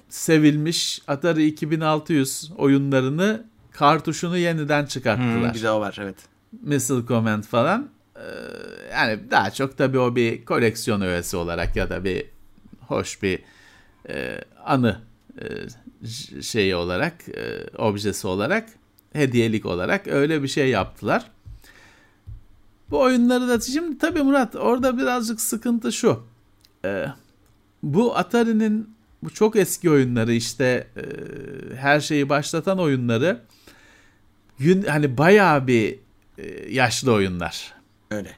sevilmiş 0.09 1.01
Atari 1.07 1.45
2600 1.45 2.51
oyunlarını 2.57 3.43
kartuşunu 3.71 4.37
yeniden 4.37 4.85
çıkarttılar. 4.85 5.49
Hmm, 5.49 5.53
bir 5.53 5.63
de 5.63 5.71
o 5.71 5.79
var 5.79 5.97
evet. 6.01 6.15
Missile 6.61 7.05
Command 7.07 7.43
falan. 7.43 7.89
Ee, 8.15 8.21
yani 8.91 9.19
daha 9.31 9.51
çok 9.51 9.77
tabii 9.77 9.99
o 9.99 10.15
bir 10.15 10.45
koleksiyon 10.45 11.01
öğesi 11.01 11.37
olarak 11.37 11.75
ya 11.75 11.89
da 11.89 12.03
bir 12.03 12.25
hoş 12.79 13.23
bir 13.23 13.39
e, 14.09 14.41
anı 14.65 15.01
e, 15.41 15.45
şeyi 16.41 16.75
olarak, 16.75 17.29
e, 17.29 17.77
objesi 17.77 18.27
olarak, 18.27 18.69
hediyelik 19.13 19.65
olarak 19.65 20.07
öyle 20.07 20.43
bir 20.43 20.47
şey 20.47 20.69
yaptılar. 20.69 21.31
Bu 22.91 23.01
oyunları 23.01 23.47
da 23.47 23.61
şimdi 23.61 23.97
tabii 23.97 24.23
Murat 24.23 24.55
orada 24.55 24.97
birazcık 24.97 25.41
sıkıntı 25.41 25.91
şu. 25.91 26.23
Ee, 26.85 27.05
bu 27.83 28.17
Atari'nin 28.17 28.95
bu 29.23 29.29
çok 29.29 29.55
eski 29.55 29.89
oyunları 29.89 30.33
işte 30.33 30.87
e, 30.97 31.03
her 31.75 31.99
şeyi 31.99 32.29
başlatan 32.29 32.79
oyunları 32.79 33.41
gün 34.59 34.83
hani 34.83 35.17
bayağı 35.17 35.67
bir 35.67 35.99
e, 36.37 36.73
yaşlı 36.73 37.13
oyunlar. 37.13 37.73
Öyle. 38.11 38.31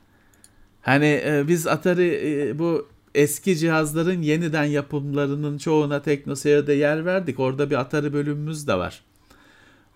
Hani 0.81 1.21
e, 1.25 1.43
biz 1.47 1.67
Atari 1.67 2.21
e, 2.23 2.59
bu 2.59 2.87
eski 3.15 3.57
cihazların 3.57 4.21
yeniden 4.21 4.63
yapımlarının 4.63 5.57
çoğuna 5.57 6.01
TeknoSeyir'de 6.01 6.73
yer 6.73 7.05
verdik. 7.05 7.39
Orada 7.39 7.69
bir 7.69 7.75
Atari 7.75 8.13
bölümümüz 8.13 8.67
de 8.67 8.75
var. 8.75 9.03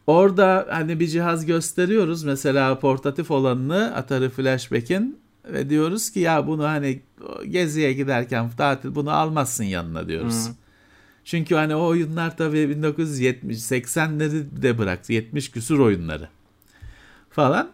Orada 0.07 0.67
hani 0.69 0.99
bir 0.99 1.07
cihaz 1.07 1.45
gösteriyoruz 1.45 2.23
mesela 2.23 2.79
portatif 2.79 3.31
olanını 3.31 3.95
Atari 3.95 4.29
Flashback'in 4.29 5.19
ve 5.45 5.69
diyoruz 5.69 6.09
ki 6.09 6.19
ya 6.19 6.47
bunu 6.47 6.63
hani 6.63 7.01
geziye 7.49 7.93
giderken 7.93 8.49
tatil 8.49 8.95
bunu 8.95 9.11
almazsın 9.11 9.63
yanına 9.63 10.07
diyoruz. 10.07 10.47
Çünkü 11.25 11.55
hani 11.55 11.75
o 11.75 11.85
oyunlar 11.85 12.37
tabii 12.37 12.69
1970 12.69 13.57
80'leri 13.57 14.61
de 14.61 14.77
bıraktı. 14.77 15.13
70 15.13 15.51
küsur 15.51 15.79
oyunları 15.79 16.29
falan. 17.29 17.71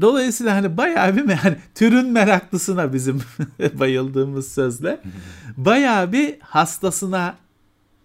Dolayısıyla 0.00 0.54
hani 0.54 0.76
bayağı 0.76 1.16
bir 1.16 1.32
hani 1.32 1.56
türün 1.74 2.06
meraklısına 2.12 2.92
bizim 2.92 3.22
bayıldığımız 3.74 4.52
sözle 4.52 5.00
bayağı 5.56 6.12
bir 6.12 6.40
hastasına 6.40 7.36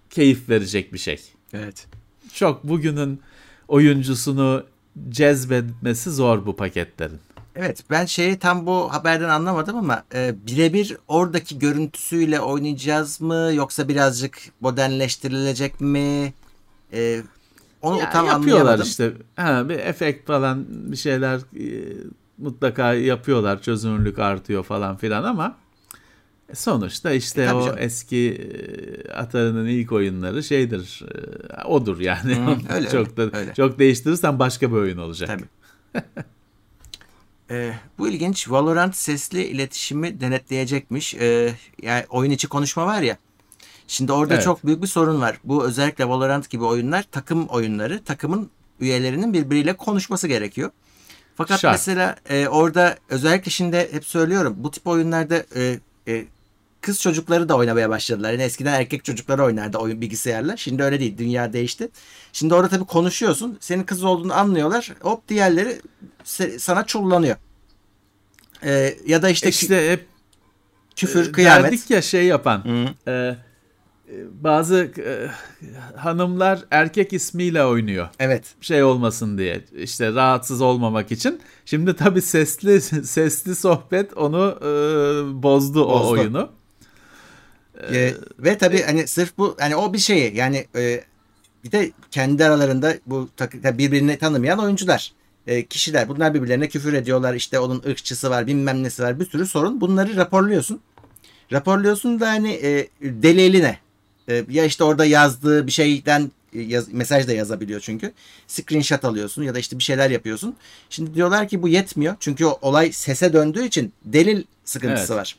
keyif 0.10 0.50
verecek 0.50 0.94
bir 0.94 0.98
şey. 0.98 1.22
Evet. 1.54 1.88
Çok 2.34 2.64
bugünün 2.64 3.20
oyuncusunu 3.68 4.64
cezbetmesi 5.10 6.12
zor 6.12 6.46
bu 6.46 6.56
paketlerin. 6.56 7.20
Evet 7.56 7.84
ben 7.90 8.06
şeyi 8.06 8.40
tam 8.40 8.66
bu 8.66 8.94
haberden 8.94 9.30
anlamadım 9.30 9.78
ama 9.78 10.04
e, 10.14 10.36
birebir 10.48 10.98
oradaki 11.08 11.60
görüntüsüyle 11.60 12.40
oynayacağız 12.40 13.22
mı 13.22 13.52
yoksa 13.54 13.88
birazcık 13.88 14.38
modernleştirilecek 14.62 15.82
mi? 15.82 16.34
E, 16.94 17.22
onu 17.82 18.00
Ya 18.00 18.10
tam 18.10 18.26
yapıyorlar 18.26 18.62
anlayamadım. 18.62 18.86
işte. 18.86 19.14
Ha, 19.36 19.70
bir 19.70 19.80
efekt 19.80 20.28
falan 20.28 20.66
bir 20.70 20.96
şeyler 20.98 21.38
e, 21.38 21.94
mutlaka 22.38 22.94
yapıyorlar. 22.94 23.62
Çözünürlük 23.62 24.20
artıyor 24.20 24.64
falan 24.64 24.98
filan 24.98 25.24
ama 25.24 25.56
sonuçta 26.54 27.12
işte 27.12 27.42
E, 27.42 27.54
o 27.54 27.66
canım. 27.66 27.76
eski 27.80 28.18
e, 29.08 29.12
Atari'nin 29.12 29.66
ilk 29.66 29.92
oyunları 29.92 30.44
şeydir. 30.44 31.04
e, 31.60 31.64
odur 31.64 32.00
yani. 32.00 32.36
Hı, 32.36 32.58
öyle, 32.76 32.90
çok 32.90 33.20
öyle, 33.20 33.34
da 33.34 33.38
öyle. 33.38 33.54
çok 33.54 33.80
değiştirirsen 33.80 34.40
başka 34.40 34.72
bir 34.72 34.76
oyun 34.76 34.98
olacak. 34.98 35.30
Tabii. 35.30 36.04
E, 37.52 37.74
bu 37.98 38.08
ilginç. 38.08 38.50
Valorant 38.52 38.96
sesli 38.96 39.44
iletişimi 39.44 40.22
denetleyecekmiş. 40.22 41.14
E, 41.16 41.54
yani 41.82 42.04
oyun 42.10 42.32
içi 42.32 42.48
konuşma 42.48 42.86
var 42.86 43.02
ya. 43.02 43.18
Şimdi 43.88 44.12
orada 44.12 44.34
Evet. 44.34 44.44
çok 44.44 44.66
büyük 44.66 44.82
bir 44.82 44.88
sorun 44.88 45.22
var. 45.22 45.40
Bu 45.44 45.66
özellikle 45.66 46.10
Valorant 46.10 46.50
gibi 46.50 46.64
oyunlar 46.64 47.06
takım 47.12 47.46
oyunları. 47.48 48.04
Takımın 48.04 48.50
üyelerinin 48.80 49.34
birbiriyle 49.34 49.74
konuşması 49.78 50.28
gerekiyor. 50.28 50.72
Fakat 51.36 51.60
Şart. 51.60 51.74
mesela 51.74 52.16
e, 52.30 52.48
orada 52.48 52.98
özellikle 53.10 53.52
şimdi 53.52 53.78
hep 53.92 54.06
söylüyorum 54.06 54.54
bu 54.58 54.72
tip 54.72 54.88
oyunlarda 54.88 55.46
e, 55.56 55.80
e, 56.08 56.26
kız 56.86 57.02
çocukları 57.02 57.50
da 57.50 57.58
oynamaya 57.58 57.90
başladılar. 57.90 58.32
Yani 58.32 58.44
eskiden 58.44 58.74
erkek 58.74 59.06
çocukları 59.06 59.44
oynardı 59.44 59.78
oyun 59.78 60.02
bilgisayarla. 60.02 60.58
Şimdi 60.58 60.84
öyle 60.84 61.00
değil. 61.00 61.18
Dünya 61.18 61.54
değişti. 61.54 61.90
Şimdi 62.34 62.54
orada 62.54 62.68
tabii 62.68 62.86
konuşuyorsun. 62.86 63.58
Senin 63.60 63.84
kız 63.84 64.04
olduğunu 64.04 64.34
anlıyorlar. 64.34 64.94
Hop 65.02 65.28
diğerleri 65.28 65.82
sana 66.60 66.86
çullanıyor. 66.86 67.36
E, 68.64 68.98
ya 69.08 69.22
da 69.22 69.30
işte, 69.30 69.50
İşte, 69.50 69.76
kü- 69.76 69.92
hep 69.92 70.06
küfür, 70.96 71.30
e, 71.30 71.32
kıyamet. 71.32 71.64
derdik 71.72 71.90
ya 71.90 72.02
şey 72.02 72.26
yapan. 72.26 72.66
Hı. 72.66 73.12
e, 73.12 73.12
e, 73.12 73.36
bazı 74.44 74.76
e, 74.98 75.32
hanımlar 75.98 76.60
erkek 76.72 77.14
ismiyle 77.14 77.66
oynuyor. 77.66 78.08
Evet. 78.20 78.44
şey 78.62 78.84
olmasın 78.84 79.38
diye 79.38 79.62
işte 79.78 80.14
rahatsız 80.14 80.62
olmamak 80.62 81.12
için. 81.12 81.40
Şimdi 81.66 81.96
tabii 81.96 82.22
sesli 82.22 82.82
sesli 83.06 83.56
sohbet 83.56 84.18
onu 84.18 84.58
e, 84.62 84.68
bozdu, 85.44 85.86
o 85.86 86.00
Bozdu. 86.00 86.10
oyunu. 86.12 86.50
Ee, 87.94 88.14
ve 88.40 88.58
tabii 88.58 88.82
hani 88.82 89.08
sırf 89.08 89.38
bu 89.38 89.56
hani 89.60 89.76
o 89.76 89.94
bir 89.94 89.98
şeyi 89.98 90.36
yani 90.36 90.68
e, 90.76 91.04
bir 91.64 91.72
de 91.72 91.92
kendi 92.12 92.46
aralarında 92.46 92.96
bu 93.06 93.30
birbirini 93.64 94.18
tanımayan 94.18 94.60
oyuncular 94.60 95.14
e, 95.48 95.66
kişiler 95.66 96.10
bunlar 96.10 96.34
birbirlerine 96.34 96.70
küfür 96.70 96.94
ediyorlar 96.94 97.34
işte 97.34 97.60
onun 97.60 97.84
ırkçısı 97.88 98.30
var 98.30 98.48
bilmem 98.48 98.84
nesi 98.84 99.04
var 99.04 99.20
bir 99.20 99.26
sürü 99.26 99.46
sorun 99.46 99.82
bunları 99.82 100.16
raporluyorsun 100.16 100.82
raporluyorsun 101.52 102.20
da 102.20 102.30
hani 102.30 102.52
e, 102.52 102.88
delili 103.02 103.64
ne 103.64 103.80
E, 104.30 104.46
ya 104.50 104.66
işte 104.66 104.84
orada 104.84 105.06
yazdığı 105.06 105.68
bir 105.68 105.72
şeyden 105.72 106.32
yaz, 106.54 106.94
mesaj 106.94 107.28
da 107.28 107.34
yazabiliyor 107.34 107.80
çünkü. 107.80 108.14
Screenshot 108.48 109.06
alıyorsun 109.06 109.44
ya 109.44 109.56
da 109.56 109.60
işte 109.60 109.78
bir 109.80 109.84
şeyler 109.84 110.10
yapıyorsun. 110.10 110.56
Şimdi 110.90 111.14
diyorlar 111.14 111.48
ki 111.48 111.62
bu 111.62 111.68
yetmiyor. 111.68 112.16
Çünkü 112.20 112.46
o 112.46 112.60
olay 112.62 112.92
sese 112.92 113.34
döndüğü 113.34 113.66
için 113.66 113.94
delil 114.06 114.44
sıkıntısı 114.64 115.14
Evet. 115.14 115.22
var. 115.22 115.36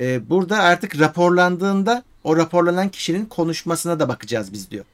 Ee, 0.00 0.30
burada 0.30 0.58
artık 0.58 0.98
raporlandığında 1.00 2.02
o 2.24 2.36
raporlanan 2.36 2.88
kişinin 2.88 3.26
konuşmasına 3.26 4.00
da 4.00 4.08
bakacağız 4.08 4.52
biz 4.52 4.70
diyor. 4.70 4.84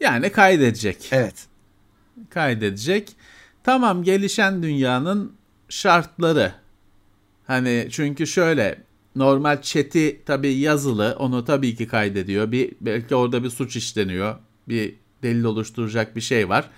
Yani 0.00 0.32
kaydedecek. 0.32 1.08
Evet. 1.12 1.46
kaydedecek. 2.30 3.16
Tamam 3.64 4.02
gelişen 4.02 4.62
dünyanın 4.62 5.32
şartları. 5.68 6.52
Hani 7.46 7.88
çünkü 7.90 8.26
şöyle 8.26 8.78
normal 9.16 9.62
chat'i 9.62 10.20
tabii 10.26 10.54
yazılı 10.54 11.16
onu 11.18 11.44
tabii 11.44 11.76
ki 11.76 11.86
kaydediyor. 11.86 12.52
Bir 12.52 12.72
belki 12.80 13.14
orada 13.14 13.44
bir 13.44 13.50
suç 13.50 13.76
işleniyor. 13.76 14.36
Bir 14.68 14.94
delil 15.22 15.44
oluşturacak 15.44 16.16
bir 16.16 16.20
şey 16.20 16.48
var. 16.48 16.70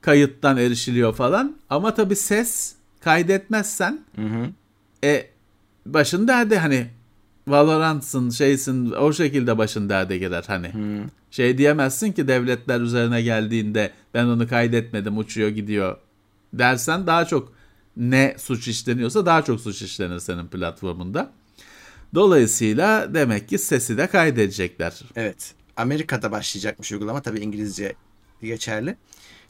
Kayıttan 0.00 0.56
erişiliyor 0.56 1.14
falan. 1.14 1.56
Ama 1.70 1.94
tabii 1.94 2.16
ses 2.16 2.74
kaydetmezsen 3.00 4.04
e 5.04 5.31
başın 5.86 6.28
derde 6.28 6.58
hani 6.58 6.86
Valorant'sın 7.48 8.30
şeysin 8.30 8.90
o 8.90 9.12
şekilde 9.12 9.58
başın 9.58 9.88
derde 9.88 10.18
girer 10.18 10.44
hani. 10.46 10.70
Şey 11.30 11.58
diyemezsin 11.58 12.12
ki 12.12 12.28
devletler 12.28 12.80
üzerine 12.80 13.22
geldiğinde 13.22 13.90
ben 14.14 14.24
onu 14.24 14.48
kaydetmedim 14.48 15.18
uçuyor 15.18 15.48
gidiyor 15.48 15.96
dersen 16.52 17.06
daha 17.06 17.24
çok 17.24 17.52
ne 17.96 18.36
suç 18.38 18.68
işleniyorsa 18.68 19.26
daha 19.26 19.42
çok 19.42 19.60
suç 19.60 19.82
işlenir 19.82 20.18
senin 20.18 20.46
platformunda. 20.46 21.32
Dolayısıyla 22.14 23.14
demek 23.14 23.48
ki 23.48 23.58
sesi 23.58 23.98
de 23.98 24.06
kaydedecekler. 24.06 25.00
Evet. 25.16 25.54
Amerika'da 25.76 26.32
başlayacakmış 26.32 26.92
uygulama. 26.92 27.22
Tabii 27.22 27.40
İngilizce 27.40 27.94
geçerli. 28.42 28.96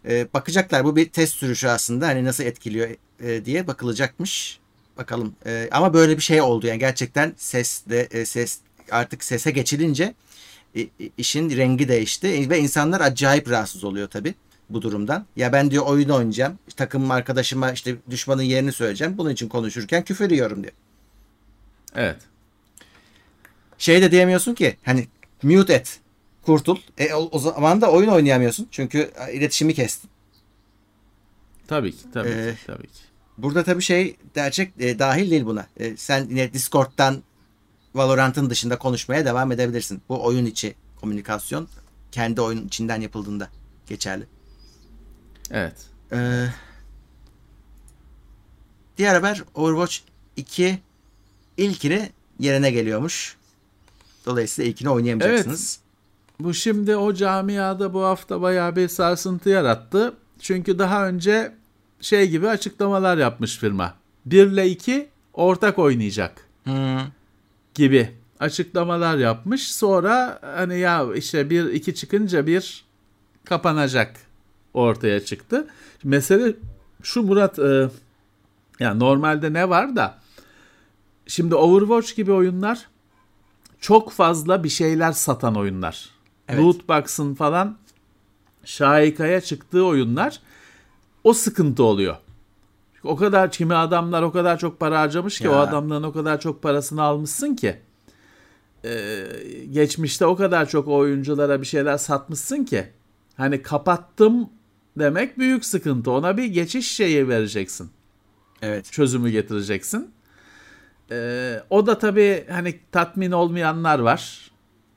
Ee, 0.09 0.28
bakacaklar. 0.35 0.85
Bu 0.85 0.97
bir 0.97 1.09
test 1.09 1.35
sürüşü 1.35 1.68
aslında. 1.68 2.09
Hani 2.09 2.24
nasıl 2.24 2.45
etkiliyor 2.45 2.89
e, 3.20 3.45
diye 3.45 3.66
bakılacakmış. 3.66 4.61
Bakalım. 5.03 5.35
Ee, 5.47 5.69
ama 5.73 5.95
böyle 5.95 6.17
bir 6.17 6.23
şey 6.23 6.41
oldu. 6.41 6.67
Yani 6.67 6.79
gerçekten 6.79 7.33
ses 7.37 7.83
de 7.87 8.09
e, 8.11 8.25
ses 8.25 8.59
artık 8.91 9.25
sese 9.25 9.51
geçilince 9.51 10.15
e, 10.75 10.81
e, 10.81 10.89
işin 11.19 11.57
rengi 11.57 11.89
değişti 11.89 12.51
ve 12.51 12.59
insanlar 12.59 13.01
acayip 13.01 13.51
rahatsız 13.51 13.85
oluyor 13.85 14.09
tabii 14.09 14.35
bu 14.71 14.83
durumdan. 14.83 15.27
Ya 15.37 15.53
ben 15.53 15.71
diyor 15.71 15.87
oyun 15.87 16.09
oynayacağım. 16.09 16.59
Takımım 16.77 17.11
arkadaşıma 17.11 17.73
işte 17.73 17.97
düşmanın 18.11 18.43
yerini 18.43 18.73
söyleyeceğim. 18.73 19.19
Bunun 19.19 19.31
için 19.31 19.49
konuşurken 19.49 20.05
küfür 20.05 20.31
yiyorum 20.31 20.63
diyor. 20.63 20.75
Evet. 21.97 22.17
şey 23.79 24.03
de 24.03 24.11
diyemiyorsun 24.11 24.55
ki 24.55 24.77
hani 24.85 25.09
mute 25.43 25.75
et 25.75 26.01
kurtul. 26.43 26.77
E, 26.99 27.15
o, 27.15 27.29
o 27.33 27.39
zaman 27.39 27.81
da 27.81 27.91
oyun 27.91 28.09
oynayamıyorsun. 28.09 28.69
Çünkü 28.71 29.11
e, 29.29 29.33
iletişimi 29.33 29.75
kestin. 29.75 30.11
Tabii 31.67 31.93
ki, 31.93 32.03
tabii 32.15 32.29
Ee, 32.29 32.55
ki, 32.55 32.67
tabii 32.67 32.87
ki. 32.87 33.01
Burada 33.39 33.64
tabii 33.64 33.83
şey 33.83 34.16
gerçek 34.35 34.72
e, 34.78 34.99
dahil 34.99 35.30
değil 35.30 35.47
buna. 35.47 35.66
E, 35.76 35.97
sen 35.97 36.26
yine 36.30 36.53
Discord'dan 36.53 37.22
Valorant'ın 37.95 38.51
dışında 38.51 38.78
konuşmaya 38.78 39.24
devam 39.24 39.53
edebilirsin. 39.53 40.03
Bu 40.09 40.24
oyun 40.24 40.47
içi 40.47 40.74
komünikasyon 41.01 41.68
kendi 42.12 42.41
oyunun 42.41 42.66
içinden 42.66 43.01
yapıldığında 43.01 43.49
geçerli. 43.87 44.26
Evet. 45.51 45.74
Ee, 46.12 46.47
diğer 48.99 49.14
haber 49.14 49.45
Overwatch 49.55 49.97
2 50.37 50.78
ilkini 51.57 52.11
yerine 52.39 52.70
geliyormuş. 52.70 53.37
Dolayısıyla 54.26 54.70
ilkini 54.70 54.89
oynayamayacaksınız. 54.89 55.80
Bu 56.41 56.55
şimdi 56.55 56.97
o 56.97 57.14
camiada 57.14 57.95
bu 57.95 58.03
hafta 58.03 58.43
bayağı 58.43 58.76
bir 58.76 58.89
sarsıntı 58.89 59.49
yarattı. 59.49 60.14
Çünkü 60.41 60.78
daha 60.78 61.09
önce 61.09 61.55
şey 62.03 62.31
gibi 62.31 62.49
açıklamalar 62.49 63.17
yapmış 63.17 63.59
firma. 63.59 63.95
1 64.27 64.47
ile 64.47 64.69
2 64.69 65.09
ortak 65.35 65.79
oynayacak 65.79 66.47
Hmm. 66.65 66.99
gibi 67.75 68.11
açıklamalar 68.41 69.17
yapmış. 69.17 69.73
Sonra 69.75 70.39
hani 70.43 70.79
ya 70.79 71.07
işte 71.15 71.51
1 71.51 71.65
2 71.65 71.95
çıkınca 71.95 72.47
bir 72.47 72.85
kapanacak 73.45 74.17
ortaya 74.75 75.25
çıktı. 75.25 75.67
Mesele 76.05 76.55
şu 77.03 77.23
Murat 77.23 77.59
e, 77.59 77.89
ya 78.81 78.95
normalde 78.95 79.53
ne 79.53 79.69
var 79.69 79.97
da 79.97 80.19
şimdi 81.27 81.55
Overwatch 81.55 82.17
gibi 82.17 82.33
oyunlar 82.33 82.87
çok 83.81 84.13
fazla 84.13 84.65
bir 84.65 84.69
şeyler 84.69 85.13
satan 85.13 85.57
oyunlar. 85.57 86.09
Evet. 86.49 86.61
Loot 86.61 86.89
box'ın 86.89 87.35
falan 87.35 87.77
şahikaya 88.65 89.41
çıktığı 89.41 89.85
oyunlar 89.85 90.41
o 91.25 91.33
sıkıntı 91.33 91.83
oluyor. 91.85 92.16
Çünkü 92.95 93.09
o 93.09 93.16
kadar 93.16 93.51
kimi 93.53 93.75
adamlar 93.75 94.23
o 94.23 94.33
kadar 94.33 94.59
çok 94.59 94.81
para 94.81 95.01
harcamış 95.01 95.39
ki 95.39 95.45
Ya. 95.45 95.53
o 95.53 95.57
adamların 95.57 96.03
o 96.03 96.12
kadar 96.12 96.41
çok 96.41 96.62
parasını 96.62 97.03
almışsın 97.03 97.55
ki 97.57 97.77
Ee, 98.85 99.27
geçmişte 99.73 100.27
o 100.27 100.37
kadar 100.37 100.68
çok 100.68 100.89
oyunculara 100.89 101.61
bir 101.61 101.66
şeyler 101.66 101.97
satmışsın 101.97 102.64
ki 102.64 102.87
hani 103.37 103.62
kapattım 103.62 104.49
demek 104.99 105.39
büyük 105.39 105.64
sıkıntı. 105.64 106.11
Ona 106.11 106.37
bir 106.37 106.45
geçiş 106.45 106.91
şeyi 106.91 107.29
vereceksin 107.29 107.91
Evet. 108.62 108.93
çözümü 108.93 109.31
getireceksin. 109.31 110.11
Ee, 111.11 111.61
o 111.70 111.87
da 111.87 111.99
tabii 111.99 112.45
hani 112.51 112.81
tatmin 112.93 113.31
olmayanlar 113.33 113.99
var 113.99 114.51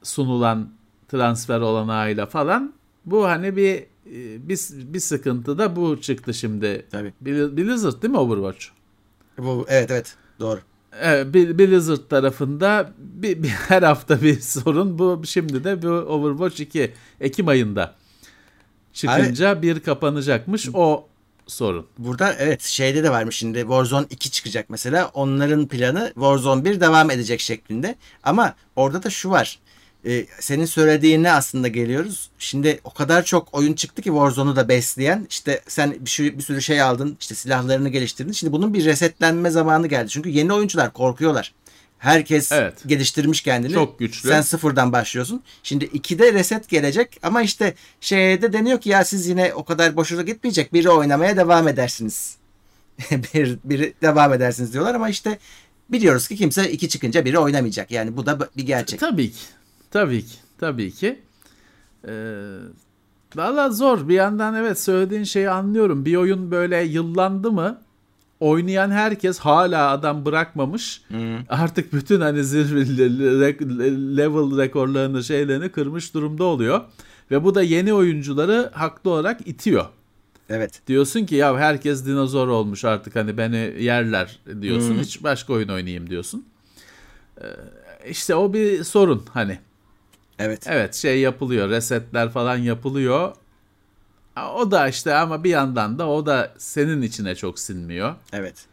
sunulan 0.03 0.69
transfer 1.07 1.59
olanağıyla 1.59 2.25
falan. 2.25 2.73
Bu 3.05 3.25
hani 3.27 3.55
bir 3.55 3.83
bir, 4.05 4.59
bir 4.71 4.99
sıkıntı 4.99 5.57
da 5.57 5.75
bu 5.75 6.01
çıktı 6.01 6.33
şimdi. 6.33 6.85
Tabii. 6.91 7.13
Bli- 7.25 7.57
Blizzard 7.57 8.01
değil 8.01 8.11
mi 8.11 8.17
Overwatch? 8.17 8.65
Bu, 9.37 9.65
evet 9.69 9.91
evet 9.91 10.15
doğru. 10.39 10.59
Evet, 11.01 11.35
Bl- 11.35 11.57
Blizzard 11.57 12.09
tarafında 12.09 12.91
bir, 12.97 13.43
bir 13.43 13.47
her 13.67 13.83
hafta 13.83 14.21
bir 14.21 14.39
sorun. 14.39 14.99
Bu 14.99 15.21
şimdi 15.25 15.63
de 15.63 15.81
bu 15.81 15.87
Overwatch 15.87 16.61
2 16.61 16.93
Ekim 17.21 17.47
ayında 17.47 17.95
çıkınca 18.93 19.61
bir 19.61 19.79
kapanacakmış 19.79 20.69
o 20.73 21.07
sorun. 21.47 21.87
Burada 21.97 22.33
evet 22.33 22.61
şeyde 22.61 23.03
de 23.03 23.09
varmış 23.09 23.35
şimdi 23.35 23.59
Warzone 23.59 24.05
2 24.09 24.31
çıkacak 24.31 24.69
mesela. 24.69 25.11
Onların 25.13 25.67
planı 25.67 26.11
Warzone 26.13 26.65
1 26.65 26.79
devam 26.79 27.11
edecek 27.11 27.39
şeklinde. 27.39 27.95
Ama 28.23 28.55
orada 28.75 29.03
da 29.03 29.09
şu 29.09 29.29
var. 29.29 29.59
Ee, 30.07 30.25
senin 30.39 30.65
söylediğine 30.65 31.31
aslında 31.31 31.67
geliyoruz. 31.67 32.29
Şimdi 32.39 32.79
o 32.83 32.93
kadar 32.93 33.23
çok 33.23 33.53
oyun 33.53 33.73
çıktı 33.73 34.01
ki 34.01 34.09
Warzone'u 34.09 34.55
da 34.55 34.69
besleyen. 34.69 35.27
İşte 35.29 35.61
sen 35.67 35.95
bir, 35.99 36.09
şey, 36.09 36.37
bir 36.37 36.43
sürü 36.43 36.61
şey 36.61 36.81
aldın. 36.81 37.17
işte 37.19 37.35
silahlarını 37.35 37.89
geliştirdin. 37.89 38.31
Şimdi 38.31 38.53
bunun 38.53 38.73
bir 38.73 38.85
resetlenme 38.85 39.49
zamanı 39.49 39.87
geldi. 39.87 40.09
Çünkü 40.09 40.29
yeni 40.29 40.53
oyuncular 40.53 40.93
korkuyorlar. 40.93 41.53
Herkes 41.97 42.51
Evet. 42.51 42.73
geliştirmiş 42.85 43.41
kendini. 43.41 43.73
Çok 43.73 43.99
güçlü. 43.99 44.29
Sen 44.29 44.41
sıfırdan 44.41 44.91
başlıyorsun. 44.91 45.43
Şimdi 45.63 45.85
2'de 45.85 46.33
reset 46.33 46.69
gelecek 46.69 47.19
ama 47.23 47.41
işte 47.41 47.73
şeyde 48.01 48.53
deniyor 48.53 48.81
ki 48.81 48.89
ya 48.89 49.05
siz 49.05 49.27
yine 49.27 49.53
o 49.53 49.65
kadar 49.65 49.95
boşuna 49.95 50.21
gitmeyecek. 50.21 50.73
Biri 50.73 50.89
oynamaya 50.89 51.37
devam 51.37 51.67
edersiniz. 51.67 52.37
bir, 53.11 53.59
biri 53.63 53.93
devam 54.01 54.33
edersiniz 54.33 54.73
diyorlar 54.73 54.95
ama 54.95 55.09
işte 55.09 55.39
biliyoruz 55.89 56.27
ki 56.27 56.35
kimse 56.35 56.71
iki 56.71 56.89
çıkınca 56.89 57.25
biri 57.25 57.39
oynamayacak. 57.39 57.91
Yani 57.91 58.17
bu 58.17 58.25
da 58.25 58.39
bir 58.57 58.63
gerçek. 58.65 58.99
Tabii 58.99 59.31
ki. 59.31 59.39
Tabii 59.95 60.25
ki. 60.25 60.35
Tabii 60.57 60.91
ki. 60.91 61.19
Ee, 62.07 62.11
Valla 63.35 63.69
zor. 63.69 64.09
Bir 64.09 64.13
yandan 64.13 64.55
evet 64.55 64.79
söylediğin 64.79 65.23
şeyi 65.23 65.49
anlıyorum. 65.49 66.05
Bir 66.05 66.15
oyun 66.15 66.51
böyle 66.51 66.83
yıllandı 66.83 67.51
mı 67.51 67.81
oynayan 68.39 68.91
herkes 68.91 69.39
hala 69.39 69.89
adam 69.91 70.25
bırakmamış. 70.25 71.01
Artık 71.49 71.93
bütün 71.93 72.21
hani 72.21 72.37
level 74.17 74.57
rekorlarını 74.57 75.23
şeylerini 75.23 75.69
kırmış 75.69 76.13
durumda 76.13 76.43
oluyor. 76.43 76.81
Ve 77.31 77.43
bu 77.43 77.55
da 77.55 77.61
yeni 77.61 77.93
oyuncuları 77.93 78.69
haklı 78.73 79.09
olarak 79.11 79.47
itiyor. 79.47 79.85
Evet. 80.49 80.81
Diyorsun 80.87 81.25
ki 81.25 81.35
ya 81.35 81.57
herkes 81.57 82.05
dinozor 82.05 82.47
olmuş 82.47 82.85
artık 82.85 83.15
hani 83.15 83.37
beni 83.37 83.83
yerler 83.83 84.39
diyorsun. 84.61 84.99
Hiç 84.99 85.23
başka 85.23 85.53
oyun 85.53 85.69
oynayayım 85.69 86.09
diyorsun. 86.09 86.45
Ee, 87.41 87.45
işte 88.09 88.35
o 88.35 88.53
bir 88.53 88.83
sorun 88.83 89.25
hani. 89.33 89.59
Evet. 90.39 90.67
Evet 90.67 90.95
şey 90.95 91.19
yapılıyor 91.19 91.69
resetler 91.69 92.29
falan 92.29 92.57
yapılıyor. 92.57 93.35
O 94.55 94.71
da 94.71 94.87
işte 94.87 95.15
ama 95.15 95.43
bir 95.43 95.49
yandan 95.49 95.99
da 95.99 96.07
o 96.09 96.25
da 96.25 96.53
senin 96.57 97.01
içine 97.01 97.35
çok 97.35 97.59
sinmiyor. 97.59 98.15
Evet. 98.33 98.65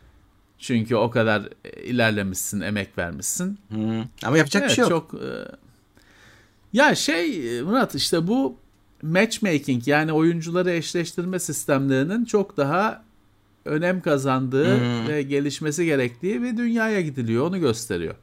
Çünkü 0.58 0.96
o 0.96 1.10
kadar 1.10 1.48
ilerlemişsin, 1.84 2.60
emek 2.60 2.98
vermişsin. 2.98 3.58
Hı. 3.72 4.04
Ama 4.24 4.38
yapacak 4.38 4.62
bir 4.62 4.66
Evet, 4.66 4.76
şey 4.76 4.82
yok. 4.82 4.90
çok 4.90 5.14
e, 5.22 5.28
ya 6.72 6.94
şey 6.94 7.58
e, 7.58 7.62
Murat 7.62 7.94
işte 7.94 8.26
bu 8.26 8.56
matchmaking 9.02 9.88
yani 9.88 10.12
oyuncuları 10.12 10.70
eşleştirme 10.70 11.38
sistemlerinin 11.38 12.24
çok 12.24 12.56
daha 12.56 13.02
önem 13.64 14.00
kazandığı 14.00 14.76
Hmm. 14.78 15.08
ve 15.08 15.22
gelişmesi 15.22 15.84
gerektiği 15.84 16.42
bir 16.42 16.56
dünyaya 16.56 17.00
gidiliyor. 17.00 17.46
Onu 17.46 17.60
gösteriyor. 17.60 18.14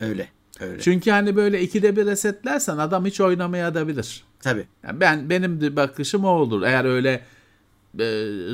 Öyle. 0.00 0.28
Öyle. 0.60 0.80
Çünkü 0.80 1.10
hani 1.10 1.36
böyle 1.36 1.60
ikide 1.62 1.96
bir 1.96 2.06
resetlersen 2.06 2.78
adam 2.78 3.06
hiç 3.06 3.20
oynamaya 3.20 3.74
da 3.74 3.88
bilir. 3.88 4.24
Tabii. 4.40 4.66
Yani 4.86 5.00
ben 5.00 5.30
benim 5.30 5.60
de 5.60 5.76
bakışım 5.76 6.24
o 6.24 6.28
olur. 6.28 6.62
Eğer 6.62 6.84
öyle 6.84 7.10
e, 7.98 8.04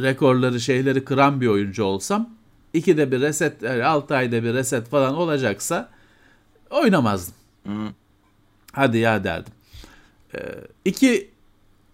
rekorları 0.02 0.60
şeyleri 0.60 1.04
kıran 1.04 1.40
bir 1.40 1.46
oyuncu 1.46 1.84
olsam 1.84 2.30
ikide 2.72 3.12
bir 3.12 3.20
reset, 3.20 3.64
6 3.64 4.16
ayda 4.16 4.42
bir 4.42 4.54
reset 4.54 4.88
falan 4.88 5.14
olacaksa 5.14 5.90
oynamazdım. 6.70 7.34
Hadi 8.72 8.98
ya 8.98 9.24
derdim. 9.24 9.52
E, 10.34 10.38
iki 10.84 11.30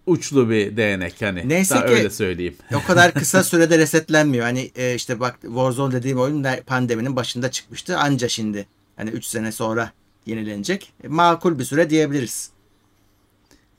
uçlu 0.05 0.49
bir 0.49 0.77
değnek 0.77 1.21
hani. 1.21 1.49
Neyse 1.49 1.75
Daha 1.75 1.85
ki- 1.85 1.91
öyle 1.91 2.09
söyleyeyim. 2.09 2.55
O 2.75 2.87
kadar 2.87 3.13
kısa 3.13 3.43
sürede 3.43 3.77
resetlenmiyor. 3.77 4.45
Hani 4.45 4.71
e, 4.75 4.95
işte 4.95 5.19
bak 5.19 5.39
Warzone 5.41 5.93
dediğim 5.93 6.19
oyun 6.19 6.45
pandeminin 6.65 7.15
başında 7.15 7.51
çıkmıştı. 7.51 7.97
Anca 7.97 8.27
şimdi 8.27 8.67
hani 8.95 9.09
3 9.09 9.25
sene 9.25 9.51
sonra 9.51 9.91
yenilenecek. 10.25 10.93
E, 11.03 11.07
makul 11.07 11.59
bir 11.59 11.63
süre 11.63 11.89
diyebiliriz. 11.89 12.49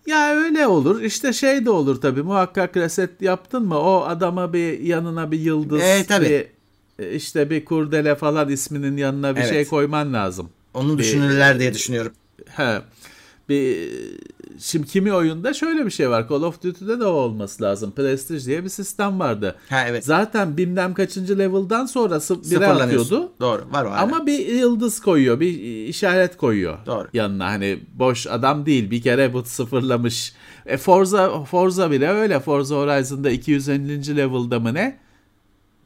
Ya 0.07 0.35
öyle 0.37 0.67
olur. 0.67 1.01
İşte 1.03 1.33
şey 1.33 1.65
de 1.65 1.71
olur 1.71 2.01
tabii. 2.01 2.23
Muhakkak 2.23 2.77
reset 2.77 3.23
yaptın 3.23 3.63
mı 3.67 3.79
o 3.79 4.03
adama 4.05 4.53
bir 4.53 4.79
yanına 4.81 5.31
bir 5.31 5.39
yıldız, 5.39 5.83
E, 5.83 6.05
tabii. 6.09 6.49
bir 6.99 7.07
işte 7.11 7.51
bir 7.51 7.65
kurdele 7.65 8.15
falan 8.15 8.49
isminin 8.49 8.97
yanına 8.97 9.37
bir 9.37 9.41
Evet. 9.41 9.51
şey 9.51 9.65
koyman 9.65 10.13
lazım. 10.13 10.51
Onu 10.75 10.93
Bir- 10.99 10.99
düşünürler 10.99 11.59
diye 11.61 11.75
düşünüyorum. 11.75 12.13
He. 12.47 12.79
Bir 13.49 13.91
şimdi 14.59 14.87
kimi 14.87 15.13
oyunda 15.13 15.55
şöyle 15.55 15.87
bir 15.87 15.91
şey 15.91 16.11
var. 16.11 16.29
Call 16.29 16.43
of 16.43 16.63
Duty'de 16.63 17.01
de 17.01 17.05
o 17.05 17.11
olması 17.11 17.63
lazım. 17.63 17.93
Prestige 17.97 18.45
diye 18.45 18.65
bir 18.65 18.69
sistem 18.69 19.21
vardı. 19.21 19.57
Ha 19.69 19.85
evet. 19.89 20.05
Zaten 20.05 20.57
bilmem 20.57 20.95
kaçıncı 20.95 21.39
level'dan 21.39 21.87
sonrası 21.87 22.51
bire 22.51 22.67
atıyordu. 22.67 23.33
Doğru. 23.41 23.63
Var 23.73 23.87
hala. 23.89 24.01
Ama 24.01 24.27
bir 24.27 24.47
yıldız 24.47 25.01
koyuyor, 25.01 25.41
bir 25.41 25.59
işaret 25.87 26.37
koyuyor 26.37 26.79
Doğru. 26.87 27.09
yanına. 27.13 27.47
Hani 27.47 27.81
boş 27.95 28.27
adam 28.27 28.67
değil, 28.67 28.91
bir 28.91 29.03
kere 29.03 29.33
bu 29.33 29.45
sıfırlamış. 29.45 30.33
E 30.67 30.77
Forza 30.77 31.45
Forza 31.45 31.91
bile 31.91 32.09
öyle. 32.09 32.41
Forza 32.41 32.77
Horizon'da 32.77 33.31
250. 33.31 34.17
level'da 34.17 34.61
mı 34.61 34.75
ne? 34.75 34.99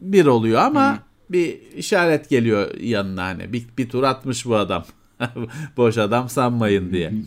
Bir 0.01 0.27
oluyor 0.27 0.61
ama 0.61 0.99
bir 1.31 1.61
işaret 1.77 2.29
geliyor 2.29 2.75
yanına 2.81 3.25
hani. 3.25 3.53
Bir, 3.53 3.67
bir 3.79 3.89
tur 3.89 4.03
atmış 4.03 4.47
bu 4.47 4.57
adam. 4.57 4.85
boş 5.77 5.99
adam 5.99 6.29
sanmayın 6.29 6.93
diye. 6.93 7.12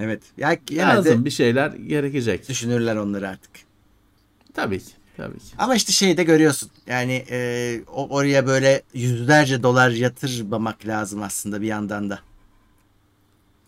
Evet. 0.00 0.22
Ya 0.36 0.56
Lazım 0.72 1.24
bir 1.24 1.30
şeyler 1.30 1.70
gerekecek. 1.70 2.48
düşünürler 2.48 2.96
onları 2.96 3.28
artık. 3.28 3.50
Tabii 4.54 4.78
ki. 4.78 4.92
Tabii 5.16 5.38
ki. 5.38 5.44
Ama 5.58 5.74
işte 5.74 5.92
şeyi 5.92 6.16
de 6.16 6.24
görüyorsun. 6.24 6.70
Yani 6.86 7.24
e, 7.30 7.80
oraya 7.86 8.46
böyle 8.46 8.82
yüzlerce 8.94 9.62
dolar 9.62 9.90
yatırmamak 9.90 10.86
lazım 10.86 11.22
aslında 11.22 11.60
bir 11.60 11.66
yandan 11.66 12.10
da. 12.10 12.18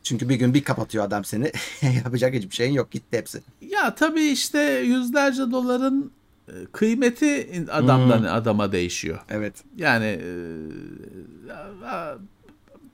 Çünkü 0.03 0.29
bir 0.29 0.35
gün 0.35 0.55
bir 0.55 0.65
kapatıyor 0.65 1.05
adam 1.05 1.25
seni. 1.25 1.53
Yapacak 2.05 2.35
hiçbir 2.35 2.55
şeyin 2.55 2.73
yok. 2.73 2.91
Gitti 2.91 3.19
hepsi. 3.19 3.41
Ya 3.61 3.95
tabii 3.95 4.25
işte 4.25 4.61
yüzlerce 4.63 5.43
doların 5.43 6.13
e, 6.49 6.53
kıymeti 6.73 7.65
adamdan 7.71 8.23
adama 8.23 8.73
değişiyor. 8.73 9.19
Evet. 9.29 9.55
Yani 9.77 10.05
e, 10.05 10.29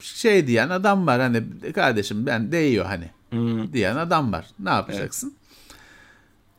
şey 0.00 0.46
diyen 0.46 0.68
adam 0.68 1.06
var 1.06 1.20
hani 1.20 1.42
kardeşim 1.72 2.26
ben 2.26 2.52
değiyor 2.52 2.84
hani 2.86 3.10
diyen 3.72 3.96
adam 3.96 4.32
var. 4.32 4.46
Ne 4.58 4.70
yapacaksın? 4.70 5.34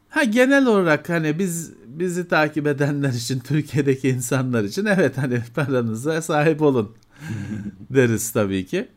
Ha 0.10 0.24
genel 0.24 0.66
olarak 0.66 1.10
hani 1.10 1.40
biz 1.40 1.72
bizi 1.86 2.28
takip 2.28 2.68
edenler 2.68 3.10
için 3.14 3.40
Türkiye'deki 3.48 4.10
insanlar 4.10 4.64
için 4.64 4.86
evet 4.86 5.18
hani 5.18 5.42
paranıza 5.56 6.22
sahip 6.22 6.62
olun 6.62 6.96
deriz 7.90 8.32
tabii 8.32 8.66
ki. 8.66 8.88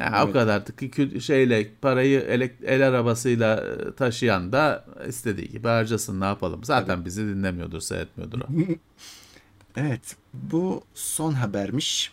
Ya, 0.00 0.12
O 0.16 0.24
Evet. 0.24 0.32
kadar 0.32 0.66
da 0.66 0.70
kü- 0.70 1.20
şeyle 1.20 1.70
parayı 1.82 2.20
el, 2.20 2.50
el 2.64 2.88
arabasıyla 2.88 3.56
e, 3.56 3.92
taşıyan 3.94 4.52
da 4.52 4.84
istediği 5.08 5.48
gibi 5.48 5.68
harcasın 5.68 6.20
ne 6.20 6.24
yapalım. 6.24 6.64
Zaten 6.64 7.04
bizi 7.04 7.22
dinlemiyordur, 7.26 7.80
seyretmiyordur 7.80 8.40
o. 8.40 8.44
Evet. 9.76 10.16
Bu 10.34 10.82
son 10.94 11.32
habermiş. 11.32 12.12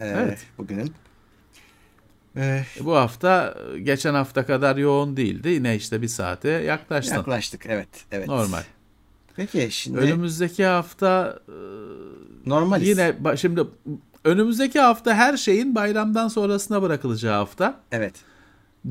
Ee, 0.00 0.06
Evet. 0.06 0.38
Bugünün. 0.58 0.92
Ee, 2.36 2.64
Bu 2.80 2.96
hafta 2.96 3.54
e, 3.74 3.78
geçen 3.78 4.14
hafta 4.14 4.46
kadar 4.46 4.76
yoğun 4.76 5.16
değildi. 5.16 5.48
Yine 5.48 5.76
işte 5.76 6.02
bir 6.02 6.08
saate 6.08 6.48
yaklaştın. 6.48 7.14
yaklaştık. 7.16 7.66
Evet. 7.66 7.88
Evet. 8.12 8.28
Normal. 8.28 8.62
Peki 9.36 9.68
şimdi 9.70 9.98
Önümüzdeki 9.98 10.64
hafta 10.64 11.38
e, 11.48 11.52
normaliz. 12.50 12.88
yine 12.88 13.14
şimdi 13.36 13.60
önümüzdeki 14.24 14.80
hafta 14.80 15.14
her 15.14 15.36
şeyin 15.36 15.74
bayramdan 15.74 16.28
sonrasına 16.28 16.82
bırakılacağı 16.82 17.34
hafta. 17.34 17.80
Evet. 17.92 18.14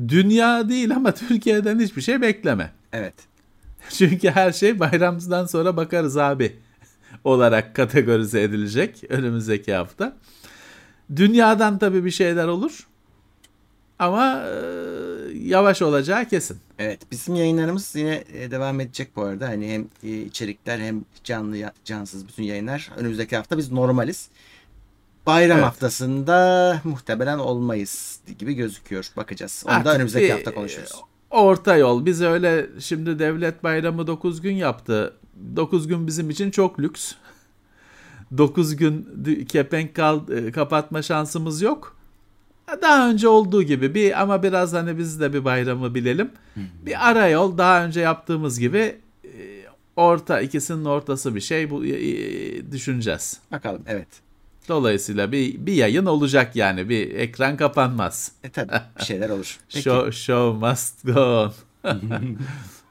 Dünya 0.08 0.68
değil 0.68 0.94
ama 0.96 1.14
Türkiye'den 1.14 1.78
hiçbir 1.80 2.02
şey 2.02 2.20
bekleme. 2.20 2.72
Evet. 2.92 3.14
Çünkü 3.90 4.30
her 4.30 4.52
şey 4.52 4.80
bayramdan 4.80 5.46
sonra 5.46 5.76
bakarız 5.76 6.16
abi 6.16 6.56
olarak 7.24 7.76
kategorize 7.76 8.42
edilecek 8.42 9.02
önümüzdeki 9.08 9.74
hafta. 9.74 10.16
Dünyadan 11.16 11.78
tabii 11.78 12.04
bir 12.04 12.10
şeyler 12.10 12.46
olur. 12.46 12.86
Ama 13.98 14.44
e, 14.46 14.52
yavaş 15.34 15.82
olacağı 15.82 16.24
kesin. 16.24 16.58
Evet. 16.78 17.00
Bizim 17.10 17.34
yayınlarımız 17.34 17.94
yine 17.96 18.24
e, 18.32 18.50
devam 18.50 18.80
edecek 18.80 19.16
bu 19.16 19.22
arada. 19.22 19.48
Hani 19.48 19.72
hem 19.72 19.88
e, 20.10 20.16
içerikler 20.22 20.78
hem 20.78 21.04
canlı 21.24 21.72
cansız 21.84 22.28
bütün 22.28 22.42
yayınlar. 22.42 22.90
Önümüzdeki 22.96 23.36
hafta 23.36 23.58
biz 23.58 23.72
normaliz. 23.72 24.28
Bayram 25.26 25.58
Evet. 25.58 25.66
haftasında 25.66 26.80
muhtemelen 26.84 27.38
olmayız 27.38 28.20
gibi 28.38 28.54
gözüküyor. 28.54 29.10
Bakacağız. 29.16 29.62
Onu 29.66 29.72
da 29.72 29.76
Artık 29.76 29.94
önümüzdeki 29.94 30.24
bir, 30.26 30.30
hafta 30.30 30.54
konuşuruz. 30.54 30.92
Orta 31.30 31.76
yol. 31.76 32.06
Biz 32.06 32.22
öyle 32.22 32.66
şimdi 32.80 33.18
devlet 33.18 33.64
bayramı 33.64 34.06
9 34.06 34.40
gün 34.40 34.54
yaptı. 34.54 35.16
9 35.56 35.88
gün 35.88 36.06
bizim 36.06 36.30
için 36.30 36.50
çok 36.50 36.80
lüks. 36.80 37.12
9 38.38 38.76
gün 38.76 39.08
kepenk 39.48 39.94
kal, 39.94 40.28
e, 40.28 40.52
kapatma 40.52 41.02
şansımız 41.02 41.62
yok. 41.62 41.96
Daha 42.82 43.10
önce 43.10 43.28
olduğu 43.28 43.62
gibi 43.62 43.94
bir 43.94 44.22
ama 44.22 44.42
biraz 44.42 44.72
hani 44.72 44.98
biz 44.98 45.20
de 45.20 45.32
bir 45.32 45.44
bayramı 45.44 45.94
bilelim. 45.94 46.30
Bir 46.56 47.08
ara 47.08 47.28
yol 47.28 47.58
daha 47.58 47.84
önce 47.84 48.00
yaptığımız 48.00 48.58
gibi 48.58 48.96
e, 49.24 49.30
orta 49.96 50.40
ikisinin 50.40 50.84
ortası 50.84 51.34
bir 51.34 51.40
şey 51.40 51.70
bu 51.70 51.84
e, 51.84 52.72
düşüneceğiz. 52.72 53.40
Bakalım. 53.52 53.82
Evet. 53.86 54.08
Dolayısıyla 54.68 55.32
bir 55.32 55.66
bir 55.66 55.72
yayın 55.72 56.06
olacak 56.06 56.56
yani 56.56 56.88
bir 56.88 57.14
ekran 57.14 57.56
kapanmaz. 57.56 58.32
E 58.44 58.50
tabii 58.50 58.72
bir 58.98 59.04
şeyler 59.04 59.30
olur. 59.30 59.58
Peki. 59.68 59.82
Show, 59.82 60.12
show 60.12 60.68
must 60.68 61.06
go 61.06 61.20
on. 61.20 61.52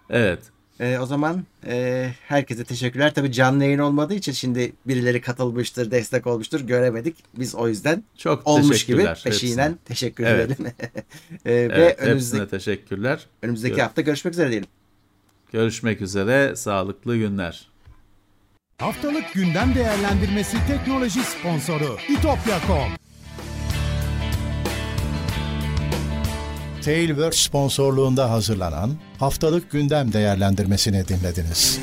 evet. 0.10 0.40
E, 0.80 1.00
o 1.00 1.06
zaman 1.06 1.44
e, 1.68 2.10
herkese 2.28 2.64
teşekkürler. 2.64 3.14
Tabii 3.14 3.32
canlı 3.32 3.64
yayın 3.64 3.80
olmadığı 3.80 4.14
için 4.14 4.32
şimdi 4.32 4.74
birileri 4.88 5.22
katılmıştır, 5.22 5.92
destek 5.92 6.28
olmuştur. 6.28 6.62
Göremedik. 6.62 7.16
Biz 7.40 7.56
o 7.56 7.68
yüzden 7.68 8.04
Çok 8.18 8.48
olmuş 8.48 8.86
gibi 8.86 8.98
teşekkürler 8.98 9.22
peşinen 9.24 9.64
hepsine. 9.64 9.78
teşekkür 9.86 10.24
Evet. 10.26 10.52
edelim. 10.52 10.72
E, 11.46 11.54
Evet, 11.54 11.78
ve 11.78 11.96
önümüzdeki, 11.96 12.50
teşekkürler. 12.50 13.26
önümüzdeki 13.42 13.74
Evet. 13.74 13.84
hafta 13.84 14.02
görüşmek 14.02 14.34
üzere 14.34 14.50
diyelim. 14.50 14.68
Görüşmek 15.52 16.02
üzere. 16.02 16.56
Sağlıklı 16.56 17.18
günler. 17.18 17.68
Haftalık 18.78 19.34
gündem 19.34 19.76
değerlendirmesi 19.76 20.58
teknoloji 20.68 21.20
sponsoru 21.24 21.98
itopya.com. 22.10 22.92
Tailwords 26.82 27.38
sponsorluğunda 27.40 28.32
hazırlanan 28.32 28.92
haftalık 29.20 29.72
gündem 29.72 30.14
değerlendirmesini 30.14 31.08
dinlediniz. 31.08 31.80